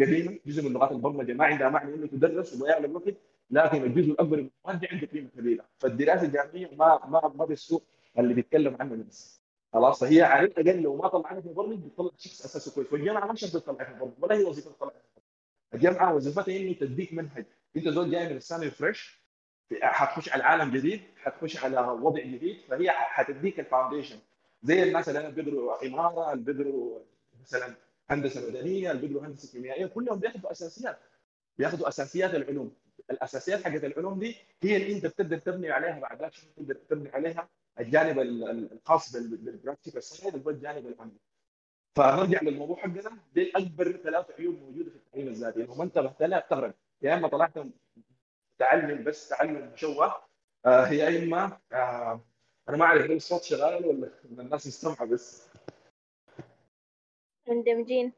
قديمة 0.00 0.38
جزء 0.46 0.62
من 0.68 0.72
لغات 0.72 0.92
البرمجة 0.92 1.32
ما 1.32 1.44
عندها 1.44 1.68
معنى 1.68 1.94
إنه 1.94 2.06
تدرس 2.06 2.54
وضياع 2.54 2.78
الوقت 2.78 3.14
لكن 3.50 3.82
الجزء 3.82 4.10
الأكبر 4.12 4.36
من 4.36 4.50
المواد 4.66 4.80
دي 4.80 4.88
عنده 4.92 5.06
قيمة 5.06 5.28
كبيرة. 5.36 5.64
فالدراسة 5.78 6.22
الجامعية 6.26 6.70
ما 6.76 7.00
ما 7.08 7.32
ما 7.36 7.44
بالسوء 7.44 7.82
اللي 8.18 8.34
بيتكلم 8.34 8.76
عنه 8.80 8.94
الناس. 8.94 9.41
خلاص 9.72 10.00
فهي 10.00 10.22
على 10.22 10.46
الاقل 10.46 10.82
لو 10.82 10.96
ما 10.96 11.08
طلعنا 11.08 11.40
في 11.40 11.48
مبرمج 11.48 11.78
بتطلع 11.78 12.10
شخص 12.18 12.44
أساسه 12.44 12.74
كويس. 12.74 12.92
والجامعة 12.92 13.26
ما 13.26 13.34
شرط 13.34 13.52
تطلع 13.52 13.84
في 13.84 13.92
مبرمج 13.94 14.12
ولا 14.20 14.34
هي 14.36 14.44
وظيفة 14.44 14.70
تطلع 14.70 14.92
الجامعة 15.74 16.14
وظيفتها 16.14 16.56
إنه 16.56 16.72
تديك 16.72 17.12
منهج. 17.12 17.44
أنت 17.76 17.88
زول 17.88 18.10
جاي 18.10 18.28
من 18.28 18.36
الثانوي 18.36 18.70
fresh 18.70 19.22
حتخش 19.82 20.28
على 20.32 20.42
عالم 20.44 20.70
جديد 20.70 21.00
حتخش 21.16 21.64
على 21.64 21.80
وضع 21.80 22.20
جديد 22.22 22.60
فهي 22.68 22.90
حتديك 22.90 23.60
ال 23.60 23.65
foundation 23.65 24.18
زي 24.62 24.82
الناس 24.82 25.08
اللي 25.08 25.30
بيدرسوا 25.30 25.72
عماره 25.84 26.32
اللي 26.32 26.44
بيدرسوا 26.44 26.98
مثلا 27.42 27.74
هندسة 28.10 28.48
مدنية 28.48 28.90
اللي 28.90 29.02
بيدروا 29.02 29.26
هندسة 29.26 29.52
كيميائية 29.52 29.86
كلهم 29.86 30.18
بياخذوا 30.18 30.50
أساسيات. 30.50 30.98
بياخذوا 31.58 31.88
أساسيات 31.88 32.34
العلوم. 32.34 32.72
الأساسيات 33.10 33.64
حقت 33.64 33.84
العلوم 33.84 34.18
دي 34.18 34.36
هي 34.62 34.76
اللي 34.76 34.96
أنت 34.96 35.06
بتقدر 35.06 35.38
تبني 35.38 35.70
عليها 35.70 36.00
بعد 36.00 36.22
ذلك 36.22 36.32
تقدر 36.56 36.74
تبني 36.74 37.08
عليها 37.08 37.48
الجانب 37.80 38.18
الخاص 38.72 39.12
بال 39.16 39.32
practical 39.32 40.02
side 40.02 40.34
اللي 40.34 40.46
هو 40.46 40.50
الجانب 40.50 40.86
العملي. 40.86 41.18
فنرجع 41.96 42.42
للموضوع 42.42 42.76
حقنا. 42.76 43.18
دي 43.34 43.52
أكبر 43.56 43.92
ثلاث 43.92 44.30
عيوب 44.30 44.54
موجودة 44.54 44.90
في 44.90 44.96
التعليم 44.96 45.28
الذاتي. 45.28 45.64
إنه 45.64 45.74
ما 45.74 45.84
انتبهت 45.84 46.22
لها 46.22 46.40
بتغرق. 46.40 46.74
يا 47.02 47.14
إما 47.14 47.28
طلعت 47.28 47.52
تعلم 48.58 49.04
بس 49.04 49.28
تعلم 49.28 49.72
مشوه 49.72 50.14
آه 50.66 50.84
هي 50.84 51.24
إما 51.24 51.58
آه 51.72 52.24
أنا 52.68 52.76
ما 52.76 52.84
أعرف 52.84 53.02
هل 53.02 53.12
الصوت 53.12 53.42
شغال 53.42 53.86
ولا 53.86 54.10
الناس 54.24 54.66
مستمعه 54.66 55.04
بس. 55.04 55.48
مندمجين. 57.48 58.12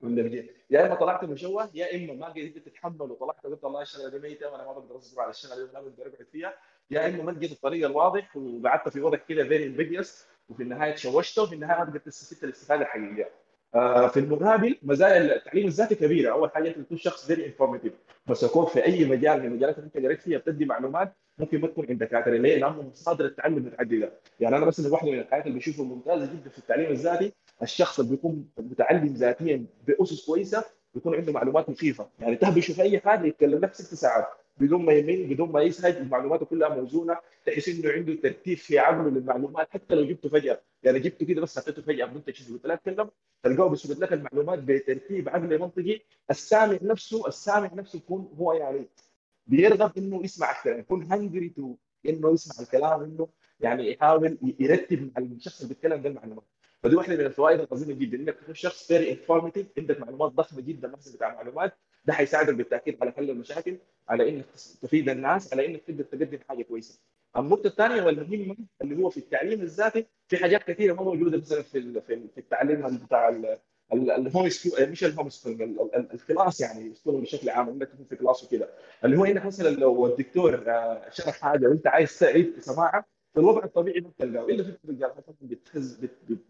مندمجين. 0.00 0.48
يا 0.70 0.86
إما 0.86 0.94
طلعت 0.94 1.24
مشوه 1.24 1.70
يا 1.74 1.96
إما 1.96 2.12
ما 2.14 2.26
قدرت 2.28 2.58
تتحمل 2.58 3.02
وطلعت 3.02 3.46
قلت 3.46 3.64
والله 3.64 3.82
الشغله 3.82 4.08
دي 4.08 4.18
ميتة 4.18 4.50
وأنا 4.50 4.64
ما 4.64 4.72
بقدر 4.72 4.98
أصبر 4.98 5.22
على 5.22 5.30
الشغله 5.30 5.56
دي 5.56 5.62
ولا 5.62 5.80
بقدر 5.80 6.06
اقعد 6.06 6.26
فيها. 6.32 6.54
يا 6.90 7.06
اما 7.06 7.22
ما 7.22 7.30
لقيت 7.30 7.52
الطريقة 7.52 7.86
الواضح 7.86 8.36
وقعدت 8.36 8.88
في 8.88 9.00
وضع 9.00 9.18
كده 9.28 9.44
very 9.44 9.66
ambiguous 9.66 10.26
وفي 10.48 10.62
النهاية 10.62 10.94
تشوشت 10.94 11.38
وفي 11.38 11.54
النهاية 11.54 11.78
ما 11.78 11.84
قدرت 11.84 12.06
تستفيد 12.06 12.44
الاستفادة 12.44 12.82
الحقيقية. 12.82 13.30
آه 13.74 14.08
في 14.08 14.20
المقابل 14.20 14.78
مزايا 14.82 15.36
التعليم 15.36 15.66
الذاتي 15.66 15.94
كبيره، 15.94 16.32
أول 16.32 16.50
حاجة 16.50 16.68
أنت 16.68 16.78
تكون 16.78 16.96
شخص 16.96 17.26
very 17.26 17.46
informative 17.46 17.92
بس 18.26 18.42
يكون 18.42 18.66
في 18.66 18.84
أي 18.84 19.04
مجال 19.04 19.40
من 19.40 19.46
المجالات 19.46 19.78
اللي 19.78 19.86
أنت 19.86 20.04
قريت 20.04 20.22
فيها 20.22 20.38
بتدي 20.38 20.64
معلومات 20.64 21.16
ممكن 21.38 21.60
ما 21.60 21.68
تكون 21.68 21.86
عند 21.88 21.98
دكاتره 21.98 22.36
ليه؟ 22.36 22.58
لأنه 22.58 22.82
مصادر 22.82 23.24
التعلم 23.24 23.66
متعدده، 23.66 24.12
يعني 24.40 24.56
أنا 24.56 24.66
مثلا 24.66 24.92
واحدة 24.92 25.10
من 25.10 25.18
الحاجات 25.18 25.46
اللي 25.46 25.58
بشوفها 25.58 25.84
ممتازة 25.84 26.32
جدا 26.32 26.50
في 26.50 26.58
التعليم 26.58 26.90
الذاتي 26.90 27.32
الشخص 27.62 28.00
اللي 28.00 28.10
بيكون 28.10 28.48
متعلم 28.58 29.14
ذاتيا 29.14 29.66
بأسس 29.86 30.26
كويسة 30.26 30.64
بيكون 30.94 31.14
عنده 31.14 31.32
معلومات 31.32 31.70
مخيفة، 31.70 32.08
يعني 32.20 32.36
تهبشه 32.36 32.74
في 32.74 32.82
أي 32.82 33.00
حاجة 33.00 33.26
يتكلم 33.26 33.60
لك 33.60 33.74
ست 33.74 33.94
ساعات. 33.94 34.28
بدون 34.56 34.84
ما 34.84 34.92
يمل 34.92 35.26
بدون 35.34 35.52
ما 35.52 35.62
يسهج 35.62 36.10
معلوماته 36.10 36.46
كلها 36.46 36.68
موزونة 36.68 37.16
تحس 37.46 37.68
إنه 37.68 37.90
عنده 37.90 38.14
ترتيب 38.14 38.58
في 38.58 38.78
عقله 38.78 39.10
للمعلومات. 39.10 39.70
حتى 39.70 39.94
لو 39.94 40.04
جبته 40.04 40.28
فجأة 40.28 40.60
يعني 40.82 40.98
جبته 41.00 41.26
كده 41.26 41.40
بس 41.40 41.58
حطيته 41.58 41.82
فجأة 41.82 42.06
تجهيز 42.06 42.52
قلت 42.52 42.66
له 42.66 42.74
اتكلم 42.74 43.10
تلقاه 43.42 43.68
بيسرد 43.68 43.98
لك 43.98 44.12
المعلومات 44.12 44.58
بترتيب 44.58 45.28
عقلي 45.28 45.58
منطقي. 45.58 46.00
السامع 46.30 46.78
نفسه 46.82 47.28
السامع 47.28 47.70
نفسه 47.74 47.96
يكون 47.96 48.34
هو 48.38 48.52
يعني 48.52 48.88
بيرغب 49.46 49.98
إنه 49.98 50.24
يسمع 50.24 50.50
أكثر 50.50 50.78
يكون 50.78 51.12
hungry 51.12 51.48
to 51.48 51.74
إنه 52.08 52.32
يسمع 52.32 52.66
الكلام 52.66 53.02
إنه 53.02 53.28
يعني 53.60 53.92
يحاول 53.92 54.38
يرتب 54.60 55.10
الشخص 55.18 55.60
اللي 55.60 55.74
بيتكلم 55.74 56.02
ده 56.02 56.08
المعلومات. 56.08 56.44
فدي 56.82 56.96
واحدة 56.96 57.16
من 57.16 57.26
الفوائد 57.26 57.60
العظيمة 57.60 58.00
جدا 58.00 58.16
إنك 58.16 58.34
تكون 58.34 58.54
شخص 58.54 58.86
very 58.86 59.10
informative 59.10 59.66
عندك 59.78 60.00
معلومات 60.00 60.32
ضخمة 60.32 60.60
جدا 60.60 60.88
مثلا 60.88 61.14
بتاع 61.14 61.34
معلومات. 61.34 61.78
ده 62.06 62.12
حيساعدك 62.12 62.54
بالتأكيد 62.54 62.96
على 63.02 63.12
حل 63.12 63.30
المشاكل 63.30 63.76
على 64.08 64.28
إنك 64.28 64.44
تفيد 64.82 65.08
الناس 65.08 65.52
على 65.52 65.66
إنك 65.66 65.82
تقدر 65.82 66.04
تقدم 66.04 66.38
حاجة 66.48 66.62
كويسة. 66.62 67.00
النقطة 67.36 67.66
الثانية 67.66 68.02
والمهمة 68.02 68.56
اللي 68.82 69.02
هو 69.04 69.10
في 69.10 69.16
التعليم 69.16 69.60
الذاتي 69.60 70.06
في 70.28 70.36
حاجات 70.36 70.62
كثيرة 70.62 70.94
ما 70.94 71.02
موجودة 71.02 71.38
مثلا 71.38 71.62
في 71.62 72.00
في 72.34 72.38
التعليم 72.38 72.96
بتاع 72.96 73.28
ال 73.92 74.03
home 74.03 74.48
school 74.48 74.90
مش 74.90 75.04
ال 75.04 75.09
home 75.09 75.30
ال 75.94 76.05
class 76.05 76.60
يعني 76.60 76.92
بشكل 77.06 77.48
عام 77.50 77.68
إنك 77.68 77.88
تكون 77.88 78.06
في 78.06 78.16
class 78.16 78.44
وكده. 78.44 78.68
اللي 79.04 79.16
هو 79.18 79.24
إنك 79.24 79.46
مثلا 79.46 79.68
لو 79.68 80.06
الدكتور 80.06 80.64
شرح 81.10 81.40
حاجة 81.40 81.66
وأنت 81.68 81.86
عايز 81.86 82.18
تعيد 82.18 82.60
سماعها 82.60 83.04
في 83.34 83.40
الوضع 83.40 83.64
الطبيعي 83.64 84.00
ما 84.00 84.08
بتلقاه 84.08 84.44
إلا 84.44 84.62
في 84.62 84.76
الرجال 84.84 85.12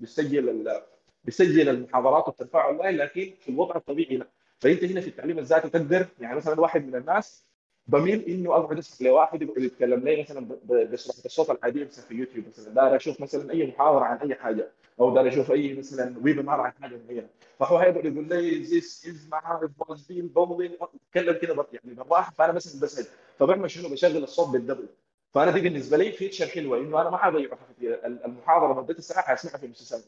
بتسجل 0.00 0.78
بتسجل 1.24 1.68
المحاضرات 1.68 2.28
وبترفعها 2.28 2.68
اونلاين 2.68 2.96
لكن 2.96 3.32
في 3.40 3.48
الوضع 3.48 3.76
الطبيعي 3.76 4.16
لا. 4.16 4.28
فانت 4.60 4.84
هنا 4.84 5.00
في 5.00 5.08
التعليم 5.08 5.38
الذاتي 5.38 5.68
تقدر 5.68 6.06
يعني 6.20 6.36
مثلا 6.36 6.60
واحد 6.60 6.86
من 6.86 6.94
الناس 6.94 7.46
بميل 7.86 8.24
إنه 8.24 8.52
أقعد 8.52 8.78
أسمع 8.78 9.08
لواحد 9.08 9.42
يقعد 9.42 9.58
يتكلم. 9.58 10.00
لي 10.04 10.22
مثلا 10.22 10.48
بصوره 10.92 11.24
الصوت 11.24 11.50
العاديه 11.50 11.84
مثلا 11.84 12.04
في 12.04 12.14
يوتيوب 12.14 12.44
مثلا؟ 12.48 12.74
دار 12.74 12.96
أشوف 12.96 13.20
مثلا 13.20 13.52
أي 13.52 13.66
محاضره 13.66 14.04
عن 14.04 14.16
أي 14.16 14.34
حاجة 14.34 14.68
أو 15.00 15.14
دار 15.14 15.28
أشوف 15.28 15.50
أي 15.52 15.74
مثلا 15.74 16.14
ويبنار 16.22 16.60
عن 16.60 16.72
حاجة 16.82 17.00
معينة. 17.06 17.28
فهو 17.58 17.78
هيقعد 17.78 18.04
يقول 18.04 18.28
لي 18.28 18.58
ذيس 18.58 19.06
از 19.08 19.28
مع 19.28 19.68
بوزبين 19.78 20.28
بولين 20.28 20.76
يتكلم 20.94 21.38
كده 21.42 21.66
يعني 21.72 21.94
بالراحه 21.94 22.32
فأنا 22.32 22.52
مثلا 22.52 22.80
بسعد 22.82 23.06
فبعمل 23.38 23.70
شنو؟ 23.70 23.88
بشغل 23.88 24.22
الصوت 24.22 24.48
بالدبل 24.48 24.88
فأنا 25.34 25.50
دي 25.50 25.60
بالنسبة 25.60 25.96
لي 25.96 26.12
فيتشر 26.12 26.46
حلوة 26.46 26.78
إنه 26.78 27.00
أنا 27.00 27.10
ما 27.10 27.16
حضيعها 27.16 27.58
المحاضرة 28.06 28.80
مدتها 28.80 29.00
ساعة 29.00 29.24
حاسمعها 29.24 29.58
في 29.58 29.68
نص 29.68 29.82
ساعة. 29.82 30.00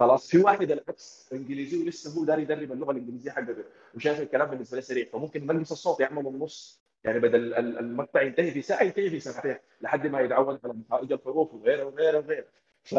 خلاص 0.00 0.28
في 0.30 0.38
واحد 0.38 0.70
العكس 0.70 1.28
إنجليزي 1.32 1.82
ولسه 1.82 2.20
هو 2.20 2.24
داري 2.24 2.42
يدرب 2.42 2.72
اللغة 2.72 2.90
الإنجليزية 2.90 3.30
حقته 3.30 3.64
وشايف 3.94 4.20
الكلام 4.20 4.50
بالنسبة 4.50 4.76
له 4.76 4.82
سريع 4.82 5.04
فممكن 5.12 5.46
مجلس 5.46 5.72
الصوت 5.72 6.00
يعمل 6.00 6.26
النص. 6.26 6.84
يعني 7.04 7.18
بدل 7.18 7.54
المقطع 7.54 8.22
ينتهي 8.22 8.50
في 8.50 8.62
ساعة 8.62 8.82
ينتهي 8.82 9.10
في 9.10 9.20
ساعتين 9.20 9.56
لحد 9.80 10.06
ما 10.06 10.20
يتعود 10.20 10.60
على 10.64 10.74
مخارج 10.74 11.12
الحروف 11.12 11.54
وغيره 11.54 11.84
وغيره 11.84 12.18
وغيره. 12.18 12.44
ف 12.82 12.94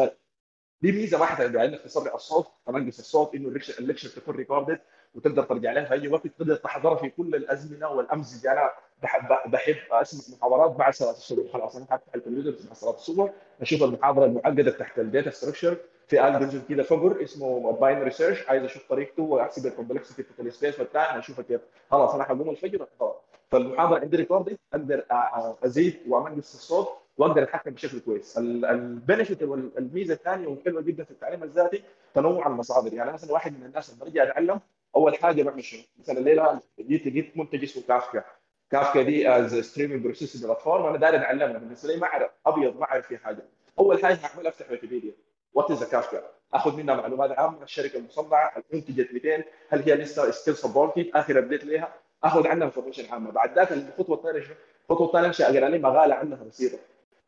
دي 0.82 0.92
ميزة 0.92 1.20
واحدة 1.20 1.64
انك 1.64 1.80
تسرع 1.80 2.14
الصوت 2.14 2.46
تنقص 2.66 2.98
الصوت 2.98 3.34
إنه 3.34 3.48
ال 3.78 3.82
lecture 3.82 4.08
تكون 4.08 4.34
recorded 4.36 4.80
وتقدر 5.14 5.42
ترجع 5.42 5.72
لها. 5.72 5.84
في 5.84 5.92
أي 5.94 6.08
وقت 6.08 6.26
تقدر 6.26 6.56
تحضرها 6.56 6.96
في 6.96 7.08
كل 7.10 7.34
الأزمنة 7.34 7.88
والامزجه 7.88 8.52
أنا 8.52 8.70
بحب 9.02 9.50
بحب 9.50 9.76
أسمع 9.92 10.36
محاضرات 10.36 10.70
بعد 10.70 10.94
صلاة 10.94 11.10
الصبح. 11.10 11.52
خلاص 11.52 11.76
أنا 11.76 11.86
هفتح 11.90 12.14
الكمبيوتر 12.14 12.64
بعد 12.66 12.76
صلاة 12.76 12.94
الصبح 12.94 13.32
أشوف 13.60 13.82
المحاضرة 13.82 14.24
المعقدة 14.24 14.70
حقت 14.70 14.98
ال 14.98 15.04
data 15.04 15.30
structure 15.30 15.76
في 16.06 16.28
algorithm 16.28 16.62
كده 16.68 16.82
فقر 16.82 17.22
اسمه 17.22 17.72
binary 17.72 18.10
search 18.10 18.48
عايز 18.48 18.64
أشوف 18.64 18.88
طريقته 18.88 19.22
وأحسب 19.22 19.66
ال 19.66 19.71
complexity 19.71 20.22
في 20.22 20.42
ال 20.42 20.48
space 20.48 20.80
بتاعي 20.80 21.18
اشوفها 21.18 21.44
كيف 21.44 21.60
خلاص 21.90 22.14
أنا 22.14 22.24
هقوم 22.24 22.50
الفجر. 22.50 22.86
خلاص. 23.00 23.14
فالمحاضرة 23.50 23.98
عندي 24.00 24.16
recording 24.16 24.56
أقدر 24.72 25.04
أزيد 25.64 25.98
وانقص 26.08 26.54
الصوت 26.54 26.88
وأقدر 27.18 27.42
أتحكم 27.42 27.70
بشكل 27.70 28.00
كويس. 28.00 28.38
ال 28.38 28.51
benefit 28.51 29.42
والميزه 29.42 30.14
الثانية 30.14 30.46
والحلوه 30.46 30.82
جدا 30.82 31.04
في 31.04 31.10
التعليم 31.10 31.42
الذاتي 31.42 31.82
تنوع 32.14 32.46
المصادر. 32.46 32.94
يعني 32.94 33.12
مثلا 33.12 33.32
واحد 33.32 33.58
من 33.60 33.66
الناس 33.66 33.94
لما 33.94 34.04
رجع 34.04 34.22
اتعلم 34.22 34.60
أول 34.96 35.14
حاجة 35.16 35.42
بعمل 35.42 35.64
شنو؟ 35.64 35.80
مثلا 36.00 36.18
الليلة 36.18 36.60
جيت 36.80 37.06
لقيت 37.06 37.36
منتج 37.36 37.62
اسمه 37.62 37.82
Kafka 37.88 38.24
Kafka 38.70 39.02
دي 39.02 39.28
is 39.28 39.54
streaming 39.54 40.02
process 40.04 40.36
platform 40.44 40.84
وأنا 40.84 40.96
داير 40.96 41.16
اتعلمها 41.16 41.58
بالنسبة 41.58 41.92
لي 41.92 42.00
ما 42.00 42.06
أعرف. 42.06 42.30
أبيض 42.46 42.76
ما 42.76 42.84
أعرف 42.84 43.06
في 43.06 43.18
حاجة. 43.18 43.42
أول 43.78 44.02
حاجة 44.02 44.18
هعمل 44.22 44.46
أفتح 44.46 44.70
ويكيبيديا. 44.70 45.12
what 45.56 45.70
is 45.70 45.84
Kafka 45.84 46.22
آخذ 46.54 46.76
منها 46.76 46.94
معلومات 46.94 47.38
عامة. 47.38 47.62
الشركة 47.62 47.96
المصنعة 47.96 48.62
أنتجت 48.74 49.12
200 49.12 49.44
هل 49.68 49.82
هي 49.82 49.94
لسه 49.94 50.30
still 50.30 50.56
supported 50.56 51.10
آخر 51.14 51.38
update 51.38 51.64
لها 51.64 51.94
آخذ 52.24 52.46
عنها 52.46 52.66
information 52.66 53.12
عامة. 53.12 53.30
بعد 53.30 53.54
ذاك 53.58 53.72
الخطوه 53.72 54.16
الثانية 54.16 54.40
شنو؟ 54.40 54.54
الخطوه 54.90 55.06
الثانية 55.06 55.26
امشي 55.26 55.44
أقرأ 55.44 55.68
لي 55.68 55.78
مقالة 55.78 56.14
عنها 56.14 56.44
بسيطة. 56.44 56.78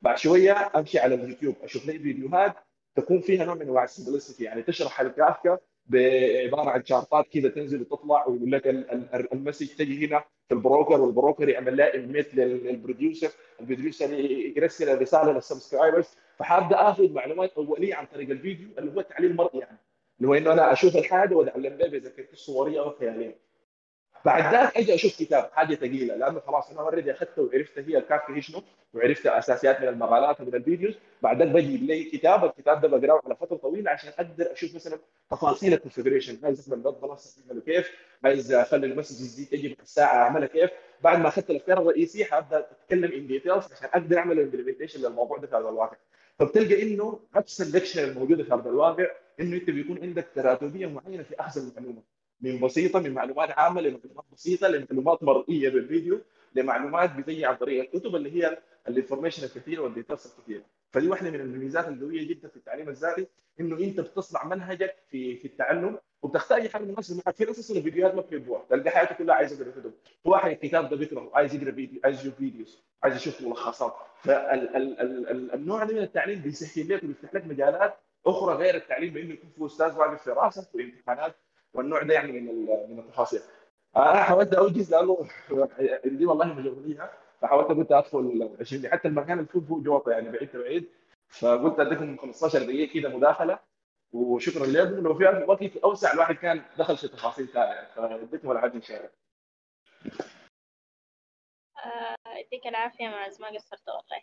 بعد 0.03 0.19
شوية 0.19 0.71
أمشي 0.77 0.99
على 0.99 1.15
اليوتيوب. 1.15 1.55
أشوف 1.63 1.87
لي 1.87 1.99
فيديوهات 1.99 2.55
تكون 2.97 3.21
فيها 3.21 3.45
نوع 3.45 3.55
من 3.55 3.63
أنواع 3.63 3.85
ال 3.85 3.90
simplicity 3.90 4.45
يعني 4.45 4.63
تشرح 4.63 5.01
الكافكا 5.01 5.59
بعبارة 5.87 6.71
عن 6.71 6.85
شارتات 6.85 7.29
كده 7.29 7.49
تنزل 7.49 7.81
وتطلع 7.81 8.27
ويقول 8.27 8.53
لك 8.53 8.67
ال 9.33 9.37
message 9.37 9.67
تجي 9.67 10.07
هنا 10.07 10.25
في 10.49 10.55
ال 10.55 10.61
broker 10.61 11.01
وال 11.01 11.13
broker 11.13 11.49
يعمل 11.49 11.77
لها 11.77 11.95
emit 11.95 12.35
لل 12.35 12.54
producer 12.54 13.31
ال 13.61 13.67
producer 13.67 14.13
يرسل 14.57 14.89
الرسالة 14.89 15.33
لل 15.33 15.44
subscribers 15.44 16.07
فحابدا 16.39 16.91
اخذ 16.91 17.13
معلومات 17.13 17.53
اوليه 17.53 17.95
عن 17.95 18.07
طريق 18.07 18.31
الفيديو 18.31 18.69
اللي 18.79 18.93
هو 18.97 19.01
التعليم 19.01 19.31
المرئي 19.31 19.59
يعني 19.59 19.79
اللي 20.19 20.29
هو 20.29 20.35
انه 20.35 20.53
أنا 20.53 20.73
أشوف 20.73 20.97
الحاجة 20.97 21.35
واتعلم 21.35 21.77
بها 21.77 21.87
اذا 21.87 22.11
كانت 22.11 22.35
صوريه 22.35 22.81
أو 22.81 22.91
خياليه. 22.91 23.49
بعد 24.25 24.53
ذاك 24.55 24.77
أجي 24.77 24.95
أشوف 24.95 25.19
كتاب 25.19 25.51
حاجة 25.53 25.75
ثقيله 25.75 26.15
لأنه 26.17 26.41
خلاص 26.41 26.71
أنا 26.71 26.81
already 26.81 27.13
اخذته 27.13 27.43
وعرفت 27.43 27.79
هي 27.79 27.99
الكافي 27.99 28.33
هي 28.33 28.41
شنو 28.43 28.63
وعرفت 28.95 29.27
اساسيات 29.27 29.81
من 29.81 29.89
المقالات 29.89 30.41
ومن 30.41 30.55
ال 30.55 30.60
videos. 30.60 30.95
بعد 31.23 31.43
ذاك 31.43 31.49
بجيب 31.49 31.83
لي 31.83 32.05
كتاب 32.05 32.45
الكتاب 32.45 32.81
ده 32.81 32.89
بقراه 32.89 33.23
على 33.25 33.37
فتره 33.37 33.57
طويله 33.57 33.91
عشان 33.91 34.11
أقدر 34.19 34.53
أشوف 34.53 34.75
مثلا 34.75 34.99
تفاصيل 35.31 35.73
ال 35.73 35.78
configuration 35.78 36.39
عايز 36.45 36.69
publish 36.75 37.39
اعمله 37.49 37.61
كيف 37.61 37.91
عايز 38.25 38.53
اخلي 38.53 38.87
ال 38.87 38.92
messages 38.92 39.35
دي 39.35 39.45
تجي 39.45 39.75
في 39.75 39.83
الساعة 39.83 40.17
اعملها 40.17 40.47
كيف. 40.49 40.71
بعد 41.03 41.19
ما 41.19 41.29
اخذت 41.29 41.51
الافكار 41.51 41.79
الرئيسيه 41.79 42.25
حابدا 42.25 42.67
اتكلم 42.71 43.13
in 43.13 43.27
details 43.27 43.65
عشان 43.73 43.89
أقدر 43.95 44.19
اعمل 44.19 44.41
implementation 44.41 45.01
للموضوع 45.01 45.39
ده 45.39 45.47
في 45.47 45.57
ارض 45.57 45.67
الواقع 45.67 45.97
فبتلقى 46.39 46.83
إنه 46.83 47.21
عكس 47.35 47.63
ال 47.63 47.68
lecture 47.68 48.05
الموجودة 48.05 48.45
في 48.45 48.53
ارض 48.53 48.67
الواقع 48.67 49.07
إنه 49.41 49.57
أنت 49.57 49.71
بيكون 49.71 50.03
عندك 50.03 50.29
تراتبية 50.35 50.87
معينة 50.87 51.23
في 51.23 51.35
اخذ 51.41 51.61
المعلومه 51.61 52.03
من 52.41 52.61
بسيطة 52.61 53.01
من 53.01 53.15
معلومات 53.15 53.51
عامة 53.51 53.81
لمعلومات 53.81 54.25
بسيطة 54.33 54.69
لمعلومات 54.69 55.23
مرئية 55.23 55.69
بالفيديو 55.69 56.21
لمعلومات 56.55 57.17
بتجي 57.17 57.47
عن 57.47 57.57
طريق 57.57 57.81
الكتب 57.95 58.17
اللي 58.17 58.33
هي 58.33 58.59
ال 58.89 58.93
information 58.93 59.45
الكثير 59.45 59.81
وال 59.81 59.91
details 59.91 60.27
الكثير 60.39 60.63
فدي 60.93 61.09
واحدة 61.09 61.31
من 61.31 61.41
الميزات 61.41 61.89
القوية 61.89 62.29
جدا 62.29 62.49
في 62.49 62.57
التعليم 62.57 62.89
الذاتي 62.89 63.27
إنه 63.61 63.79
أنت 63.79 64.01
بتصنع 64.01 64.45
منهجك 64.45 64.95
في 65.11 65.37
في 65.37 65.45
التعلم 65.45 65.99
وبتختار 66.23 66.59
أي 66.59 66.69
حاجة 66.69 66.83
مناسبه 66.85 67.23
معك 67.27 67.37
في 67.37 67.45
ناس 67.45 67.59
أصلا 67.59 67.79
الفيديوهات 67.79 68.15
ما 68.15 68.21
بيحبوها 68.23 68.65
تلقى 68.71 68.91
حياته 68.91 69.15
كلها 69.15 69.35
عايز 69.35 69.61
يقرا 69.61 69.71
كتب 69.73 69.93
واحد 70.25 70.51
الكتاب 70.51 70.89
ده 70.91 70.97
بيكرهه 70.97 71.31
عايز 71.35 71.55
يقرأ 71.55 71.71
فيديو 71.73 72.01
عايز 72.05 72.21
يشوف 72.21 72.35
videos 72.35 72.83
عايز 73.03 73.17
يشوف 73.17 73.41
ملخصات. 73.43 73.95
فالنوع 74.23 75.85
ده 75.85 75.95
من 75.95 76.03
التعليم 76.03 76.41
بيسهل 76.41 76.89
لك 76.89 77.03
وبيفتح 77.05 77.35
لك 77.35 77.47
مجالات 77.47 77.95
أخرى 78.27 78.55
غير 78.55 78.75
التعليم 78.75 79.15
بانه 79.15 79.33
يكون 79.35 79.51
في 79.59 79.67
أستاذ 79.67 79.99
واقف 79.99 80.23
في 80.23 80.31
راسك 80.31 80.75
وامتحانات 80.75 81.35
والنوع 81.75 82.03
ده 82.03 82.15
يعني 82.15 82.33
من 82.33 82.67
من 82.91 82.99
التفاصيل. 82.99 83.41
أنا 83.97 84.23
حاولت 84.23 84.55
اوجز 84.55 84.95
لأنه 84.95 85.29
دي 86.05 86.27
والله 86.27 86.47
مجربيها 86.55 87.11
فحاولت 87.41 87.69
قلت 87.69 87.93
أدخل 87.93 88.51
حتى 88.93 89.09
المكان 89.09 89.39
اللي 89.39 89.49
فيه 89.53 89.61
جوطه 89.61 90.11
يعني 90.11 90.31
بعيد 90.31 90.49
بعيد. 90.55 90.85
فقلت 91.29 91.81
اديكم 91.81 92.17
15 92.17 92.63
دقيقة 92.63 92.93
كده 92.95 93.17
مداخلة. 93.17 93.59
وشكرا 94.13 94.67
لكم 94.67 95.03
لو 95.07 95.19
في 95.19 95.25
وقت 95.49 95.77
أوسع 95.77 96.13
الواحد 96.13 96.35
كان 96.35 96.65
دخل 96.79 96.97
في 96.97 97.09
تفاصيل 97.09 97.49
ثانية. 97.49 97.89
فاديكم 97.95 98.51
العافيه 98.51 98.77
ان 98.77 98.83
شاء 98.83 98.99
الله 99.01 99.11
يديك 102.37 102.67
العافية 102.67 103.09
معز 103.09 103.41
ما 103.41 103.49
قصرت 103.49 103.89
والله. 103.89 104.23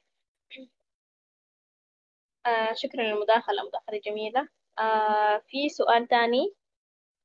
آه 2.46 2.74
شكرا 2.74 3.02
للمداخلة. 3.02 3.64
مداخلة 3.64 4.02
جميلة. 4.06 4.50
آه 4.80 5.38
في 5.38 5.70
سؤال 5.70 6.08
تاني 6.08 6.56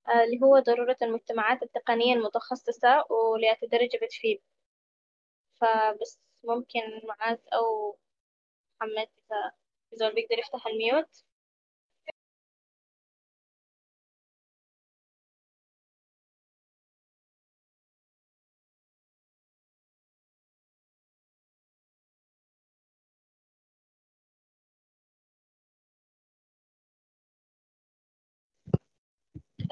آه 0.09 0.25
اللي 0.25 0.41
هو 0.43 0.59
ضرورة 0.59 0.97
المجتمعات 1.03 1.63
التقنية 1.63 2.15
المتخصصة 2.15 3.07
وليات 3.13 3.59
درجة 3.65 3.99
بتفيد. 4.03 4.43
فبس 5.61 6.21
ممكن 6.45 6.81
معاذ 7.09 7.39
أو 7.53 7.99
محمد 8.81 9.09
إذا 9.93 10.09
بيقدر 10.11 10.39
يفتح 10.39 10.67
الميوت. 10.67 11.25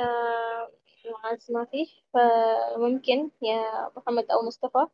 آه 0.01 0.72
معاذ 1.12 1.53
ما 1.53 1.64
فيه 1.64 1.86
فممكن 2.14 3.30
يا 3.42 3.88
محمد 3.96 4.30
أو 4.30 4.42
مصطفى. 4.46 4.86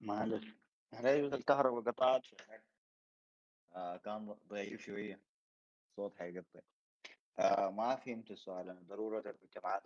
معلش. 0.00 0.44
إحنا 0.94 1.14
الكهرباء 1.14 1.92
قطعت 1.92 2.22
آه 3.76 3.96
كان 3.96 4.36
ضعيف 4.48 4.82
شوية. 4.82 5.20
الصوت 5.90 6.14
حيقطع 6.14 6.60
آه 7.38 7.70
ما 7.70 7.96
فهمت 7.96 8.30
السؤال. 8.30 8.70
أنا 8.70 8.80
ضرورة 8.80 9.20
المجتمعات 9.30 9.82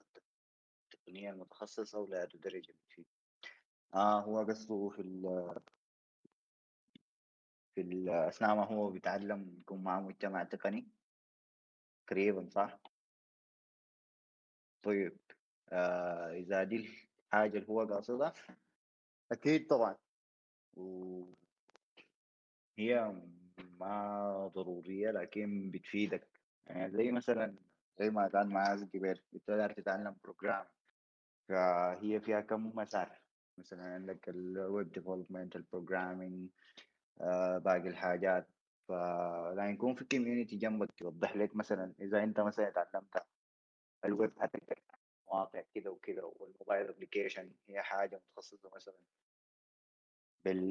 التقنية 0.95 1.31
المتخصصة 1.31 1.99
ولا 1.99 2.25
تدرج 2.25 2.71
فيه 2.89 3.05
آه 3.95 4.21
هو 4.21 4.39
قصده 4.39 4.89
في 4.89 5.03
ال 5.03 5.55
في 7.75 8.05
أثناء 8.29 8.57
ما 8.57 8.65
هو 8.65 8.91
بيتعلم 8.91 9.57
يكون 9.61 9.85
معه 9.85 10.01
مجتمع 10.01 10.45
تقني. 10.45 10.89
تقريبا 12.07 12.49
صح؟ 12.49 12.79
طيب 14.83 15.19
آه 15.73 16.33
إذا 16.33 16.65
دي 16.65 16.77
الحاجة 16.77 17.59
اللي 17.59 17.69
هو 17.69 17.85
قاصدها. 17.85 18.33
أكيد 19.33 19.67
طبعا. 19.67 19.97
وهي 20.77 21.35
ما 23.59 24.47
ضرورية 24.55 25.11
لكن 25.11 25.71
بتفيدك. 25.71 26.29
يعني 26.67 26.91
زي 26.93 27.13
مثلا 27.13 27.57
زي 27.99 28.11
ما 28.11 28.29
كان 28.29 28.49
معاذ 28.49 28.89
قبل 28.89 29.21
بتقدر 29.33 29.73
تتعلم 29.73 30.17
بروجرام 30.25 30.67
فهي 31.49 32.21
فيها 32.21 32.41
كم 32.41 32.77
مسار؟ 32.77 33.21
مثلا 33.59 33.95
عندك 33.95 34.29
ال 34.29 34.45
web 34.45 34.93
development 34.93 35.57
ال 35.57 35.64
programming 35.64 36.51
باقي 37.59 37.89
الحاجات. 37.89 38.49
فلا 38.89 39.71
يكون 39.71 39.95
في 39.95 40.05
community 40.05 40.57
جنبك 40.57 40.93
توضح 40.93 41.37
لك 41.37 41.57
مثلا 41.57 41.95
إذا 42.01 42.23
أنت 42.23 42.41
مثلا 42.41 42.71
تعلمت 42.71 43.27
الويب 44.05 44.33
هتقدر 44.41 44.81
مواقع 45.29 45.63
كده 45.75 45.91
وكده 45.91 46.33
وال 46.37 46.50
mobile 46.50 46.89
application 46.89 47.53
هي 47.69 47.83
حاجة 47.83 48.21
متخصصة 48.31 48.71
مثلا 48.75 48.95
بال 50.45 50.71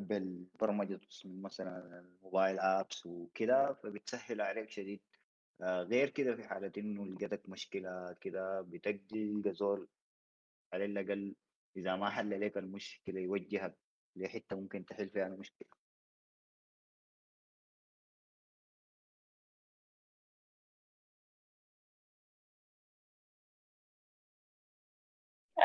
بالبرمجة 0.00 1.00
مثلا 1.24 1.98
ال 2.00 2.08
mobile 2.08 2.58
apps 2.58 3.06
وكده 3.06 3.72
فبتسهل 3.72 4.40
عليك 4.40 4.70
شديد. 4.70 5.00
آه، 5.60 5.82
غير 5.82 6.10
كده 6.10 6.36
في 6.36 6.48
حالة 6.48 6.72
إنه 6.78 7.06
لقيتك 7.06 7.48
مشكلة 7.48 8.16
كده 8.20 8.60
بتلقى 8.60 9.54
زول 9.54 9.88
على 10.72 10.84
الأقل 10.84 11.36
إذا 11.76 11.96
ما 11.96 12.10
حل 12.10 12.40
لك 12.40 12.58
المشكلة 12.58 13.20
يوجهك 13.20 13.78
لحتة 14.16 14.56
ممكن 14.56 14.84
تحل 14.84 15.10
فيها 15.10 15.26
المشكلة. 15.26 15.77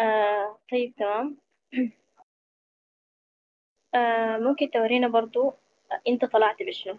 آه 0.01 0.59
طيب 0.71 0.95
تمام. 0.95 1.37
آه 3.95 4.37
ممكن 4.37 4.71
تورينا 4.71 5.07
برضو 5.07 5.47
آه، 5.91 6.01
انت 6.07 6.25
طلعت 6.25 6.63
بشنو؟ 6.63 6.97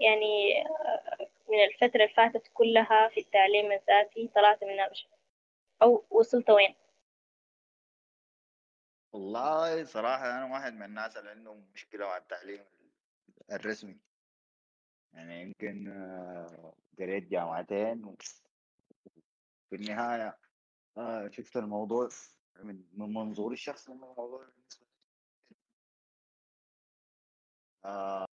يعني 0.00 0.62
آه، 0.66 1.28
من 1.48 1.64
الفترة 1.64 2.02
اللي 2.02 2.14
فاتت 2.16 2.50
كلها 2.54 3.08
في 3.08 3.20
التعليم 3.20 3.72
الذاتي 3.72 4.28
طلعت 4.34 4.64
منها 4.64 4.88
بشنو؟ 4.88 5.10
أو 5.82 6.04
وصلت 6.10 6.50
وين؟ 6.50 6.74
والله 9.12 9.84
صراحة 9.84 10.30
أنا 10.30 10.52
واحد 10.54 10.72
من 10.72 10.82
الناس 10.82 11.16
اللي 11.16 11.30
عندهم 11.30 11.64
مشكلة 11.74 12.06
مع 12.06 12.16
التعليم 12.16 12.64
الرسمي. 13.52 13.96
يعني 15.12 15.42
يمكن 15.42 15.88
آه، 15.88 16.74
قريت 16.98 17.28
جامعتين 17.28 18.04
وفي 18.04 18.42
النهاية 19.72 20.38
آه، 20.96 21.28
شفت 21.28 21.56
الموضوع 21.56 22.08
من 22.62 22.84
من 22.92 23.14
منظوري 23.14 23.54
الشخصي 23.54 23.92
إنه 23.92 24.02
الموضوع 24.12 24.44
بالنسبة 24.44 24.86
لي. 24.86 24.94
آه، 27.84 28.26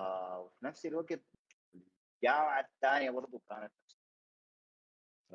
آه، 0.00 0.40
وفي 0.40 0.64
نفس 0.64 0.86
الوقت 0.86 1.37
الجامعة 2.22 2.60
الثانية 2.60 3.10
برضه 3.10 3.40
كانت 3.48 3.72
ف 5.30 5.34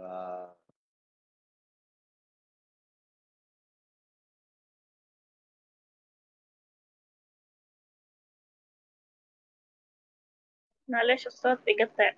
معلش 10.87 11.27
الصوت 11.27 11.61
بيقطع 11.65 12.13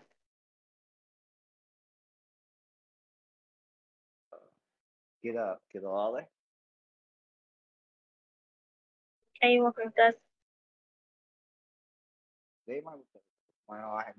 كده 5.24 5.59
كده 5.70 5.89
واضح؟ 5.89 6.28
أيوه 9.43 9.74
ممتاز. 9.78 10.13
زي 12.68 12.82
ما 12.82 12.91
قلت 12.91 13.24
أنا 13.70 13.88
واحد. 13.93 14.16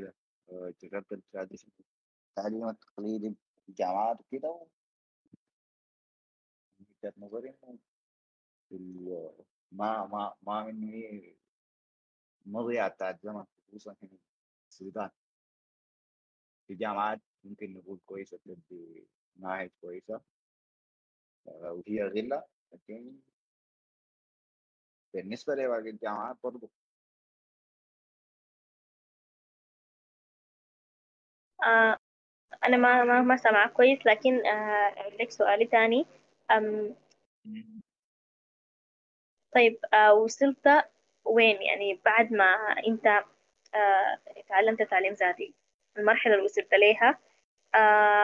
كده 0.00 0.14
آه، 0.52 0.74
جربت 0.82 1.12
التراديشن 1.12 1.68
التعليم 2.28 2.68
التقليدي 2.68 3.36
في 3.62 3.68
الجامعات 3.68 4.20
وكده 4.20 4.66
وجهة 6.80 7.12
نظري 7.16 7.54
إنه 8.72 9.34
ما 9.72 10.06
ما 10.06 10.34
ما 10.42 10.64
مني 10.64 11.36
مضيعة 12.46 12.88
بتاعت 12.88 13.22
زمن 13.22 13.44
خصوصا 13.68 13.90
هنا 14.02 14.10
في 14.10 14.68
السودان. 14.68 15.10
في 16.66 16.74
جامعات 16.74 17.20
ممكن 17.44 17.72
نقول 17.72 18.00
كويسة 18.06 18.38
تدي 18.44 19.08
مناهج 19.36 19.70
كويسة 19.80 20.20
آه، 21.48 21.72
وهي 21.72 22.02
غلة 22.02 22.44
لكن 22.72 23.16
بالنسبة 25.14 25.54
لباقي 25.54 25.90
الجامعات 25.90 26.36
برضو 26.44 26.70
آه 31.64 31.98
أنا 32.66 32.76
ما 32.76 33.04
ما 33.04 33.20
ما 33.22 33.36
سامعة 33.36 33.68
كويس 33.68 34.06
لكن 34.06 34.46
آه 34.46 34.94
عندك 35.12 35.30
سؤالي 35.30 35.66
تاني. 35.66 36.06
أم 36.50 36.94
طيب 39.54 39.78
آه 39.94 40.14
وصلت 40.14 40.68
وين؟ 41.24 41.62
يعني 41.62 42.00
بعد 42.04 42.32
ما 42.32 42.44
أنت 42.88 43.24
تعلمت 44.48 44.82
تعليم 44.82 45.12
ذاتي 45.12 45.54
المرحلة 45.98 46.34
اللي 46.34 46.44
وصلت 46.44 46.74
ليها 46.74 47.18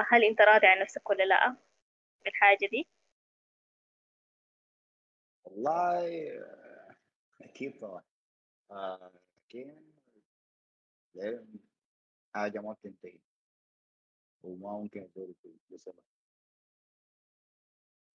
هل 0.09 0.24
أنت 0.24 0.41
راضي 0.41 0.66
عن 0.66 0.78
نفسك 0.80 1.11
ولا 1.11 1.24
لأ؟ 1.24 1.57
بالحاجة 2.24 2.66
دي؟ 2.70 2.87
والله 5.45 6.30
أكيد 7.43 7.80
طبعا. 7.80 8.03
آه، 8.70 9.12
حاجة 12.35 12.59
ما 12.61 12.72
بتنتهي 12.72 13.18
وما 14.43 14.72
ممكن 14.78 15.09
تزول 15.14 15.35
بسبب 15.70 15.95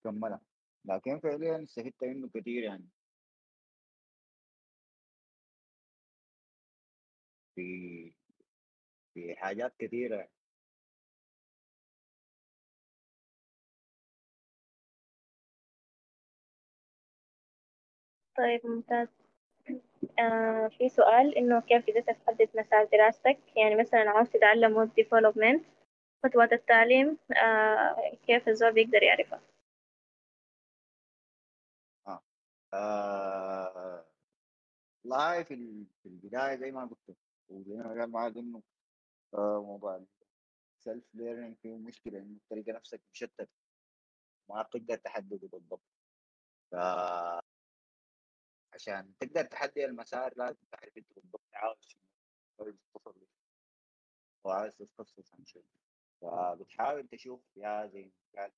كملها 0.04 0.42
لكن 0.86 1.20
فعليا 1.20 1.64
استفدت 1.64 2.04
منه 2.04 2.30
كثير 2.34 2.64
يعني. 2.64 2.88
في 7.56 8.14
في 9.14 9.36
حاجات 9.36 9.74
كثيرة 9.80 10.28
طيب 18.38 18.62
ممتاز. 18.66 19.17
آه 20.20 20.68
في 20.78 20.90
سؤال 20.90 21.38
إنه 21.38 21.60
كيف 21.62 21.86
قدرت 21.90 22.10
تحدد 22.10 22.50
مسار 22.56 22.86
دراستك 22.86 23.38
يعني 23.58 23.76
مثلا 23.76 24.10
عاوز 24.10 24.30
تتعلم 24.30 24.78
web 24.78 24.94
development 24.94 25.66
خطوات 26.26 26.54
التعليم 26.54 27.18
آه 27.44 28.16
كيف 28.28 28.48
الزول 28.50 28.74
بيقدر 28.74 29.04
يعرفها 29.04 29.42
آه. 32.08 32.22
آه. 32.74 34.06
والله 35.04 35.44
في 35.44 35.54
ال- 35.54 35.86
في 36.04 36.10
البداية 36.10 36.56
زي 36.56 36.72
ما 36.72 36.86
قلت 36.86 37.10
لك، 37.10 37.16
وزي 37.50 37.76
ما 37.76 37.88
قال 37.90 38.12
معاذ 38.12 38.38
إنه 38.38 38.62
آه 39.34 39.62
موضوع 39.64 40.06
ال 40.80 40.85
self 40.85 41.04
learning 41.16 41.58
فيه 41.62 41.78
مشكلة 41.78 42.20
إنه 42.20 42.38
تلقى 42.50 42.72
نفسك 42.72 43.02
مشتت 43.14 43.50
ما 44.50 44.62
بتقدر 44.62 44.96
تحدده 44.96 45.48
بالضبط 45.48 45.82
فعشان 48.78 49.14
تقدر 49.20 49.44
تحدد 49.46 49.78
المسار 49.78 50.34
لازم 50.38 50.66
تعرف 50.72 50.98
أنت 50.98 51.14
بالضبط 51.14 51.42
عاوز 51.54 51.78
شنو. 51.82 52.02
عاوز 52.60 52.76
تصل 52.94 53.28
وعاوز 54.44 54.76
تتخصص 54.76 55.34
عن 55.34 55.46
شنو. 55.46 55.64
فبتحاول 56.22 57.08
تشوف 57.08 57.42
يا 57.56 57.88
زي 57.88 58.04
ما 58.06 58.42
قال 58.42 58.52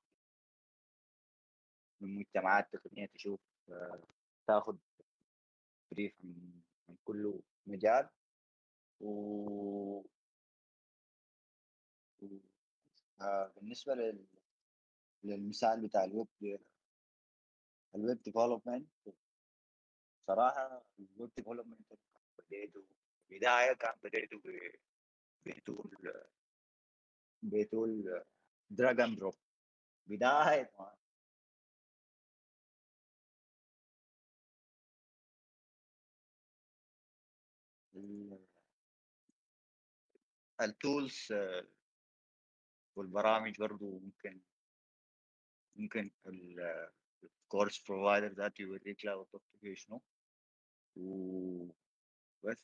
من 2.02 2.16
مجتمعات 2.16 2.76
تقنية 2.76 3.06
تشوف 3.06 3.40
تاخذ 4.48 4.78
brief 5.92 6.14
من 6.26 6.98
كل 7.06 7.40
مجال. 7.68 8.10
و 9.02 10.02
بالنسبة 13.56 13.94
لل... 13.96 14.26
للمثال 15.24 15.88
بتاع 15.88 16.04
ال 16.04 16.10
web 16.10 16.28
ال 17.96 18.02
web 18.02 18.22
development 18.22 18.90
صراحة 20.30 20.86
ال 21.00 21.08
web 21.08 21.32
development 21.38 21.94
بديته 22.40 22.86
بداية 23.30 23.74
كان 23.74 24.00
بديته 24.04 24.42
ب 25.46 25.55
tool 25.55 25.92
ب 27.44 27.60
tool 27.60 28.24
drag 28.70 29.00
and 29.02 29.18
drop 29.20 29.34
بداية 30.08 30.72
ما. 30.80 30.98
ال- 37.96 38.48
ال 40.62 40.74
tools 40.74 41.34
والبرامج 42.96 43.60
برضو 43.60 44.00
ممكن 44.00 44.42
ممكن 45.76 46.12
ال 47.24 47.32
course 47.32 47.84
provider 47.88 48.28
ذاته 48.34 48.62
يوريك 48.62 49.06
لا 49.06 49.16
بالضبط 49.16 49.44
شنو. 49.74 50.02
وبس. 51.00 52.64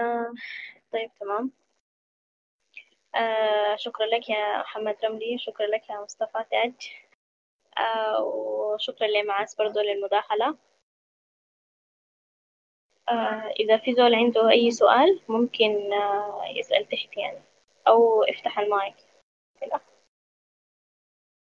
آه 0.00 0.32
طيب 0.92 1.10
تمام. 1.20 1.52
آه 3.14 3.76
شكرا 3.76 4.06
لك 4.06 4.28
يا 4.30 4.58
محمد 4.60 4.96
رملي 5.04 5.38
شكرا 5.38 5.66
لك 5.66 5.90
يا 5.90 6.00
مصطفى 6.00 6.44
تاج 6.50 6.72
آه 7.78 8.22
وشكرا 8.24 9.06
لمعاذ 9.08 9.48
برضو 9.58 9.80
للمداخلة. 9.80 10.56
آه 13.08 13.52
إذا 13.60 13.76
في 13.78 13.94
زول 13.94 14.14
عنده 14.14 14.50
أي 14.50 14.70
سؤال 14.70 15.20
ممكن 15.28 15.92
آه 15.92 16.44
يسأل 16.56 16.88
تحت 16.88 17.16
يعني 17.16 17.42
أو 17.88 18.22
افتح 18.22 18.58
المايك. 18.58 18.96
كده 19.60 19.80